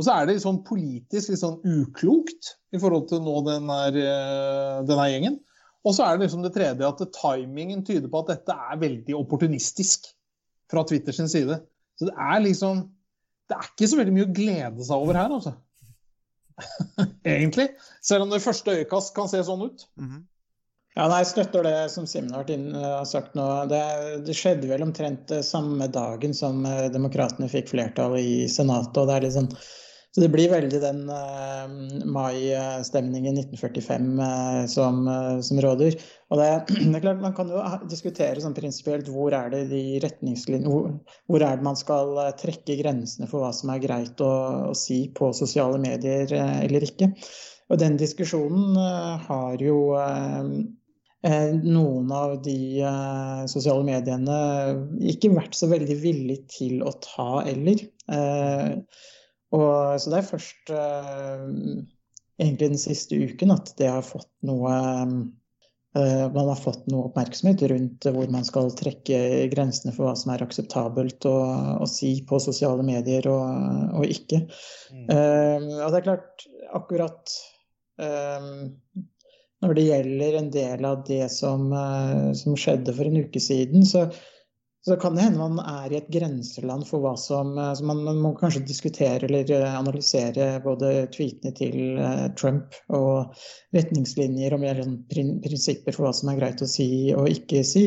Og 0.00 0.06
så 0.06 0.16
er 0.16 0.26
det 0.26 0.36
liksom 0.38 0.62
politisk 0.66 1.30
litt 1.30 1.42
sånn 1.42 1.60
uklokt 1.62 2.56
i 2.74 2.80
forhold 2.82 3.06
til 3.12 3.22
nå 3.22 3.38
den 3.46 3.70
her, 3.70 3.98
eh, 4.02 4.76
denne 4.88 5.08
gjengen. 5.12 5.38
Og 5.82 5.96
så 5.96 6.06
er 6.06 6.16
det 6.16 6.28
liksom 6.28 6.44
det 6.44 6.52
tredje 6.54 6.88
at 6.88 7.02
timingen 7.16 7.82
tyder 7.86 8.10
på 8.10 8.22
at 8.22 8.32
dette 8.36 8.54
er 8.70 8.80
veldig 8.82 9.16
opportunistisk 9.18 10.06
fra 10.70 10.84
Twitter 10.88 11.14
sin 11.16 11.30
side. 11.30 11.58
Så 11.98 12.08
det 12.08 12.16
er 12.16 12.42
liksom 12.44 12.86
Det 13.50 13.56
er 13.58 13.66
ikke 13.68 13.88
så 13.90 13.96
veldig 13.98 14.12
mye 14.16 14.24
å 14.24 14.32
glede 14.32 14.84
seg 14.86 15.02
over 15.02 15.16
her, 15.18 15.32
altså. 15.34 15.50
Egentlig. 17.34 17.66
Selv 18.00 18.24
om 18.24 18.30
det 18.32 18.40
første 18.40 18.76
øyekast 18.78 19.12
kan 19.16 19.28
se 19.28 19.42
sånn 19.44 19.66
ut. 19.66 19.88
Mhm. 20.00 20.22
Ja, 20.92 21.06
nei, 21.08 21.22
Jeg 21.22 21.30
støtter 21.30 21.64
det 21.64 21.76
som 21.88 22.06
Simen 22.08 22.34
har 22.76 23.06
sagt 23.08 23.36
nå. 23.36 23.44
Det, 23.68 23.80
det 24.26 24.34
skjedde 24.36 24.68
vel 24.68 24.84
omtrent 24.84 25.30
eh, 25.32 25.44
samme 25.44 25.88
dagen 25.88 26.36
som 26.36 26.66
eh, 26.68 26.90
demokratene 26.92 27.48
fikk 27.48 27.70
flertall 27.72 28.18
i 28.20 28.44
Senatet. 28.52 29.00
og 29.00 29.08
det 29.08 29.14
er 29.16 29.24
litt 29.24 29.36
sånn 29.38 29.48
så 30.12 30.20
det 30.20 30.28
blir 30.32 30.50
veldig 30.52 30.80
den 30.82 31.06
uh, 31.08 31.68
mai-stemningen 32.12 33.38
1945 33.40 34.10
uh, 34.20 34.64
som, 34.68 35.06
uh, 35.08 35.38
som 35.44 35.60
råder. 35.64 35.96
Og 36.32 36.40
det, 36.40 36.48
det 36.90 36.98
er 36.98 37.04
klart 37.04 37.22
Man 37.22 37.36
kan 37.36 37.52
jo 37.52 37.62
diskutere 37.90 38.42
sånn 38.42 38.56
prinsipielt 38.56 39.08
hvor 39.12 39.34
er 39.36 39.52
det 39.52 39.62
de 39.72 39.82
retningslinjene 40.04 40.72
hvor, 40.72 40.90
hvor 41.30 41.44
er 41.44 41.56
det 41.56 41.66
man 41.66 41.78
skal 41.78 42.12
eh, 42.24 42.34
trekke 42.40 42.78
grensene 42.80 43.28
for 43.30 43.44
hva 43.44 43.52
som 43.56 43.72
er 43.72 43.82
greit 43.84 44.20
å, 44.24 44.32
å 44.72 44.76
si 44.76 45.04
på 45.16 45.32
sosiale 45.36 45.80
medier 45.82 46.32
eh, 46.36 46.60
eller 46.66 46.86
ikke. 46.88 47.12
Og 47.72 47.80
den 47.80 47.98
diskusjonen 48.00 48.76
eh, 48.80 49.26
har 49.28 49.64
jo 49.64 49.78
eh, 50.00 50.52
eh, 51.28 51.56
noen 51.62 52.12
av 52.16 52.38
de 52.44 52.58
eh, 52.80 53.42
sosiale 53.52 53.84
mediene 53.88 54.38
ikke 55.12 55.34
vært 55.36 55.56
så 55.58 55.68
veldig 55.72 55.98
villige 56.02 56.48
til 56.58 56.84
å 56.84 56.94
ta 57.04 57.42
eller. 57.48 57.84
Eh, 58.12 58.76
og, 59.52 60.00
så 60.00 60.12
det 60.12 60.18
er 60.18 60.28
først 60.30 60.72
eh, 60.72 61.46
egentlig 62.40 62.72
den 62.72 62.80
siste 62.80 63.18
uken 63.20 63.54
at 63.54 63.72
det 63.78 63.90
har 63.92 64.04
fått 64.06 64.30
noe 64.48 64.72
eh, 64.72 66.24
Man 66.32 66.48
har 66.48 66.58
fått 66.58 66.86
noe 66.90 67.10
oppmerksomhet 67.10 67.64
rundt 67.72 68.08
hvor 68.08 68.32
man 68.32 68.46
skal 68.48 68.72
trekke 68.78 69.20
grensene 69.52 69.94
for 69.94 70.08
hva 70.08 70.16
som 70.18 70.32
er 70.34 70.44
akseptabelt 70.46 71.28
å, 71.28 71.36
å 71.84 71.88
si 71.90 72.14
på 72.28 72.40
sosiale 72.42 72.84
medier 72.86 73.28
og, 73.30 73.96
og 74.00 74.08
ikke. 74.08 74.44
Eh, 75.04 75.58
og 75.60 75.88
det 75.92 76.00
er 76.00 76.08
klart, 76.08 76.46
akkurat 76.72 77.36
eh, 78.00 78.52
når 79.62 79.78
det 79.78 79.86
gjelder 79.86 80.36
en 80.38 80.50
del 80.52 80.86
av 80.86 81.02
det 81.06 81.24
som, 81.30 81.68
uh, 81.70 82.32
som 82.34 82.56
skjedde 82.58 82.94
for 82.96 83.08
en 83.08 83.20
uke 83.22 83.42
siden, 83.42 83.86
så, 83.86 84.08
så 84.84 84.96
kan 84.96 85.14
det 85.14 85.22
hende 85.22 85.38
man 85.38 85.60
er 85.62 85.92
i 85.92 85.98
et 86.00 86.08
grenseland 86.10 86.86
for 86.88 87.04
hva 87.04 87.12
som 87.20 87.52
eh, 87.58 87.70
så 87.78 87.86
man, 87.86 88.02
man 88.06 88.18
må 88.22 88.32
kanskje 88.38 88.64
diskutere 88.66 89.28
eller 89.28 89.50
eh, 89.54 89.76
analysere 89.78 90.48
både 90.64 90.90
tweetene 91.14 91.54
til 91.54 92.00
eh, 92.02 92.24
Trump 92.38 92.74
og 92.90 93.36
retningslinjer 93.76 94.56
om 94.56 94.66
sånn 94.80 94.96
prinsipper 95.10 95.94
for 95.94 96.08
hva 96.08 96.14
som 96.16 96.32
er 96.32 96.40
greit 96.40 96.64
å 96.64 96.70
si 96.70 96.88
og 97.14 97.30
ikke 97.30 97.62
si, 97.66 97.84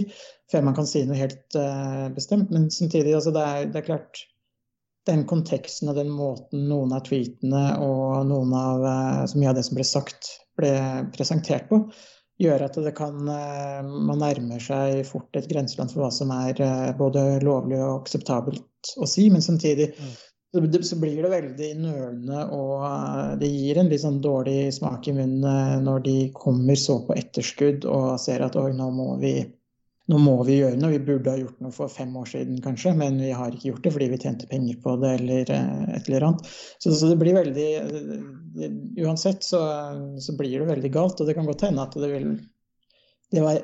før 0.52 0.70
man 0.70 0.78
kan 0.78 0.88
si 0.88 1.04
noe 1.04 1.20
helt 1.20 1.58
bestemt. 2.16 2.52
Men 2.54 2.70
samtidig, 2.72 3.16
altså 3.18 3.34
det, 3.36 3.44
er, 3.44 3.70
det 3.74 3.82
er 3.82 3.88
klart 3.88 4.22
den 5.10 5.24
konteksten 5.30 5.90
og 5.90 5.98
den 5.98 6.12
måten 6.14 6.68
noen 6.70 6.94
av 6.96 7.04
tweetene 7.08 7.64
og 7.82 8.28
noen 8.30 8.54
av 8.56 8.86
så 9.30 9.40
mye 9.42 9.52
av 9.52 9.58
det 9.58 9.66
som 9.66 9.80
ble 9.80 9.88
sagt, 9.90 10.30
ble 10.58 10.76
presentert 11.18 11.66
på, 11.72 11.82
gjør 12.42 12.66
at 12.68 12.78
det 12.84 12.94
kan 12.98 13.16
Man 13.24 14.20
nærmer 14.20 14.62
seg 14.64 15.04
fort 15.08 15.38
et 15.40 15.48
grenseland 15.52 15.94
for 15.94 16.06
hva 16.06 16.12
som 16.14 16.34
er 16.36 16.60
både 17.00 17.26
lovlig 17.46 17.80
og 17.80 18.02
akseptabelt 18.04 18.96
å 19.02 19.08
si, 19.10 19.30
men 19.34 19.44
samtidig 19.44 19.94
så 20.56 20.96
blir 21.02 21.20
det 21.20 21.32
veldig 21.32 21.70
nølende, 21.84 22.46
og 22.56 23.40
det 23.42 23.50
gir 23.52 23.80
en 23.80 23.90
litt 23.92 24.04
sånn 24.06 24.22
dårlig 24.24 24.70
smak 24.72 25.10
i 25.12 25.16
munnen 25.18 25.84
når 25.84 26.06
de 26.06 26.16
kommer 26.36 26.80
så 26.80 27.02
på 27.08 27.18
etterskudd 27.18 27.88
og 27.92 28.16
ser 28.24 28.46
at 28.46 28.56
oi, 28.56 28.70
nå 28.78 28.88
må 28.96 29.18
vi 29.20 29.34
nå 30.12 30.20
må 30.22 30.36
vi 30.46 30.60
gjøre 30.60 30.78
noe. 30.78 30.94
Vi 30.94 31.06
burde 31.08 31.34
ha 31.34 31.40
gjort 31.40 31.62
noe 31.66 31.74
for 31.74 31.92
fem 31.92 32.12
år 32.20 32.28
siden 32.30 32.60
kanskje, 32.62 32.94
men 32.98 33.18
vi 33.22 33.32
har 33.34 33.54
ikke 33.54 33.72
gjort 33.72 33.86
det 33.86 33.94
fordi 33.96 34.10
vi 34.12 34.20
tjente 34.22 34.50
penger 34.52 34.82
på 34.84 34.98
det 35.02 35.14
eller 35.20 35.54
et 35.56 36.10
eller 36.10 36.28
annet. 36.30 36.52
Så, 36.78 36.94
så 36.94 37.10
det 37.10 37.20
blir 37.22 37.38
veldig 37.38 37.70
Uansett 39.04 39.44
så, 39.44 39.60
så, 40.24 40.34
blir 40.40 40.62
det 40.62 40.70
veldig 40.70 40.92
galt, 40.94 41.20
og 41.20 41.28
det 41.28 41.34
kan 41.36 41.48
godt 41.48 41.66
hende 41.68 41.84
at 41.84 41.98
det 42.00 42.12
vil 42.14 42.30
det 43.34 43.42
var, 43.42 43.58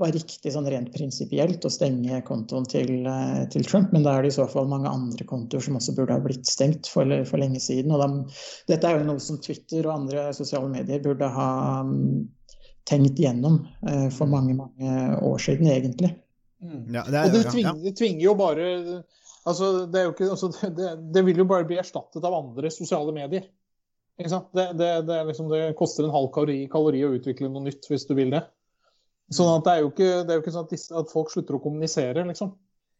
var 0.00 0.12
riktig 0.14 0.52
sånn 0.54 0.68
rent 0.70 0.92
prinsipielt 0.94 1.64
å 1.66 1.70
stenge 1.72 2.20
kontoen 2.24 2.64
til, 2.70 3.02
til, 3.52 3.66
Trump, 3.66 3.90
men 3.92 4.06
da 4.06 4.14
er 4.14 4.24
det 4.24 4.30
i 4.30 4.36
så 4.38 4.46
fall 4.48 4.70
mange 4.70 4.88
andre 4.88 5.26
kontoer 5.28 5.64
som 5.64 5.76
også 5.76 5.92
burde 5.98 6.14
ha 6.16 6.22
blitt 6.22 6.48
stengt 6.48 6.88
for, 6.88 7.10
for 7.28 7.42
lenge 7.42 7.60
siden. 7.60 7.92
Og 7.92 8.00
de, 8.00 8.38
dette 8.70 8.88
er 8.88 8.96
jo 8.96 9.08
noe 9.10 9.20
som 9.20 9.40
Twitter 9.42 9.82
og 9.84 9.96
andre 9.98 10.28
sosiale 10.38 10.70
medier 10.72 11.02
burde 11.04 11.28
ha 11.34 11.50
tenkt 12.88 13.20
gjennom 13.20 13.60
eh, 13.88 14.08
for 14.14 14.30
mange, 14.30 14.56
mange 14.56 14.96
år 15.24 15.38
siden, 15.42 15.68
egentlig. 15.72 16.14
Mm. 16.62 16.88
Ja, 16.94 17.04
det, 17.06 17.14
er, 17.14 17.28
og 17.28 17.36
det 17.36 17.44
tvinger, 17.52 17.80
det 17.84 17.94
tvinger, 17.98 18.24
jo 18.24 18.34
bare 18.38 18.66
altså, 19.46 19.86
det, 19.86 20.04
ikke, 20.10 20.30
altså, 20.34 20.50
det, 20.74 20.90
det, 21.14 21.24
vil 21.28 21.44
jo 21.44 21.46
bare 21.50 21.66
bli 21.68 21.78
erstattet 21.78 22.24
av 22.24 22.34
andre 22.34 22.72
sosiale 22.74 23.14
medier. 23.14 23.46
Det, 24.18 24.72
liksom, 25.28 25.50
det, 25.52 25.60
koster 25.78 26.08
en 26.08 26.14
halv 26.14 26.32
kalori, 26.34 26.64
kalori, 26.70 27.04
å 27.06 27.12
utvikle 27.14 27.50
noe 27.52 27.68
nytt 27.68 27.86
hvis 27.86 28.08
du 28.08 28.16
vil 28.18 28.32
det. 28.34 28.42
Sånn 29.30 29.52
at 29.52 29.66
det 29.66 29.74
er 29.76 29.84
jo 29.84 29.92
ikke, 29.92 30.10
det 30.24 30.32
er 30.32 30.40
jo 30.40 30.42
ikke 30.42 30.54
sånn 30.56 30.66
at, 30.66 30.74
disse, 30.74 30.94
at, 30.96 31.12
folk 31.12 31.30
slutter 31.30 31.58
å 31.58 31.62
kommunisere, 31.62 32.24
liksom. 32.26 32.56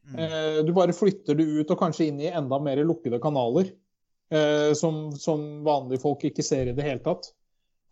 Mm. 0.08 0.18
Eh, 0.22 0.58
du 0.64 0.70
bare 0.76 0.94
flytter 0.96 1.36
det 1.36 1.44
ut 1.48 1.72
og 1.74 1.80
kanskje 1.80 2.06
inn 2.08 2.20
i 2.22 2.30
enda 2.30 2.60
mer 2.62 2.80
lukkede 2.86 3.18
kanaler. 3.22 3.72
Eh, 4.30 4.72
som, 4.76 5.08
som, 5.16 5.64
vanlige 5.64 6.02
folk 6.02 6.24
ikke 6.28 6.44
ser 6.44 6.68
i 6.68 6.76
det 6.76 6.84
hele 6.84 7.00
tatt. 7.04 7.30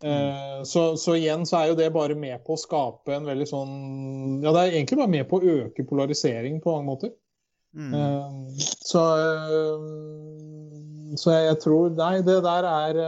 Eh, 0.03 0.63
så, 0.63 0.97
så, 0.97 1.15
igjen 1.17 1.45
så 1.49 1.57
er 1.57 1.71
jo 1.71 1.77
det 1.77 1.87
bare 1.95 2.13
med 2.17 2.43
på 2.45 2.53
å 2.53 2.61
skape 2.61 3.15
en 3.15 3.25
veldig 3.25 3.47
sånn 3.49 3.71
Ja, 4.43 4.51
det 4.53 4.61
er 4.61 4.75
egentlig 4.75 4.99
bare 4.99 5.09
med 5.09 5.25
på 5.29 5.39
å 5.39 5.55
øke 5.55 5.85
polarisering 5.89 6.59
på 6.61 6.75
mange 6.75 6.85
måter. 6.91 7.13
Mm. 7.73 7.95
Eh, 7.97 8.59
så, 8.61 9.01
eh, 9.17 11.15
så 11.17 11.33
jeg, 11.33 11.47
jeg, 11.49 11.59
tror 11.65 11.97
Nei, 11.97 12.13
det 12.25 12.37
der 12.45 12.69
er 12.69 13.01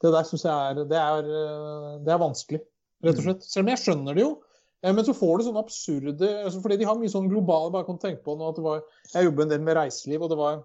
Det 0.00 0.14
der 0.14 0.28
syns 0.28 0.46
jeg 0.48 0.54
er 0.54 0.80
det, 0.80 0.96
er 0.96 1.28
det 2.06 2.14
er 2.14 2.24
vanskelig 2.24 2.62
rett 3.04 3.20
og 3.20 3.26
slett. 3.26 3.44
Selv 3.44 3.66
om 3.66 3.74
jeg 3.74 3.82
skjønner 3.84 4.16
det 4.16 4.24
jo. 4.24 4.32
Men 4.80 5.04
så 5.04 5.12
får 5.12 5.36
du 5.36 5.44
sånne 5.44 5.60
absurde 5.60 6.28
altså 6.40 6.62
Fordi 6.64 6.80
de 6.80 6.88
har 6.88 6.96
mye 6.96 7.12
sånn 7.12 7.28
globale 7.28 7.68
bare 7.74 7.84
kan 7.84 8.00
tenke 8.00 8.24
på 8.24 8.32
nå 8.40 8.48
at 8.48 8.56
det 8.56 8.64
var, 8.64 8.80
Jeg 9.12 9.28
jobber 9.28 9.44
en 9.44 9.52
del 9.52 9.64
med 9.66 9.76
reiseliv, 9.76 10.24
og 10.24 10.32
det 10.32 10.40
var 10.40 10.62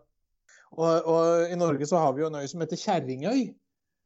og, 0.75 1.07
og 1.07 1.51
i 1.51 1.55
Norge 1.55 1.87
så 1.87 1.99
har 2.01 2.15
vi 2.15 2.23
jo 2.23 2.27
en 2.27 2.35
øy 2.35 2.47
som 2.51 2.59
heter 2.59 2.79
Kjerringøy. 2.79 3.43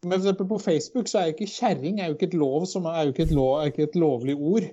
Men 0.08 0.22
for 0.24 0.48
på 0.48 0.60
Facebook 0.64 1.10
så 1.12 1.20
er 1.20 1.30
jo 1.30 1.36
ikke 1.36 1.52
kjerring 1.52 2.00
er 2.00 2.12
jo 2.12 2.16
ikke 2.16 2.30
et 2.30 2.38
lov 2.40 2.66
som 2.72 2.86
er 2.88 3.04
jo 3.04 3.14
ikke 3.14 3.26
et, 3.28 3.34
lov, 3.36 3.66
ikke 3.68 3.88
et 3.90 3.98
lovlig 4.00 4.36
ord. 4.36 4.70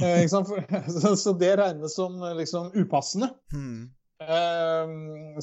Eh, 0.00 0.24
så, 0.30 1.12
så, 1.16 1.34
det 1.36 1.52
regnes 1.60 1.96
som 1.96 2.16
liksom 2.38 2.70
upassende. 2.76 3.28
Hmm. 3.52 3.90
Eh, 4.22 4.94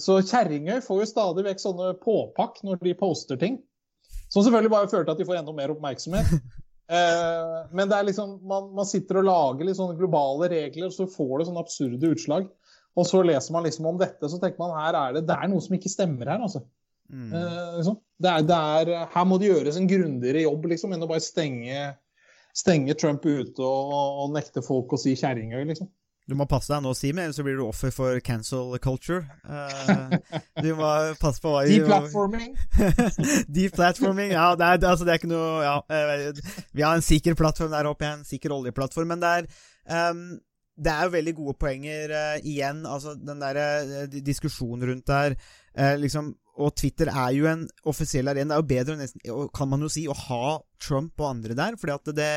så 0.02 0.18
Kjerringøy 0.26 0.82
får 0.82 1.04
jo 1.04 1.12
stadig 1.12 1.46
vekk 1.46 1.62
sånne 1.62 1.94
påpakk 2.02 2.64
når 2.66 2.82
de 2.82 2.98
poster 2.98 3.40
ting. 3.40 3.62
Som 4.34 4.42
selvfølgelig 4.42 4.74
bare 4.74 4.90
fører 4.90 5.06
til 5.06 5.14
at 5.14 5.22
de 5.22 5.30
får 5.30 5.42
enda 5.42 5.56
mer 5.56 5.76
oppmerksomhet. 5.76 6.36
Eh, 6.94 7.60
men 7.72 7.88
det 7.88 7.96
er 7.96 8.06
liksom, 8.06 8.34
man, 8.46 8.66
man, 8.76 8.86
sitter 8.86 9.22
og 9.22 9.24
lager 9.26 9.66
litt 9.66 9.78
sånne 9.78 9.96
globale 9.98 10.50
regler, 10.52 10.90
og 10.90 10.94
så 10.94 11.08
får 11.10 11.40
det 11.40 11.46
sånne 11.48 11.62
absurde 11.64 12.10
utslag. 12.12 12.50
Og 13.00 13.08
så 13.08 13.22
leser 13.26 13.56
man 13.56 13.64
liksom 13.66 13.88
om 13.90 13.98
dette, 13.98 14.28
så 14.30 14.38
tenker 14.38 14.60
man 14.60 14.76
her 14.76 14.98
er 15.00 15.16
det, 15.16 15.24
det 15.30 15.38
er 15.40 15.50
noe 15.50 15.64
som 15.64 15.78
ikke 15.78 15.90
stemmer 15.90 16.30
her. 16.30 16.44
altså. 16.44 16.62
Mm. 17.12 17.34
Eh, 17.34 17.74
liksom. 17.78 17.98
det 18.24 18.32
er, 18.32 18.46
det 18.48 18.62
er, 18.78 18.94
her 19.14 19.26
må 19.28 19.40
det 19.42 19.52
gjøres 19.52 19.80
en 19.80 19.90
grundigere 19.90 20.46
jobb 20.46 20.70
liksom, 20.72 20.96
enn 20.96 21.06
å 21.06 21.10
bare 21.10 21.24
stenge, 21.24 21.90
stenge 22.56 22.96
Trump 23.00 23.26
ute 23.26 23.66
og, 23.66 23.98
og 24.24 24.32
nekte 24.36 24.64
folk 24.66 24.96
å 24.96 25.02
si 25.02 25.16
kjerringøy. 25.20 25.66
Liksom. 25.74 25.92
Du 26.24 26.38
må 26.40 26.46
passe 26.48 26.72
deg 26.72 26.80
nå, 26.86 26.94
Simen, 26.96 27.26
ellers 27.26 27.36
så 27.36 27.44
blir 27.44 27.58
du 27.60 27.66
offer 27.66 27.92
for 27.92 28.20
cancel 28.24 28.78
culture. 28.84 29.26
Uh, 29.44 30.16
du 30.64 30.70
må 30.78 30.88
passe 31.20 31.44
på 31.44 31.52
hva 31.52 31.66
Deplatforming. 31.68 32.56
Deplatforming, 33.58 34.32
ja. 34.32 34.54
Det 34.56 34.70
er, 34.70 34.80
altså, 34.88 35.04
det 35.04 35.12
er 35.12 35.20
ikke 35.20 35.34
noe 35.34 35.66
ja, 35.66 35.76
Vi 36.72 36.86
har 36.86 36.96
en 36.96 37.04
sikker 37.04 37.36
plattform 37.40 37.76
der 37.76 37.92
oppe, 37.92 38.08
en 38.08 38.24
sikker 38.28 38.56
oljeplattform, 38.56 39.12
men 39.12 39.24
det 39.24 39.34
er 39.42 39.50
um, 40.14 40.26
det 40.80 40.90
er 40.90 41.04
jo 41.06 41.14
veldig 41.14 41.34
gode 41.38 41.54
poenger 41.60 42.16
uh, 42.16 42.38
igjen. 42.40 42.86
altså 42.88 43.18
Den 43.20 43.44
der 43.44 43.60
uh, 43.60 44.16
diskusjonen 44.24 44.88
rundt 44.90 45.08
der. 45.12 45.36
Uh, 45.76 45.96
liksom, 46.00 46.34
og 46.58 46.76
Twitter 46.78 47.10
er 47.10 47.32
jo 47.36 47.48
en 47.50 47.66
offisiell 47.90 48.30
arena. 48.30 48.54
Det 48.54 48.58
er 48.58 48.62
jo 48.62 48.70
bedre, 48.74 49.00
nesten, 49.00 49.24
kan 49.56 49.72
man 49.72 49.86
jo 49.86 49.92
si, 49.92 50.06
å 50.08 50.18
ha 50.28 50.60
Trump 50.82 51.22
og 51.22 51.32
andre 51.32 51.58
der. 51.58 51.80
fordi 51.80 51.96
at 51.96 52.14
det 52.18 52.34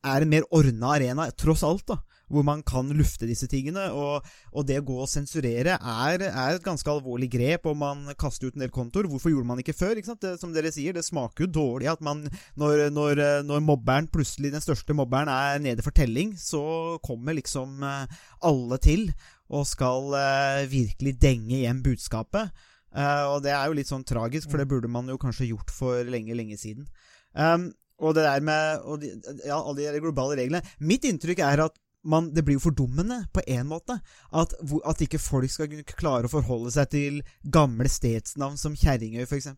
er 0.00 0.24
en 0.24 0.32
mer 0.32 0.46
ordna 0.56 0.94
arena, 0.96 1.28
tross 1.36 1.64
alt. 1.66 1.86
da 1.90 2.00
hvor 2.30 2.46
man 2.46 2.62
kan 2.66 2.88
lufte 2.96 3.28
disse 3.28 3.48
tingene. 3.50 3.88
Og, 3.96 4.26
og 4.54 4.66
det 4.68 4.80
å 4.80 4.86
gå 4.86 4.98
og 5.04 5.10
sensurere 5.10 5.76
er, 5.76 6.24
er, 6.28 6.54
et 6.54 6.64
ganske 6.64 6.90
alvorlig 6.90 7.30
grep, 7.32 7.66
og 7.70 7.78
man 7.80 8.06
kaster 8.20 8.48
ut 8.48 8.58
en 8.58 8.64
del 8.64 8.72
kontoer. 8.74 9.08
Hvorfor 9.10 9.34
gjorde 9.34 9.50
man 9.50 9.62
ikke 9.62 9.76
før? 9.76 9.98
Ikke 9.98 10.16
det, 10.22 10.36
som 10.42 10.54
dere 10.54 10.72
sier, 10.74 10.96
det 10.96 11.06
smaker 11.06 11.46
jo 11.46 11.52
dårlig 11.58 11.90
at 11.92 12.04
man 12.04 12.24
når, 12.60 12.88
når, 12.94 13.24
når, 13.46 13.66
mobberen 13.66 14.08
plutselig, 14.10 14.54
den 14.54 14.64
største 14.64 14.96
mobberen, 14.96 15.30
er 15.30 15.60
nede 15.62 15.84
for 15.84 15.94
telling, 15.94 16.36
så 16.38 16.62
kommer 17.04 17.36
liksom 17.36 17.82
eh, 17.86 18.22
alle 18.46 18.78
til 18.82 19.10
og 19.50 19.64
skal 19.66 20.12
uh, 20.14 20.70
virkelig 20.70 21.16
denge 21.18 21.64
hjem 21.64 21.80
budskapet. 21.82 22.52
Uh, 22.90 23.36
og 23.36 23.44
det 23.44 23.52
er 23.54 23.68
jo 23.68 23.76
litt 23.78 23.90
sånn 23.90 24.06
tragisk, 24.06 24.50
for 24.50 24.60
det 24.60 24.68
burde 24.70 24.90
man 24.90 25.10
jo 25.10 25.18
kanskje 25.20 25.52
gjort 25.52 25.70
for 25.74 26.02
lenge, 26.10 26.34
lenge 26.38 26.58
siden. 26.58 26.88
Um, 27.34 27.70
og 28.00 28.16
det 28.16 28.24
der 28.24 28.42
med 28.42 28.88
de, 29.02 29.12
ja, 29.44 29.60
alle 29.60 29.92
de 29.92 30.00
globale 30.02 30.34
reglene 30.40 30.64
Mitt 30.82 31.04
inntrykk 31.06 31.42
er 31.44 31.66
at 31.66 31.76
man, 32.02 32.30
det 32.34 32.44
blir 32.46 32.56
jo 32.56 32.64
fordummende 32.64 33.18
på 33.32 33.42
én 33.44 33.66
måte. 33.68 33.98
At, 34.32 34.54
at, 34.88 35.02
ikke 35.04 35.20
folk 35.20 35.52
skal 35.52 35.82
klare 35.84 36.28
å 36.28 36.32
forholde 36.32 36.72
seg 36.72 36.88
til 36.94 37.18
gamle 37.44 37.90
stedsnavn 37.92 38.56
som 38.60 38.76
Kjerringøy, 38.78 39.26
f.eks. 39.26 39.50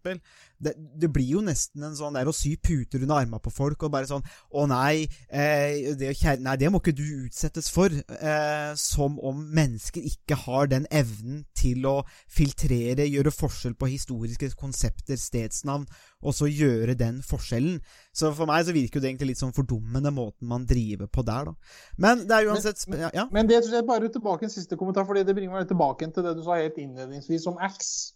Det, 0.63 0.75
det 1.03 1.11
blir 1.13 1.27
jo 1.37 1.43
nesten 1.45 1.83
en 1.87 1.97
sånn 1.99 2.15
der 2.17 2.29
å 2.31 2.35
sy 2.37 2.55
puter 2.63 3.03
under 3.03 3.23
armene 3.23 3.43
på 3.43 3.51
folk 3.53 3.83
og 3.83 3.93
bare 3.95 4.09
sånn 4.09 4.23
Å 4.55 4.67
nei, 4.71 5.09
eh, 5.29 5.93
det, 5.99 6.13
nei, 6.43 6.57
det 6.61 6.71
må 6.71 6.79
ikke 6.83 6.95
du 6.97 7.05
utsettes 7.25 7.71
for. 7.73 7.93
Eh, 7.93 8.73
som 8.79 9.19
om 9.23 9.43
mennesker 9.55 10.05
ikke 10.07 10.39
har 10.45 10.71
den 10.71 10.87
evnen 10.95 11.43
til 11.59 11.87
å 11.89 11.97
filtrere, 12.31 13.09
gjøre 13.09 13.35
forskjell 13.35 13.75
på 13.79 13.91
historiske 13.93 14.53
konsepter, 14.59 15.19
stedsnavn, 15.19 15.87
og 16.23 16.37
så 16.37 16.49
gjøre 16.51 16.97
den 16.99 17.21
forskjellen. 17.27 17.81
Så 18.15 18.33
for 18.37 18.51
meg 18.51 18.67
så 18.67 18.75
virker 18.77 19.03
det 19.03 19.11
egentlig 19.11 19.33
litt 19.33 19.43
sånn 19.43 19.55
fordummende 19.57 20.13
måten 20.15 20.51
man 20.51 20.67
driver 20.69 21.11
på 21.11 21.25
der, 21.27 21.51
da. 21.51 21.77
Men 22.03 22.27
det 22.29 22.39
er 22.39 22.51
uansett 22.51 22.87
Men, 22.89 23.07
ja. 23.15 23.27
men 23.33 23.49
det 23.49 23.63
tror 23.65 23.79
jeg 23.79 23.89
bare 23.89 24.11
tilbake 24.13 24.47
en 24.47 24.53
siste 24.55 24.79
kommentar, 24.79 25.07
fordi 25.09 25.25
det 25.27 25.37
bringer 25.37 25.59
meg 25.59 25.71
tilbake 25.71 26.11
til 26.13 26.27
det 26.27 26.37
du 26.39 26.43
sa 26.45 26.59
helt 26.61 26.79
innledningsvis 26.81 27.49
om 27.51 27.61
Axe. 27.63 28.15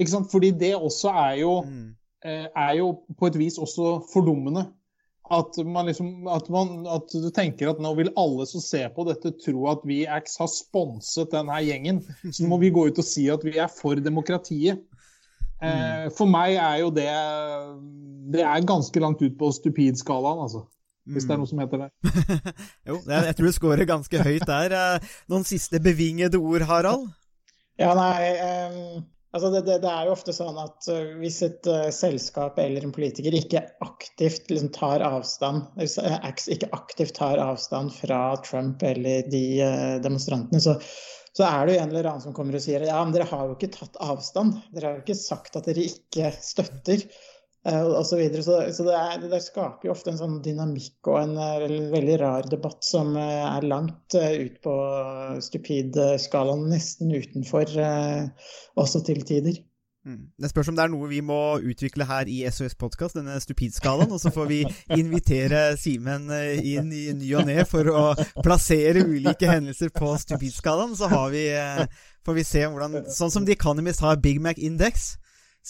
Ikke 0.00 0.12
sant? 0.14 0.30
Fordi 0.32 0.50
det 0.56 0.74
også 0.76 1.14
er 1.28 1.40
jo, 1.44 1.56
mm. 1.66 1.88
Eh, 2.20 2.46
er 2.52 2.74
jo 2.76 2.90
på 3.16 3.30
et 3.30 3.36
vis 3.40 3.54
også 3.56 3.94
fordummende. 4.12 4.66
At, 5.30 5.56
man 5.64 5.86
liksom, 5.86 6.26
at, 6.28 6.50
man, 6.50 6.82
at 6.90 7.12
du 7.14 7.28
tenker 7.32 7.70
at 7.70 7.78
nå 7.80 7.92
vil 7.96 8.10
alle 8.18 8.44
som 8.50 8.60
ser 8.60 8.90
på 8.92 9.06
dette, 9.06 9.30
tro 9.40 9.68
at 9.70 9.84
vi 9.88 10.02
Axe 10.10 10.40
har 10.42 10.50
sponset 10.50 11.30
denne 11.32 11.60
gjengen. 11.62 12.02
Så 12.26 12.42
nå 12.42 12.50
må 12.50 12.58
vi 12.60 12.72
gå 12.74 12.88
ut 12.90 12.98
og 12.98 13.06
si 13.06 13.28
at 13.32 13.46
vi 13.46 13.54
er 13.56 13.70
for 13.72 14.00
demokratiet. 14.02 14.82
Mm. 15.60 16.10
For 16.16 16.24
meg 16.24 16.54
er 16.56 16.78
jo 16.80 16.86
det 16.88 17.04
Det 18.32 18.40
er 18.40 18.62
ganske 18.64 19.00
langt 19.02 19.20
ut 19.20 19.34
på 19.38 19.50
stupidskalaen. 19.52 20.40
altså. 20.44 20.64
Hvis 21.04 21.24
det 21.24 21.34
er 21.34 21.36
mm. 21.36 21.42
noe 21.42 21.50
som 21.50 21.60
heter 21.62 21.82
det. 21.84 21.90
jo, 22.88 22.98
jeg 23.08 23.36
tror 23.36 23.46
du 23.46 23.56
scorer 23.56 23.88
ganske 23.88 24.22
høyt 24.24 24.46
der. 24.48 24.74
Eh, 24.76 25.14
noen 25.32 25.46
siste 25.48 25.80
bevingede 25.82 26.38
ord, 26.38 26.64
Harald? 26.68 27.08
Ja, 27.80 27.94
nei 27.96 28.36
um, 28.44 29.04
Altså 29.30 29.50
det, 29.54 29.60
det, 29.68 29.76
det, 29.84 29.90
er 29.90 30.08
jo 30.08 30.14
ofte 30.16 30.32
sånn 30.34 30.56
at 30.58 30.88
uh, 30.90 31.12
hvis 31.20 31.38
et 31.46 31.66
uh, 31.70 31.86
selskap 31.94 32.58
eller 32.58 32.82
en 32.82 32.94
politiker 32.94 33.34
ikke 33.38 33.62
aktivt 33.86 34.50
liksom, 34.50 34.72
tar 34.74 35.04
avstand 35.06 35.68
uh, 35.78 36.30
ikke 36.50 36.70
aktivt 36.74 37.14
tar 37.20 37.38
avstand 37.38 37.94
fra 37.94 38.20
Trump 38.42 38.82
eller 38.82 39.28
de 39.30 39.44
demonstrantene, 40.02 40.58
så, 40.62 40.74
så, 41.30 41.46
er 41.46 41.68
det 41.68 41.76
jo 41.76 41.82
en 41.84 41.94
eller 41.94 42.10
annen 42.10 42.24
som 42.26 42.34
kommer 42.34 42.58
og 42.58 42.64
sier 42.64 42.82
ja, 42.88 42.98
men 43.04 43.14
dere 43.14 43.28
har 43.30 43.46
jo 43.46 43.54
ikke 43.54 43.70
tatt 43.76 44.00
avstand. 44.02 44.58
Dere 44.74 44.88
har 44.88 44.98
jo 44.98 45.04
ikke 45.04 45.20
sagt 45.22 45.60
at 45.60 45.70
dere 45.70 45.86
ikke 45.86 46.32
støtter. 46.42 47.06
Uh, 47.60 47.92
og 47.92 48.06
så 48.08 48.16
videre. 48.16 48.40
så, 48.40 48.62
så 48.72 48.86
det, 48.86 48.94
er, 48.96 49.24
det, 49.28 49.42
skaper 49.44 49.90
jo 49.90 49.92
ofte 49.92 50.14
en 50.14 50.16
sånn 50.20 50.38
dynamikk 50.40 51.10
og 51.12 51.18
en, 51.20 51.34
en 51.36 51.90
veldig 51.92 52.14
rar 52.22 52.48
debatt 52.48 52.86
som 52.88 53.12
uh, 53.18 53.50
er 53.50 53.66
langt 53.68 54.16
ut 54.16 54.56
på 54.64 54.76
stupid-skalaen, 55.44 56.70
nesten 56.72 57.12
utenfor 57.12 57.76
også 58.80 59.04
til 59.04 59.20
tider. 59.28 59.60
Mm. 60.08 60.32
Det 60.40 60.48
spørs 60.48 60.70
om 60.72 60.78
det 60.78 60.86
er 60.86 60.92
noe 60.94 61.10
vi 61.10 61.20
må 61.20 61.60
utvikle 61.60 62.06
her 62.08 62.32
i 62.32 62.40
SOS 62.48 62.78
Podkast, 62.80 63.18
denne 63.20 63.36
stupid-skalaen. 63.44 64.08
Og 64.08 64.22
så 64.22 64.32
får 64.32 64.48
vi 64.48 64.62
invitere 64.96 65.76
Simen 65.76 66.32
inn 66.64 66.88
i 66.96 67.10
ny 67.12 67.34
og 67.36 67.44
ne 67.44 67.60
for 67.68 67.92
å 67.92 68.06
plassere 68.40 69.04
ulike 69.04 69.52
hendelser 69.52 69.92
på 69.92 70.14
stupidskalaen. 70.24 70.96
Så 70.96 71.12
vi, 71.28 71.44
får 72.24 72.40
vi 72.40 72.50
se 72.56 72.64
hvordan 72.64 73.02
Sånn 73.12 73.36
som 73.36 73.44
The 73.44 73.58
Economist 73.60 74.00
har 74.00 74.16
Big 74.24 74.40
Mac 74.40 74.56
Index 74.56 75.18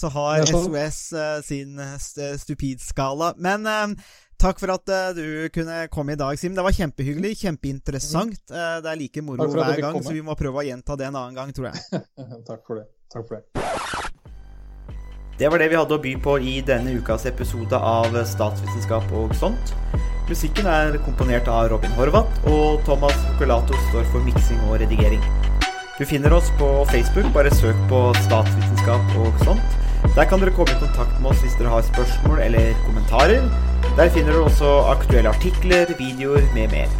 så 0.00 0.10
har 0.14 0.46
SOS 0.48 1.00
uh, 1.12 1.20
eh, 1.20 1.42
sin 1.46 1.80
st 1.96 2.32
stupid-skala. 2.42 3.34
Men 3.38 3.68
uh, 3.68 4.12
takk 4.40 4.60
for 4.62 4.72
at 4.72 4.92
du 5.16 5.48
kunne 5.54 5.82
komme 5.92 6.16
i 6.16 6.20
dag, 6.20 6.38
Sim. 6.40 6.54
Det 6.56 6.64
var 6.64 6.76
kjempehyggelig, 6.76 7.34
kjempeinteressant. 7.42 8.40
det 8.48 8.88
er 8.88 8.96
like 8.96 9.22
moro 9.24 9.50
hver 9.52 9.82
gang, 9.84 10.00
så 10.00 10.16
vi 10.16 10.24
må 10.24 10.36
prøve 10.38 10.62
å 10.62 10.64
gjenta 10.64 10.96
det 10.96 11.10
en 11.10 11.20
annen 11.20 11.36
gang, 11.36 11.52
tror 11.52 11.70
jeg. 11.70 12.04
takk 12.48 12.64
for 12.64 12.80
det. 12.80 12.88
Takk 13.12 13.28
for 13.28 13.36
det. 13.36 13.44
Det 15.40 15.48
var 15.48 15.60
det 15.60 15.70
vi 15.72 15.76
hadde 15.78 15.96
å 15.96 16.00
by 16.00 16.10
på 16.20 16.38
i 16.44 16.58
denne 16.64 16.96
ukas 17.00 17.22
episode 17.28 17.76
av 17.76 18.16
Statsvitenskap 18.28 19.12
og 19.16 19.32
sånt. 19.40 19.72
Musikken 20.30 20.68
er 20.70 20.98
komponert 21.02 21.48
av 21.50 21.70
Robin 21.72 21.94
Horvath, 21.96 22.44
og 22.46 22.84
Thomas 22.86 23.16
Colato 23.40 23.74
står 23.88 24.04
for 24.12 24.22
miksing 24.22 24.60
og 24.68 24.76
redigering. 24.82 25.24
Du 26.00 26.04
finner 26.06 26.32
oss 26.32 26.52
på 26.58 26.68
Facebook, 26.92 27.26
bare 27.34 27.50
søk 27.50 27.80
på 27.90 27.98
statsvitenskap 28.28 29.16
og 29.24 29.42
sånt. 29.42 29.80
Der 30.16 30.26
kan 30.28 30.40
dere 30.42 30.52
komme 30.56 30.74
i 30.74 30.80
kontakt 30.80 31.20
med 31.20 31.30
oss 31.32 31.42
hvis 31.44 31.56
dere 31.58 31.72
har 31.72 31.86
spørsmål 31.86 32.40
eller 32.46 32.72
kommentarer. 32.86 33.46
Der 33.98 34.10
finner 34.12 34.34
dere 34.34 34.46
også 34.48 34.70
aktuelle 34.90 35.32
artikler, 35.32 35.92
videoer 35.98 36.46
med 36.54 36.72
mer. 36.74 36.92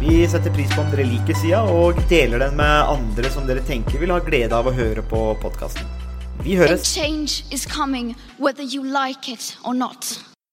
Vi 0.00 0.26
setter 0.28 0.52
pris 0.52 0.72
på 0.74 0.82
om 0.84 0.90
dere 0.92 1.06
liker 1.08 1.36
sida, 1.40 1.62
og 1.72 1.96
deler 2.10 2.42
den 2.44 2.56
med 2.58 2.92
andre 2.96 3.32
som 3.32 3.48
dere 3.48 3.64
tenker 3.64 4.00
vil 4.02 4.12
ha 4.12 4.20
glede 4.24 4.56
av 4.56 4.68
å 4.68 4.74
høre 4.76 5.04
på 5.04 5.22
podkasten. 5.42 5.88
Vi 6.44 6.56
høres. 6.60 6.84